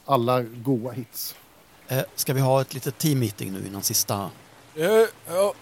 alla 0.05 0.41
goa 0.41 0.91
hits. 0.91 1.35
Eh, 1.93 2.03
ska 2.15 2.33
vi 2.33 2.41
ha 2.41 2.61
ett 2.61 2.73
litet 2.73 2.97
team 2.97 3.19
meeting 3.19 3.51
nu 3.51 3.67
innan 3.67 3.83
sista? 3.83 4.29
Ja, 4.75 5.07
ja. 5.27 5.53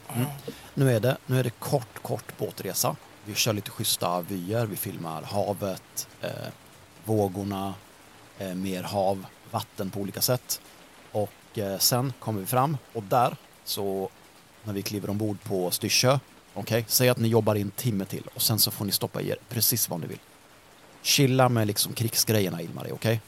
Nu 0.74 0.96
är 0.96 1.00
det, 1.00 1.18
nu 1.26 1.40
är 1.40 1.44
det 1.44 1.50
kort, 1.50 2.00
kort 2.02 2.38
båtresa. 2.38 2.96
Vi 3.26 3.36
kör 3.36 3.54
lite 3.54 3.72
schyssta 3.72 4.22
vyer, 4.22 4.66
vi 4.66 4.76
filmar 4.76 5.22
havet, 5.22 6.08
eh, 6.22 6.30
vågorna, 7.06 7.74
eh, 8.40 8.54
mer 8.54 8.84
hav, 8.84 9.26
vatten 9.52 9.90
på 9.90 10.00
olika 10.00 10.22
sätt. 10.22 10.62
Och 11.12 11.58
eh, 11.58 11.78
sen 11.78 12.14
kommer 12.20 12.40
vi 12.40 12.46
fram 12.46 12.78
och 12.94 13.04
där 13.04 13.36
så 13.64 14.10
när 14.64 14.74
vi 14.74 14.82
kliver 14.82 15.10
ombord 15.10 15.44
på 15.44 15.72
Styrsö, 15.72 16.20
okej, 16.54 16.86
säg 16.88 17.10
att 17.10 17.18
ni 17.18 17.28
jobbar 17.28 17.56
i 17.56 17.62
en 17.62 17.72
timme 17.72 18.06
till 18.06 18.24
och 18.34 18.42
sen 18.42 18.60
så 18.60 18.72
får 18.72 18.86
ni 18.86 18.92
stoppa 18.92 19.22
i 19.22 19.30
er 19.30 19.38
precis 19.50 19.90
vad 19.90 20.00
ni 20.00 20.08
vill. 20.08 20.20
Chilla 21.02 21.50
med 21.50 21.68
liksom 21.68 21.94
krigsgrejerna 21.94 22.62
Ilmari, 22.62 22.92
okej? 22.92 23.22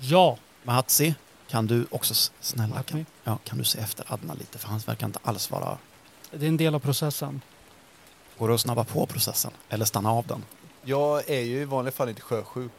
Ja. 0.00 0.38
Mahatsi, 0.62 1.14
kan 1.54 1.66
du 1.66 1.86
också 1.90 2.14
snälla 2.40 2.82
kan, 2.82 3.06
ja, 3.24 3.38
kan 3.44 3.58
du 3.58 3.64
se 3.64 3.78
efter 3.78 4.12
Adnan 4.12 4.36
lite 4.36 4.58
för 4.58 4.68
han 4.68 4.78
verkar 4.78 5.06
inte 5.06 5.18
alls 5.22 5.50
vara 5.50 5.78
Det 6.30 6.46
är 6.46 6.48
en 6.48 6.56
del 6.56 6.74
av 6.74 6.78
processen. 6.78 7.40
Går 8.38 8.48
det 8.48 8.54
att 8.54 8.60
snabba 8.60 8.84
på 8.84 9.06
processen 9.06 9.50
eller 9.68 9.84
stanna 9.84 10.10
av 10.10 10.26
den? 10.26 10.44
Jag 10.82 11.30
är 11.30 11.40
ju 11.40 11.60
i 11.60 11.64
vanliga 11.64 11.92
fall 11.92 12.08
inte 12.08 12.20
sjösjuk. 12.22 12.72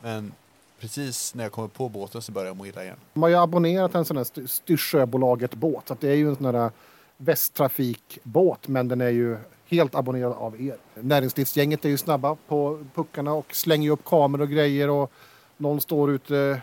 Men 0.00 0.32
precis 0.80 1.34
när 1.34 1.44
jag 1.44 1.52
kommer 1.52 1.68
på 1.68 1.88
båten 1.88 2.22
så 2.22 2.32
börjar 2.32 2.46
jag 2.46 2.56
må 2.56 2.66
illa 2.66 2.84
igen. 2.84 2.96
De 3.14 3.22
har 3.22 3.30
ju 3.30 3.36
abonnerat 3.36 3.94
en 3.94 4.04
sån 4.04 4.16
här 4.16 4.24
styr- 4.24 4.46
Styrsöbolaget 4.46 5.54
båt. 5.54 5.88
Så 5.88 5.96
det 6.00 6.08
är 6.08 6.14
ju 6.14 6.28
en 6.28 6.36
sån 6.36 6.52
där 6.52 6.70
Västtrafikbåt, 7.16 8.68
men 8.68 8.88
den 8.88 9.00
är 9.00 9.08
ju 9.10 9.38
helt 9.66 9.94
abonnerad 9.94 10.32
av 10.32 10.60
er. 10.60 10.76
Näringslivsgänget 10.94 11.84
är 11.84 11.88
ju 11.88 11.98
snabba 11.98 12.36
på 12.48 12.84
puckarna 12.94 13.32
och 13.32 13.54
slänger 13.54 13.90
upp 13.90 14.04
kameror 14.04 14.42
och 14.42 14.50
grejer 14.50 14.90
och 14.90 15.12
någon 15.56 15.80
står 15.80 16.10
ute 16.10 16.62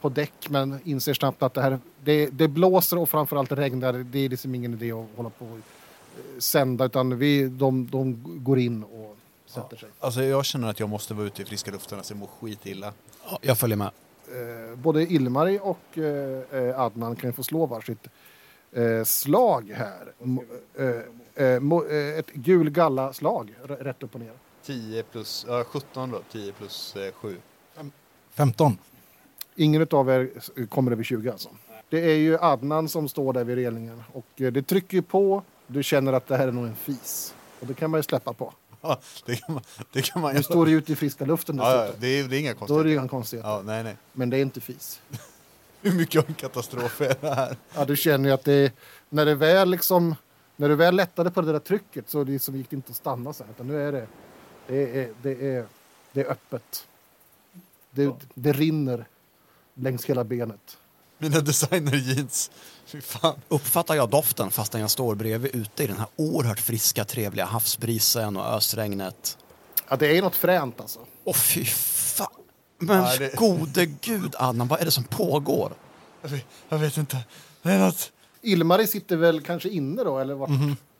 på 0.00 0.08
däck 0.08 0.48
men 0.50 0.80
inser 0.84 1.14
snabbt 1.14 1.42
att 1.42 1.54
det 1.54 1.62
här 1.62 1.78
det, 2.04 2.26
det 2.26 2.48
blåser 2.48 2.98
och 2.98 3.08
framförallt 3.08 3.52
regnar. 3.52 3.92
Det 3.92 4.18
är 4.18 4.28
liksom 4.28 4.54
ingen 4.54 4.72
idé 4.74 4.92
att 4.92 5.06
hålla 5.16 5.30
på 5.30 5.44
och 5.44 5.56
eh, 5.56 6.38
sända 6.38 6.84
utan 6.84 7.18
vi, 7.18 7.48
de, 7.48 7.86
de 7.90 8.22
går 8.44 8.58
in 8.58 8.82
och 8.84 9.16
sätter 9.46 9.76
sig. 9.76 9.88
Alltså 10.00 10.22
jag 10.22 10.44
känner 10.44 10.68
att 10.68 10.80
jag 10.80 10.88
måste 10.88 11.14
vara 11.14 11.26
ute 11.26 11.42
i 11.42 11.44
friska 11.44 11.70
luften, 11.70 11.98
alltså 11.98 12.14
jag 12.14 12.18
mår 12.18 12.28
skitilla. 12.40 12.92
Ja, 13.30 13.38
jag 13.42 13.58
följer 13.58 13.76
med. 13.76 13.90
Eh, 14.28 14.76
både 14.78 15.02
Ilmari 15.12 15.58
och 15.62 15.98
eh, 15.98 16.42
eh, 16.52 16.80
Adnan 16.80 17.16
kan 17.16 17.30
ju 17.30 17.32
få 17.32 17.42
slå 17.42 17.66
varsitt 17.66 18.06
eh, 18.72 19.04
slag 19.04 19.72
här. 19.76 20.12
Mo, 20.18 20.44
eh, 20.78 21.44
eh, 21.46 21.60
mo, 21.60 21.84
eh, 21.86 22.18
ett 22.18 22.32
gul 22.32 22.70
galla-slag, 22.70 23.54
rätt 23.62 24.02
upp 24.02 24.14
och 24.14 24.20
ner. 24.20 24.32
10 24.64 25.02
plus, 25.02 25.44
ja 25.48 25.64
17 25.64 26.10
då, 26.10 26.20
10 26.32 26.52
plus 26.52 26.96
eh, 26.96 27.12
7. 27.12 27.36
15. 28.30 28.78
Ingen 29.60 29.86
av 29.90 30.10
er 30.10 30.30
kommer 30.66 30.92
över 30.92 31.02
20 31.02 31.30
alltså. 31.30 31.48
Det 31.88 32.10
är 32.10 32.16
ju 32.16 32.38
Adnan 32.38 32.88
som 32.88 33.08
står 33.08 33.32
där 33.32 33.44
vid 33.44 33.56
relingen 33.56 34.02
och 34.12 34.26
eh, 34.40 34.52
det 34.52 34.62
trycker 34.62 35.00
på. 35.00 35.42
Du 35.66 35.82
känner 35.82 36.12
att 36.12 36.26
det 36.26 36.36
här 36.36 36.48
är 36.48 36.52
nog 36.52 36.66
en 36.66 36.74
fis. 36.74 37.34
Och 37.60 37.66
det 37.66 37.74
kan 37.74 37.90
man 37.90 37.98
ju 37.98 38.02
släppa 38.02 38.32
på. 38.32 38.54
Ja, 38.80 39.00
det 39.26 39.36
kan 39.36 39.54
man, 39.54 39.62
det 39.92 40.02
kan 40.02 40.22
man 40.22 40.34
Nu 40.34 40.42
står 40.42 40.66
du 40.66 40.72
ute 40.72 40.92
i 40.92 40.96
friska 40.96 41.24
luften 41.24 41.56
Ja, 41.56 41.88
det 41.98 42.06
är, 42.06 42.28
det 42.28 42.36
är 42.36 42.40
inga 42.40 42.54
Då 42.54 42.54
är 42.54 42.58
konstigheter. 42.58 42.84
det 42.84 42.92
inga 42.92 43.08
konstigheter. 43.08 43.48
Ja, 43.50 43.62
nej, 43.64 43.84
nej. 43.84 43.96
Men 44.12 44.30
det 44.30 44.36
är 44.36 44.42
inte 44.42 44.60
fis. 44.60 45.00
Hur 45.82 45.92
mycket 45.92 46.22
av 46.22 46.28
en 46.28 46.34
katastrof 46.34 47.00
är 47.00 47.14
det 47.20 47.34
här? 47.34 47.56
Ja, 47.74 47.84
du 47.84 47.96
känner 47.96 48.28
ju 48.28 48.34
att 48.34 48.44
det 48.44 48.72
när 49.08 49.26
det 49.26 49.34
väl 49.34 49.70
liksom 49.70 50.14
när 50.56 50.68
du 50.68 50.74
väl 50.74 50.96
lättade 50.96 51.30
på 51.30 51.40
det 51.40 51.52
där 51.52 51.58
trycket 51.58 52.10
så 52.10 52.24
det 52.24 52.32
liksom 52.32 52.56
gick 52.56 52.70
det 52.70 52.76
inte 52.76 52.90
att 52.90 52.96
stanna 52.96 53.32
sen. 53.32 53.46
Utan 53.50 53.66
nu 53.66 53.82
är 53.88 53.92
det 53.92 54.06
det 54.66 55.00
är, 55.00 55.10
det 55.22 55.54
är, 55.56 55.66
det 56.12 56.20
är 56.20 56.30
öppet. 56.30 56.86
Det, 57.90 58.14
det 58.34 58.52
rinner 58.52 59.06
längs 59.80 60.04
hela 60.04 60.24
benet. 60.24 60.76
Mina 61.18 61.40
designer-jeans. 61.40 62.50
Uppfattar 63.48 63.94
jag 63.94 64.10
doften 64.10 64.50
fastän 64.50 64.80
jag 64.80 64.90
står 64.90 65.14
bredvid 65.14 65.54
ute 65.54 65.84
i 65.84 65.86
den 65.86 65.96
här 65.96 66.06
oerhört 66.16 66.60
friska, 66.60 67.04
trevliga 67.04 67.44
havsbrisen 67.46 68.36
och 68.36 68.46
ösregnet? 68.46 69.38
Ja, 69.88 69.96
det 69.96 70.18
är 70.18 70.22
något 70.22 70.36
fränt 70.36 70.80
alltså. 70.80 71.00
Åh 71.24 71.34
fy 71.34 71.64
fan! 71.64 72.26
Men 72.78 73.02
Ja, 73.04 73.16
det- 73.18 73.36
gode 73.36 73.86
gud 73.86 74.34
Adnan, 74.38 74.68
vad 74.68 74.80
är 74.80 74.84
det 74.84 74.90
som 74.90 75.04
pågår? 75.04 75.72
Jag 76.22 76.28
vet, 76.28 76.44
jag 76.68 76.78
vet 76.78 76.96
inte. 76.96 77.16
Det 77.62 77.72
är 77.72 77.78
något... 77.78 78.12
Ilmari 78.42 78.86
sitter 78.86 79.16
väl 79.16 79.40
kanske 79.40 79.68
inne 79.68 80.04
då 80.04 80.18
eller 80.18 80.34
vart? 80.34 80.50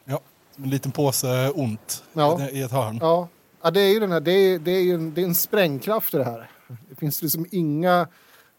Ja. 0.04 0.20
En 0.56 0.70
liten 0.70 0.92
påse 0.92 1.50
ont 1.50 2.04
Ja. 2.12 2.48
i 2.50 2.62
ett 2.62 2.70
hörn. 2.72 2.98
Ja. 3.02 3.28
ja, 3.62 3.70
det 3.70 3.80
är 3.80 3.88
ju 3.92 4.00
den 4.00 4.12
här, 4.12 4.20
det 4.20 4.32
är, 4.32 4.58
det 4.58 4.70
är 4.70 4.80
ju 4.82 4.94
en, 4.94 5.14
det 5.14 5.20
är 5.20 5.24
en 5.24 5.34
sprängkraft 5.34 6.14
i 6.14 6.16
det 6.16 6.24
här. 6.24 6.50
Det 6.88 6.96
finns 6.96 7.22
liksom 7.22 7.46
inga 7.50 8.08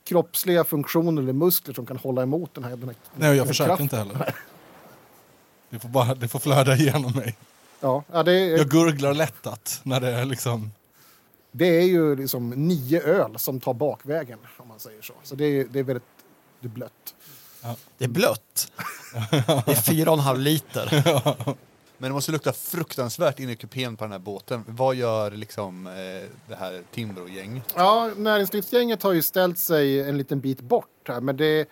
kroppsliga 0.04 0.64
funktioner 0.64 1.22
eller 1.22 1.34
muskler 1.34 1.74
som 1.74 1.86
kan 1.86 1.98
hålla 1.98 2.22
emot 2.22 2.54
den 2.54 2.64
här, 2.64 2.72
den 2.72 2.88
här 2.90 2.96
Nej, 3.16 3.38
jag 3.38 3.48
försöker 3.48 3.68
kraften. 3.70 3.84
inte 3.84 3.98
heller. 3.98 4.36
Det 5.70 5.80
får, 5.80 5.90
bara, 5.90 6.16
det 6.16 6.28
får 6.28 6.40
flöda 6.40 6.76
igenom 6.76 7.12
mig. 7.12 7.38
Ja, 7.80 8.04
ja 8.12 8.24
det, 8.24 8.32
är, 8.34 8.58
Jag 8.58 8.70
gurglar 8.70 9.14
lättat 9.14 9.80
när 9.84 10.00
det 10.00 10.10
är 10.10 10.26
liksom... 10.26 10.72
det 11.52 11.66
är 11.66 11.86
ju 11.86 12.16
liksom 12.16 12.50
nio 12.50 13.02
öl 13.02 13.40
som 13.40 13.60
tar 13.60 13.74
bakvägen 13.74 14.40
om 14.58 14.68
man 14.68 14.80
säger 14.80 15.02
så. 15.02 15.14
Så 15.24 15.36
det 15.36 15.46
är, 15.46 15.66
det 15.72 15.80
är 15.80 15.84
väldigt 15.84 16.06
det 16.60 16.68
är 16.68 16.70
blött. 16.70 17.16
Det 17.98 18.06
är 18.06 18.10
blött. 18.10 18.72
Det 19.66 19.72
är 19.72 19.82
fyra 19.82 20.12
och 20.12 20.18
en 20.18 20.24
halv 20.24 20.40
liter. 20.40 21.04
Men 22.02 22.10
det 22.10 22.14
måste 22.14 22.32
lukta 22.32 22.54
fruktansvärt 22.54 23.40
inne 23.40 23.52
i 23.52 23.56
kupén 23.56 23.98
på 23.98 24.04
den 24.04 24.12
här 24.12 24.20
båten. 24.20 24.64
Vad 24.68 24.96
gör 24.96 25.32
liksom 25.32 25.88
eh, 25.88 25.94
det 26.48 26.56
här 26.56 26.82
Timbro-gänget? 26.92 27.64
Ja, 27.76 28.12
näringslivsgänget 28.18 29.04
har 29.04 29.14
ju 29.14 29.22
ställt 29.22 29.58
sig 29.58 30.02
en 30.10 30.18
liten 30.18 30.40
bit 30.40 30.62
bort 30.62 31.08
här, 31.08 31.22
men 31.22 31.38
det 31.38 31.70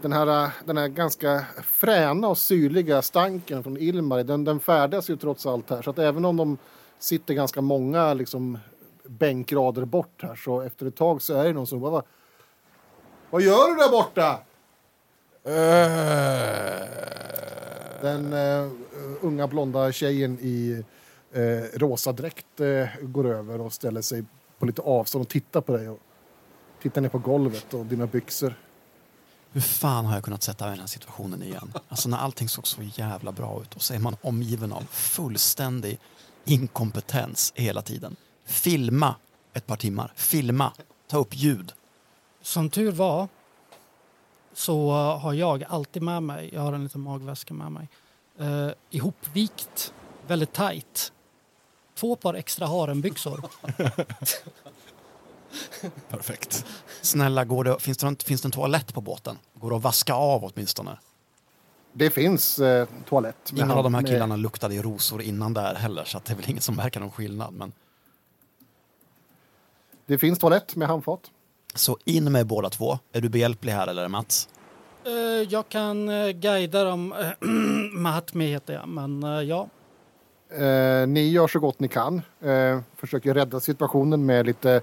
den 0.00 0.12
här, 0.12 0.50
den 0.64 0.76
här 0.76 0.88
ganska 0.88 1.44
fräna 1.64 2.28
och 2.28 2.38
syrliga 2.38 3.02
stanken 3.02 3.62
från 3.62 3.76
Ilmar, 3.76 4.24
den, 4.24 4.44
den 4.44 4.60
färdas 4.60 5.10
ju 5.10 5.16
trots 5.16 5.46
allt 5.46 5.70
här. 5.70 5.82
Så 5.82 5.90
att 5.90 5.98
även 5.98 6.24
om 6.24 6.36
de 6.36 6.58
sitter 6.98 7.34
ganska 7.34 7.60
många 7.60 8.14
liksom, 8.14 8.58
bänkrader 9.04 9.84
bort 9.84 10.22
här 10.22 10.36
så 10.36 10.60
efter 10.60 10.86
ett 10.86 10.96
tag 10.96 11.22
så 11.22 11.34
är 11.34 11.44
det 11.44 11.52
någon 11.52 11.66
som 11.66 11.80
bara 11.80 12.02
Vad 13.30 13.42
gör 13.42 13.68
du 13.68 13.74
där 13.74 13.90
borta? 13.90 14.40
Den 18.02 18.32
eh, 18.32 18.70
unga 19.20 19.46
blonda 19.46 19.92
tjejen 19.92 20.38
i 20.40 20.84
eh, 21.32 21.78
rosa 21.78 22.12
dräkt 22.12 22.60
eh, 22.60 22.86
går 23.02 23.26
över 23.26 23.60
och 23.60 23.72
ställer 23.72 24.02
sig 24.02 24.24
på 24.58 24.66
lite 24.66 24.82
avstånd 24.82 25.22
och 25.22 25.28
tittar 25.28 25.60
på 25.60 25.76
dig. 25.76 25.88
Och 25.88 26.00
tittar 26.82 27.00
ner 27.00 27.08
på 27.08 27.18
golvet 27.18 27.74
och 27.74 27.86
dina 27.86 28.06
byxor. 28.06 28.54
Hur 29.52 29.60
fan 29.60 30.06
har 30.06 30.14
jag 30.14 30.24
kunnat 30.24 30.42
sätta 30.42 30.64
mig 30.64 30.72
i 30.72 30.74
den 30.74 30.80
här 30.80 30.86
situationen 30.86 31.42
igen? 31.42 31.72
Alltså 31.88 32.08
när 32.08 32.18
allting 32.18 32.48
såg 32.48 32.66
så 32.66 32.82
jävla 32.82 33.32
bra 33.32 33.62
ut 33.62 33.74
och 33.74 33.82
så 33.82 33.94
är 33.94 33.98
man 33.98 34.16
omgiven 34.22 34.72
av 34.72 34.82
fullständig 34.90 35.98
inkompetens 36.44 37.52
hela 37.56 37.82
tiden. 37.82 38.16
Filma 38.44 39.14
ett 39.52 39.66
par 39.66 39.76
timmar. 39.76 40.12
Filma. 40.16 40.72
Ta 41.06 41.18
upp 41.18 41.34
ljud. 41.34 41.72
Som 42.42 42.70
tur 42.70 42.92
var 42.92 43.28
så 44.58 44.90
har 44.92 45.32
jag 45.32 45.64
alltid 45.64 46.02
med 46.02 46.22
mig, 46.22 46.50
jag 46.52 46.60
har 46.60 46.72
en 46.72 46.82
liten 46.84 47.00
magväska 47.00 47.54
med 47.54 47.72
mig, 47.72 47.88
eh, 48.38 48.68
ihopvikt, 48.90 49.92
väldigt 50.26 50.52
tajt. 50.52 51.12
Två 51.94 52.16
par 52.16 52.34
extra 52.34 52.66
harenbyxor. 52.66 53.40
Perfekt. 56.08 56.64
Snälla, 57.02 57.44
går 57.44 57.64
det, 57.64 57.78
finns, 57.80 57.98
det, 57.98 58.06
en- 58.06 58.16
finns 58.16 58.40
det 58.42 58.46
en 58.46 58.52
toalett 58.52 58.94
på 58.94 59.00
båten? 59.00 59.38
Går 59.54 59.70
det 59.70 59.76
att 59.76 59.82
vaska 59.82 60.14
av 60.14 60.44
åtminstone? 60.44 60.98
Det 61.92 62.10
finns 62.10 62.58
eh, 62.58 62.88
toalett. 63.08 63.52
med 63.52 63.58
Ingen 63.58 63.70
av 63.70 63.82
de 63.84 63.94
här 63.94 64.02
med- 64.02 64.10
killarna 64.10 64.36
luktade 64.36 64.74
i 64.74 64.82
rosor 64.82 65.22
innan 65.22 65.54
där 65.54 65.74
heller 65.74 66.04
så 66.04 66.18
att 66.18 66.24
det 66.24 66.32
är 66.32 66.36
väl 66.36 66.50
ingen 66.50 66.62
som 66.62 66.76
märker 66.76 67.00
någon 67.00 67.10
skillnad. 67.10 67.54
Men... 67.54 67.72
Det 70.06 70.18
finns 70.18 70.38
toalett 70.38 70.76
med 70.76 70.88
handfat. 70.88 71.30
Så 71.78 71.98
in 72.04 72.32
med 72.32 72.46
båda 72.46 72.70
två. 72.70 72.98
Är 73.12 73.20
du 73.20 73.28
behjälplig 73.28 73.72
här 73.72 73.86
eller 73.86 74.08
Mats? 74.08 74.48
Eh, 75.04 75.12
jag 75.48 75.68
kan 75.68 76.08
eh, 76.08 76.30
guida 76.30 76.84
dem, 76.84 77.14
Mahatme 77.92 78.46
heter 78.46 78.74
jag, 78.74 78.88
men 78.88 79.22
eh, 79.22 79.42
ja. 79.42 79.68
Eh, 80.50 81.06
ni 81.06 81.28
gör 81.28 81.48
så 81.48 81.58
gott 81.58 81.80
ni 81.80 81.88
kan. 81.88 82.22
Eh, 82.40 82.80
försöker 82.96 83.34
rädda 83.34 83.60
situationen 83.60 84.26
med 84.26 84.46
lite 84.46 84.80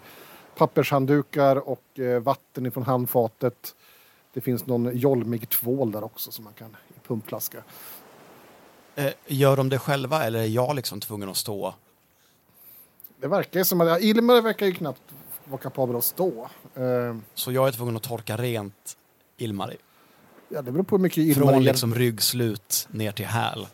pappershanddukar 0.58 1.70
och 1.70 2.00
eh, 2.00 2.20
vatten 2.20 2.66
ifrån 2.66 2.84
handfatet. 2.84 3.76
Det 4.34 4.42
finns 4.42 4.66
någon 4.66 4.98
jolmig 4.98 5.50
tvål 5.50 5.92
där 5.92 6.04
också 6.04 6.32
som 6.32 6.44
man 6.44 6.54
kan 6.54 6.78
pumpflaska. 7.08 7.58
Eh, 8.96 9.12
gör 9.28 9.58
de 9.58 9.70
det 9.70 9.80
själva 9.80 10.24
eller 10.24 10.40
är 10.40 10.46
jag 10.46 10.76
liksom 10.76 11.00
tvungen 11.00 11.30
att 11.30 11.38
stå? 11.38 11.74
Det 13.22 13.28
verkar 13.28 13.64
som 13.64 13.82
att 13.82 13.88
ja, 13.88 14.00
Ilmer 14.00 14.42
verkar 14.42 14.66
ju 14.66 14.72
knappt 14.72 15.02
vara 15.46 15.62
kapabel 15.62 15.96
att 15.96 16.04
stå. 16.04 16.50
Eh, 16.76 17.16
Så 17.34 17.52
jag 17.52 17.68
är 17.68 17.72
tvungen 17.72 17.96
att 17.96 18.04
torka 18.04 18.38
rent 18.38 18.98
Ilmari. 19.38 19.78
ja, 20.50 20.62
det 20.62 20.72
beror 20.72 20.84
på 20.84 20.96
hur 20.96 21.02
mycket 21.04 21.18
Ilmar 21.18 21.34
Från 21.34 21.48
hjälper. 21.54 21.62
liksom 21.74 21.96
ryggslut 21.96 22.88
ner 22.92 23.12
till 23.12 23.26
häl. 23.26 23.68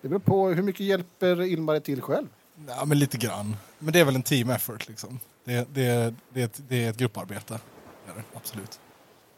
Det 0.00 0.08
beror 0.08 0.20
på 0.20 0.48
hur 0.48 0.62
mycket 0.62 0.86
hjälper 0.86 1.42
Ilmar 1.42 1.80
till 1.80 2.02
själv. 2.02 2.26
Ja, 2.68 2.84
men 2.84 2.98
lite 2.98 3.18
grann. 3.18 3.56
Men 3.78 3.92
det 3.92 4.00
är 4.00 4.04
väl 4.04 4.14
en 4.14 4.22
team 4.22 4.50
effort 4.50 4.88
liksom. 4.88 5.20
Det, 5.44 5.74
det, 5.74 6.14
det, 6.32 6.40
är, 6.40 6.44
ett, 6.44 6.60
det 6.68 6.84
är 6.84 6.90
ett 6.90 6.96
grupparbete. 6.96 7.58
Absolut. 8.34 8.80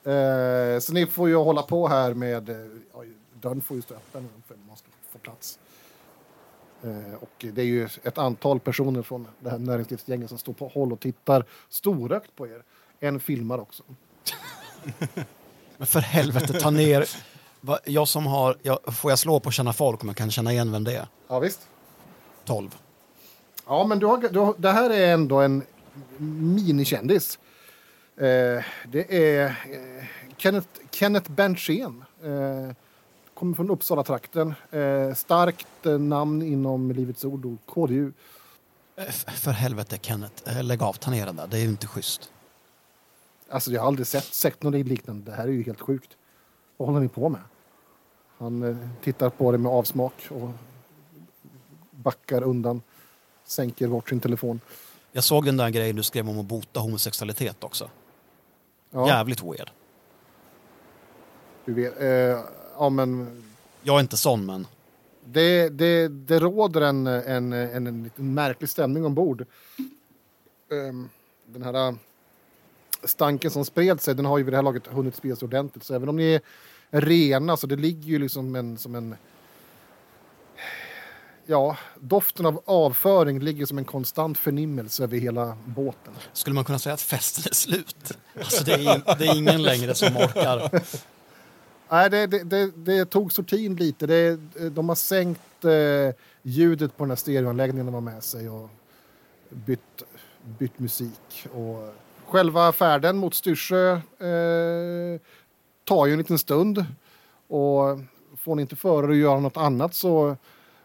Eh, 0.05 0.81
så 0.81 0.93
ni 0.93 1.07
får 1.07 1.29
ju 1.29 1.37
hålla 1.37 1.63
på 1.63 1.89
här 1.89 2.15
med... 2.15 2.49
Eh, 2.49 2.57
oj, 2.93 3.09
dörren 3.41 3.61
får 3.61 3.77
ju 3.77 3.83
stå 3.83 3.95
öppen 3.95 4.29
för 4.47 4.55
att 4.55 4.61
man 4.69 4.77
ska 4.77 4.87
få 5.13 5.19
plats. 5.19 5.59
Eh, 6.85 7.15
och 7.21 7.45
det 7.53 7.61
är 7.61 7.67
ju 7.67 7.89
ett 8.03 8.19
antal 8.19 8.61
personer 8.61 9.03
från 9.03 9.29
det 9.41 9.51
här 9.51 9.59
näringslivsgänget 9.59 10.29
som 10.29 10.39
står 10.39 10.53
på 10.53 10.69
håll 10.69 10.93
och 10.93 11.01
tittar 11.01 11.45
storögt 11.69 12.37
på 12.37 12.47
er. 12.47 12.63
En 13.01 13.21
filmar 13.21 13.59
också. 13.59 13.83
Men 15.77 15.87
för 15.87 16.01
helvete, 16.01 16.61
ta 16.61 16.71
ner... 16.71 17.09
Jag 17.85 18.09
som 18.09 18.27
har... 18.27 18.57
Jag, 18.63 18.79
får 18.95 19.11
jag 19.11 19.19
slå 19.19 19.41
på 19.41 19.51
känna 19.51 19.73
folk 19.73 20.03
om 20.03 20.09
jag 20.09 20.17
kan 20.17 20.31
känna 20.31 20.53
igen 20.53 20.73
vem 20.73 20.85
det 20.85 20.97
är? 20.97 21.07
Ja, 21.29 21.39
visst. 21.39 21.69
12. 22.45 22.77
Ja, 23.67 23.87
men 23.87 23.99
du 23.99 24.07
har, 24.07 24.19
du 24.19 24.39
har, 24.39 24.55
det 24.59 24.71
här 24.71 24.91
är 24.91 25.13
ändå 25.13 25.41
en 25.41 25.63
minikändis. 26.57 27.39
Eh, 28.17 28.65
det 28.89 29.35
är 29.35 29.47
eh, 29.47 30.05
Kenneth, 30.37 30.69
Kenneth 30.91 31.31
Berntsén. 31.31 32.05
Eh, 32.23 32.75
kommer 33.41 33.55
från 33.55 33.71
Uppsala-trakten. 33.71 34.55
Eh, 34.71 35.15
starkt 35.15 35.87
eh, 35.87 35.99
namn 35.99 36.43
inom 36.43 36.91
Livets 36.91 37.25
Ord 37.25 37.45
och 37.47 37.67
KDU. 37.75 38.13
Eh, 38.97 39.05
För 39.11 39.51
helvete 39.51 39.99
Kenneth, 40.03 40.57
Eh, 40.59 40.63
lägg 40.65 40.83
av, 40.83 40.93
ta 40.93 41.11
ner 41.11 41.27
den 41.27 41.37
där. 41.37 41.47
Det 41.47 41.57
är 41.57 41.61
ju 41.63 41.69
inte 41.69 41.87
schysst. 41.87 42.33
Alltså 43.51 43.71
jag 43.71 43.81
har 43.81 43.87
aldrig 43.87 44.07
sett, 44.07 44.25
sett 44.25 44.63
något 44.63 44.87
liknande. 44.87 45.31
Det 45.31 45.37
här 45.37 45.45
är 45.45 45.53
ju 45.53 45.63
helt 45.63 45.81
sjukt. 45.81 46.17
Vad 46.77 46.89
håller 46.89 47.01
ni 47.01 47.09
på 47.09 47.29
med? 47.29 47.41
Han 48.39 48.63
eh, 48.63 48.77
tittar 49.03 49.31
på 49.31 49.53
det 49.53 49.59
med 49.59 49.73
avsmak 49.73 50.29
och 50.31 50.51
backar 51.91 52.43
undan. 52.43 52.83
Sänker 53.45 53.89
bort 53.89 54.09
sin 54.09 54.21
telefon. 54.21 54.61
Jag 55.13 55.25
såg 55.25 55.45
den 55.45 55.57
där 55.57 55.71
grejen 55.71 55.97
du 55.97 56.03
skrev 56.03 56.29
om 56.29 56.39
att 56.39 56.47
bota 56.47 56.81
homosexualitet 56.81 57.65
också. 57.65 57.91
Ja, 58.91 59.09
Jävligt 59.09 59.43
weird. 59.43 59.71
du 61.65 61.75
vet, 61.75 62.01
eh, 62.01 62.45
ja 62.81 62.89
men 62.89 63.43
Jag 63.83 63.97
är 63.97 64.01
inte 64.01 64.17
sån 64.17 64.47
men 64.47 64.67
det, 65.25 65.69
det, 65.69 66.09
det 66.09 66.39
råder 66.39 66.81
en, 66.81 67.07
en, 67.07 67.53
en, 67.53 67.87
en 67.87 68.35
märklig 68.35 68.71
stämning 68.71 69.05
ombord. 69.05 69.47
Ehm, 70.73 71.09
Den 71.47 71.63
här 71.63 71.89
äh, 71.89 71.95
stanken 73.05 73.51
som 73.51 73.65
spred 73.65 74.01
sig, 74.01 74.15
den 74.15 74.25
har 74.25 74.39
ju 74.39 74.45
vid 74.45 74.53
det 74.53 74.57
här 74.57 74.63
laget 74.63 74.87
hunnit 74.87 75.17
sprida 75.17 75.37
sig 75.37 75.47
ordentligt. 75.47 75.85
Så 75.85 75.95
även 75.95 76.09
om 76.09 76.17
ni 76.17 76.33
är 76.91 77.01
rena, 77.01 77.57
så 77.57 77.67
det 77.67 77.77
ligger 77.77 78.09
ju 78.09 78.19
liksom 78.19 78.57
en, 78.57 78.79
som 78.79 78.95
en... 78.95 79.17
Ja, 81.47 81.77
doften 82.01 82.47
av 82.47 82.63
avföring 82.65 83.41
ligger 83.41 83.67
som 83.67 83.79
en 83.79 83.85
konstant 83.85 84.39
förnimmelse 84.39 85.05
över 85.05 85.19
hela 85.19 85.57
båten. 85.65 86.13
skulle 86.33 86.55
man 86.55 86.65
kunna 86.65 86.79
säga 86.79 86.95
att 86.95 87.01
festen 87.01 87.45
är 87.51 87.55
slut? 87.55 88.13
Alltså 88.39 88.65
det 88.65 88.73
är, 88.73 89.19
det 89.19 89.27
är 89.27 89.37
ingen 89.37 89.63
längre 89.63 89.95
som 89.95 90.17
orkar. 90.17 90.83
Nej, 91.91 92.11
det, 92.11 92.27
det, 92.27 92.45
det, 92.45 92.71
det 92.77 93.05
tog 93.05 93.33
sortin 93.33 93.77
lite. 93.77 94.07
Det, 94.07 94.39
de 94.71 94.89
har 94.89 94.97
sänkt 94.97 95.65
eh, 95.65 96.15
ljudet 96.43 96.97
på 96.97 97.05
den 97.05 97.11
här 97.11 97.17
stereoanläggningen 97.17 97.87
de 97.87 97.95
har 97.95 98.01
med 98.01 98.25
sig 98.25 98.49
och 98.49 98.71
bytt, 99.49 100.03
bytt 100.59 100.79
musik. 100.79 101.47
Och 101.53 101.95
själva 102.27 102.73
färden 102.73 103.17
mot 103.17 103.35
Styrsö 103.35 103.93
eh, 103.93 105.21
tar 105.85 106.07
ju 106.07 106.13
en 106.13 106.19
liten 106.19 106.39
stund. 106.39 106.85
Och 107.49 108.01
får 108.37 108.55
ni 108.55 108.63
inte 108.63 108.77
för 108.77 109.05
er 109.05 109.09
att 109.09 109.17
göra 109.17 109.41
något 109.41 109.57
annat 109.57 109.95
så 109.95 110.37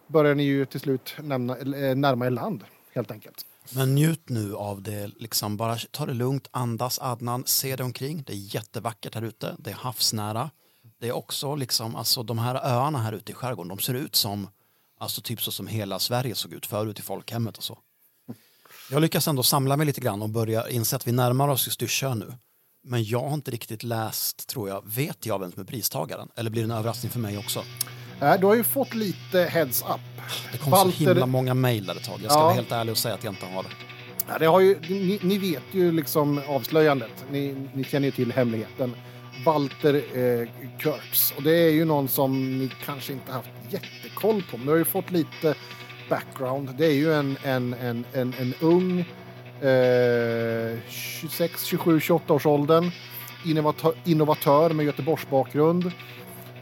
börjar 0.08 0.36
ni 0.36 0.44
ju 0.44 0.66
till 0.66 0.80
slut 0.80 1.16
nämna, 1.22 1.58
eh, 1.58 1.96
närma 1.96 2.26
er 2.26 2.30
land, 2.30 2.64
helt 2.94 3.12
enkelt. 3.12 3.46
Men 3.76 3.96
njut 3.96 4.30
nu 4.30 4.56
av 4.56 4.82
det, 4.82 5.12
liksom 5.18 5.58
bara 5.58 5.78
ta 5.92 6.06
det 6.06 6.14
lugnt, 6.14 6.48
andas, 6.52 7.00
Adnan, 7.02 7.44
se 7.46 7.76
dig 7.76 7.84
omkring. 7.84 8.24
Det 8.28 8.34
är 8.34 8.56
jättevackert 8.56 9.16
här 9.16 9.22
ute, 9.22 9.56
det 9.60 9.70
är 9.70 9.76
havsnära. 9.76 10.50
Det 11.02 11.08
är 11.08 11.12
också 11.12 11.56
liksom, 11.56 11.96
alltså 11.96 12.24
de 12.24 12.38
här 12.40 12.56
öarna 12.56 12.98
här 13.02 13.14
ute 13.14 13.32
i 13.32 13.36
skärgården, 13.36 13.70
de 13.70 13.80
ser 13.80 13.94
ut 13.94 14.16
som, 14.16 14.50
alltså 15.00 15.22
typ 15.22 15.42
så 15.42 15.52
som 15.52 15.68
hela 15.68 16.00
Sverige 16.00 16.36
såg 16.36 16.54
ut 16.54 16.66
förut 16.66 17.00
i 17.00 17.02
folkhemmet 17.02 17.58
och 17.58 17.64
så. 17.64 17.80
Jag 18.92 19.02
lyckas 19.02 19.28
ändå 19.28 19.44
samla 19.44 19.78
mig 19.78 19.86
lite 19.88 20.02
grann 20.02 20.22
och 20.22 20.30
börja 20.30 20.70
inse 20.70 20.96
att 20.96 21.08
vi 21.08 21.12
närmar 21.12 21.48
oss 21.48 21.72
Styrsö 21.72 22.14
nu. 22.16 22.34
Men 22.84 23.04
jag 23.04 23.20
har 23.28 23.34
inte 23.34 23.52
riktigt 23.52 23.84
läst, 23.84 24.48
tror 24.48 24.70
jag, 24.70 24.84
vet 24.86 25.26
jag 25.26 25.40
vem 25.40 25.52
som 25.52 25.62
är 25.62 25.66
pristagaren? 25.66 26.30
Eller 26.36 26.50
blir 26.50 26.62
det 26.62 26.66
en 26.74 26.78
överraskning 26.78 27.12
för 27.12 27.20
mig 27.20 27.38
också? 27.38 27.64
Eh, 28.22 28.40
du 28.40 28.46
har 28.46 28.56
ju 28.56 28.64
fått 28.64 28.94
lite 28.94 29.40
heads 29.44 29.82
up. 29.82 30.00
Det 30.52 30.58
kom 30.58 30.72
Walter- 30.72 30.92
så 30.92 30.98
himla 31.10 31.26
många 31.26 31.54
mejl 31.54 31.86
där 31.86 31.96
ett 31.96 32.04
tag. 32.04 32.20
Jag 32.24 32.32
ska 32.32 32.40
Ja. 32.40 32.44
vara 32.44 32.54
helt 32.54 32.72
ärlig 32.72 32.92
och 32.92 32.98
säga 32.98 33.14
att 33.16 33.24
jag 33.24 33.34
inte 33.34 33.46
har. 33.46 33.66
Ja, 34.30 34.38
det 34.40 34.46
har 34.46 34.60
ju, 34.60 34.80
ni, 34.90 35.20
ni 35.24 35.38
vet 35.38 35.64
ju 35.72 35.92
liksom 35.92 36.42
avslöjandet. 36.48 37.26
Ni, 37.32 37.70
ni 37.74 37.84
känner 37.84 38.06
ju 38.06 38.12
till 38.12 38.32
hemligheten. 38.32 38.96
Walter 39.46 39.94
eh, 39.94 40.48
Kurtz. 40.80 41.34
Och 41.38 41.44
det 41.44 41.58
är 41.58 41.72
ju 41.72 41.86
någon 41.86 42.08
som 42.08 42.60
ni 42.60 42.72
kanske 42.86 43.14
inte 43.14 43.32
haft 43.32 43.50
jättekoll 43.70 44.44
på. 44.52 44.58
Men 44.58 44.66
du 44.66 44.72
har 44.72 44.78
ju 44.78 44.86
fått 44.86 45.12
lite 45.12 45.56
background. 46.10 46.76
Det 46.78 46.86
är 46.86 46.94
ju 46.94 47.14
en, 47.14 47.38
en, 47.44 47.74
en, 47.74 48.06
en, 48.14 48.34
en 48.40 48.54
ung 48.60 49.00
eh, 49.62 50.80
26, 50.90 51.64
27, 51.64 52.00
28 52.00 52.34
års 52.34 52.46
åldern. 52.46 52.92
Innovatör, 53.46 53.94
innovatör 54.06 54.70
med 54.70 54.86
Göteborgsbakgrund. 54.86 55.92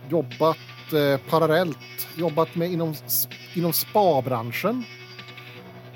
Jobbat 0.10 0.58
eh, 0.94 1.30
parallellt. 1.30 2.08
Jobbat 2.16 2.56
med 2.56 2.72
inom, 2.72 2.96
inom 3.54 3.74
spa-branschen. 3.74 4.84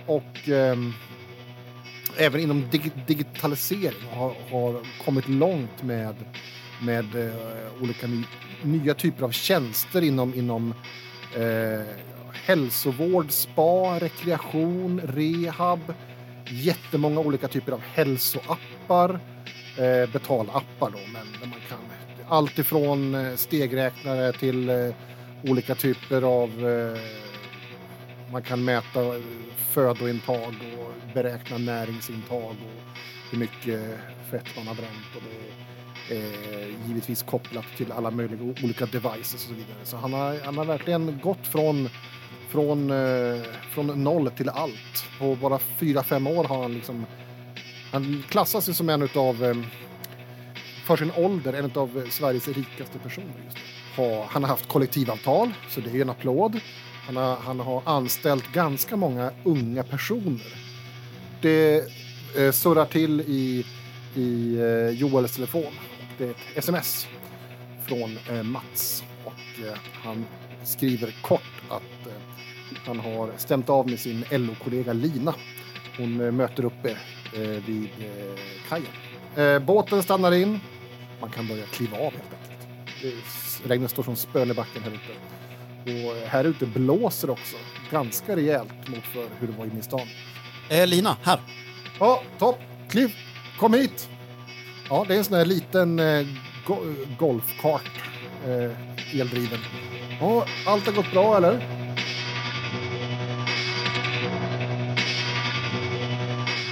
Och 0.05 0.49
eh, 0.49 0.77
även 2.17 2.41
inom 2.41 2.69
dig 2.69 2.91
digitalisering 3.07 4.09
har, 4.11 4.35
har 4.51 4.81
kommit 5.05 5.27
långt 5.27 5.83
med, 5.83 6.15
med 6.81 7.15
eh, 7.15 7.81
olika 7.81 8.07
ny, 8.07 8.23
nya 8.63 8.93
typer 8.93 9.23
av 9.23 9.31
tjänster 9.31 10.01
inom, 10.01 10.33
inom 10.33 10.73
eh, 11.35 11.85
hälsovård, 12.33 13.31
spa, 13.31 13.99
rekreation, 13.99 15.01
rehab. 15.03 15.93
Jättemånga 16.51 17.19
olika 17.19 17.47
typer 17.47 17.71
av 17.71 17.81
hälsoappar, 17.81 19.19
eh, 19.77 20.11
betalappar 20.11 20.91
då, 20.91 20.99
men 21.13 21.25
där 21.41 21.47
man 21.47 21.59
kan 21.69 21.79
allt 22.27 22.59
ifrån 22.59 23.15
eh, 23.15 23.35
stegräknare 23.35 24.31
till 24.33 24.69
eh, 24.69 24.89
olika 25.43 25.75
typer 25.75 26.21
av 26.21 26.49
eh, 26.67 27.01
man 28.31 28.43
kan 28.43 28.65
mäta 28.65 29.15
eh, 29.15 29.21
födointag 29.71 30.55
och 30.79 31.13
beräkna 31.13 31.57
näringsintag 31.57 32.51
och 32.51 32.97
hur 33.31 33.37
mycket 33.37 33.81
fett 34.31 34.55
man 34.55 34.67
har 34.67 34.75
bränt. 34.75 35.15
Och 35.15 35.21
det 35.21 35.51
eh, 36.09 36.87
givetvis 36.87 37.23
kopplat 37.23 37.65
till 37.77 37.91
alla 37.91 38.11
möjliga 38.11 38.41
olika 38.63 38.85
devices 38.85 39.33
och 39.33 39.39
så 39.39 39.53
vidare. 39.53 39.77
Så 39.83 39.97
han 39.97 40.13
har, 40.13 40.39
han 40.45 40.57
har 40.57 40.65
verkligen 40.65 41.19
gått 41.23 41.47
från, 41.47 41.89
från, 42.49 42.91
eh, 42.91 43.41
från 43.73 44.03
noll 44.03 44.31
till 44.31 44.49
allt. 44.49 45.05
På 45.19 45.35
bara 45.35 45.59
fyra, 45.79 46.03
fem 46.03 46.27
år 46.27 46.43
har 46.43 46.61
han 46.61 46.73
liksom... 46.73 47.05
Han 47.91 48.23
klassas 48.29 48.69
ju 48.69 48.73
som 48.73 48.89
en 48.89 49.01
utav, 49.01 49.43
eh, 49.45 49.55
för 50.85 50.97
sin 50.97 51.11
ålder, 51.15 51.53
en 51.53 51.71
av 51.75 52.07
Sveriges 52.09 52.47
rikaste 52.47 52.99
personer 52.99 53.33
just. 53.45 53.57
Ha- 53.97 54.27
Han 54.29 54.43
har 54.43 54.49
haft 54.49 54.67
kollektivavtal, 54.67 55.49
så 55.69 55.79
det 55.81 55.89
är 55.89 55.93
ju 55.93 56.01
en 56.01 56.09
applåd. 56.09 56.59
Han 57.05 57.15
har, 57.15 57.35
han 57.35 57.59
har 57.59 57.81
anställt 57.85 58.51
ganska 58.53 58.95
många 58.95 59.31
unga 59.43 59.83
personer. 59.83 60.53
Det 61.41 61.75
eh, 62.37 62.51
surrar 62.51 62.85
till 62.85 63.21
i, 63.21 63.65
i 64.15 64.57
eh, 64.59 64.89
Joels 64.99 65.35
telefon. 65.35 65.73
Och 66.17 66.23
det 66.23 66.29
är 66.29 66.31
ett 66.31 66.57
sms 66.57 67.07
från 67.87 68.17
eh, 68.29 68.43
Mats. 68.43 69.03
Och 69.25 69.65
eh, 69.65 69.77
han 70.03 70.25
skriver 70.63 71.15
kort 71.21 71.61
att 71.69 72.07
eh, 72.07 72.13
han 72.85 72.99
har 72.99 73.31
stämt 73.37 73.69
av 73.69 73.89
med 73.89 73.99
sin 73.99 74.25
LO-kollega 74.31 74.93
Lina. 74.93 75.33
Hon 75.97 76.21
eh, 76.21 76.31
möter 76.31 76.65
upp 76.65 76.85
er 76.85 76.97
eh, 77.33 77.41
vid 77.41 77.83
eh, 77.99 78.39
kajen. 78.69 78.87
Eh, 79.35 79.59
båten 79.59 80.03
stannar 80.03 80.31
in. 80.31 80.59
Man 81.21 81.29
kan 81.29 81.47
börja 81.47 81.65
kliva 81.65 81.97
av 81.97 82.13
helt 82.13 82.33
enkelt. 82.41 82.67
Det 83.01 83.69
Regnet 83.69 83.91
står 83.91 84.03
som 84.03 84.15
spön 84.15 84.51
i 84.51 84.53
backen 84.53 84.83
här 84.83 84.91
ute. 84.91 86.07
Och 86.07 86.27
här 86.27 86.43
ute 86.43 86.65
blåser 86.65 87.29
också 87.29 87.55
ganska 87.91 88.35
rejält 88.35 88.87
mot 88.87 89.03
för 89.03 89.27
hur 89.39 89.47
det 89.47 89.53
var 89.57 89.65
inne 89.65 89.79
i 89.79 89.83
stan. 89.83 90.07
Eh, 90.69 90.87
Lina, 90.87 91.17
här. 91.23 91.39
Ja, 91.99 92.21
topp! 92.39 92.59
Kliv! 92.89 93.15
Kom 93.59 93.73
hit! 93.73 94.09
Ja, 94.89 95.05
det 95.07 95.13
är 95.13 95.17
en 95.17 95.23
sån 95.23 95.37
här 95.37 95.45
liten 95.45 95.99
eh, 95.99 96.25
go 96.67 96.77
golfkart. 97.19 97.91
Eh, 98.47 99.19
eldriven. 99.21 99.59
Ja, 100.19 100.45
allt 100.65 100.85
har 100.85 100.93
gått 100.93 101.11
bra 101.11 101.37
eller? 101.37 101.67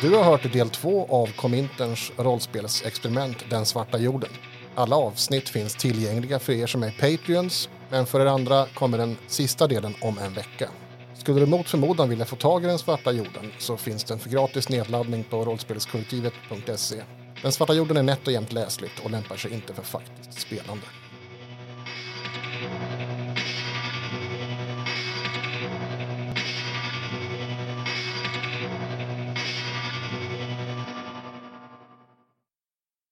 Du 0.02 0.16
har 0.16 0.24
hört 0.24 0.54
del 0.54 0.70
två 0.70 1.08
av 1.10 1.28
Cominterns 1.36 2.12
rollspelsexperiment 2.18 3.50
Den 3.50 3.66
svarta 3.66 3.98
jorden. 3.98 4.30
Alla 4.76 4.96
avsnitt 4.96 5.50
finns 5.50 5.76
tillgängliga 5.76 6.40
för 6.40 6.54
er 6.54 6.68
som 6.68 6.84
är 6.84 6.92
Patreons, 6.92 7.70
men 7.90 8.06
för 8.06 8.20
er 8.20 8.26
andra 8.26 8.66
kommer 8.66 8.98
den 8.98 9.18
sista 9.28 9.68
delen 9.68 9.94
om 10.02 10.18
en 10.18 10.34
vecka. 10.34 10.70
Skulle 11.14 11.40
du 11.40 11.46
mot 11.46 11.70
förmodan 11.70 12.10
vilja 12.10 12.26
få 12.26 12.36
tag 12.36 12.64
i 12.64 12.68
Den 12.68 12.80
svarta 12.80 13.12
jorden 13.12 13.52
så 13.60 13.78
finns 13.78 14.04
den 14.04 14.20
för 14.20 14.30
gratis 14.30 14.70
nedladdning 14.70 15.24
på 15.24 15.46
rollspelskollektivet.se. 15.46 17.02
Den 17.42 17.52
svarta 17.52 17.74
jorden 17.74 17.98
är 17.98 18.04
nätt 18.04 18.28
och 18.28 18.34
jämnt 18.34 18.54
läsligt 18.54 19.00
och 19.00 19.12
lämpar 19.12 19.38
sig 19.38 19.54
inte 19.54 19.74
för 19.74 19.84
faktiskt 19.84 20.42
spelande. 20.42 20.86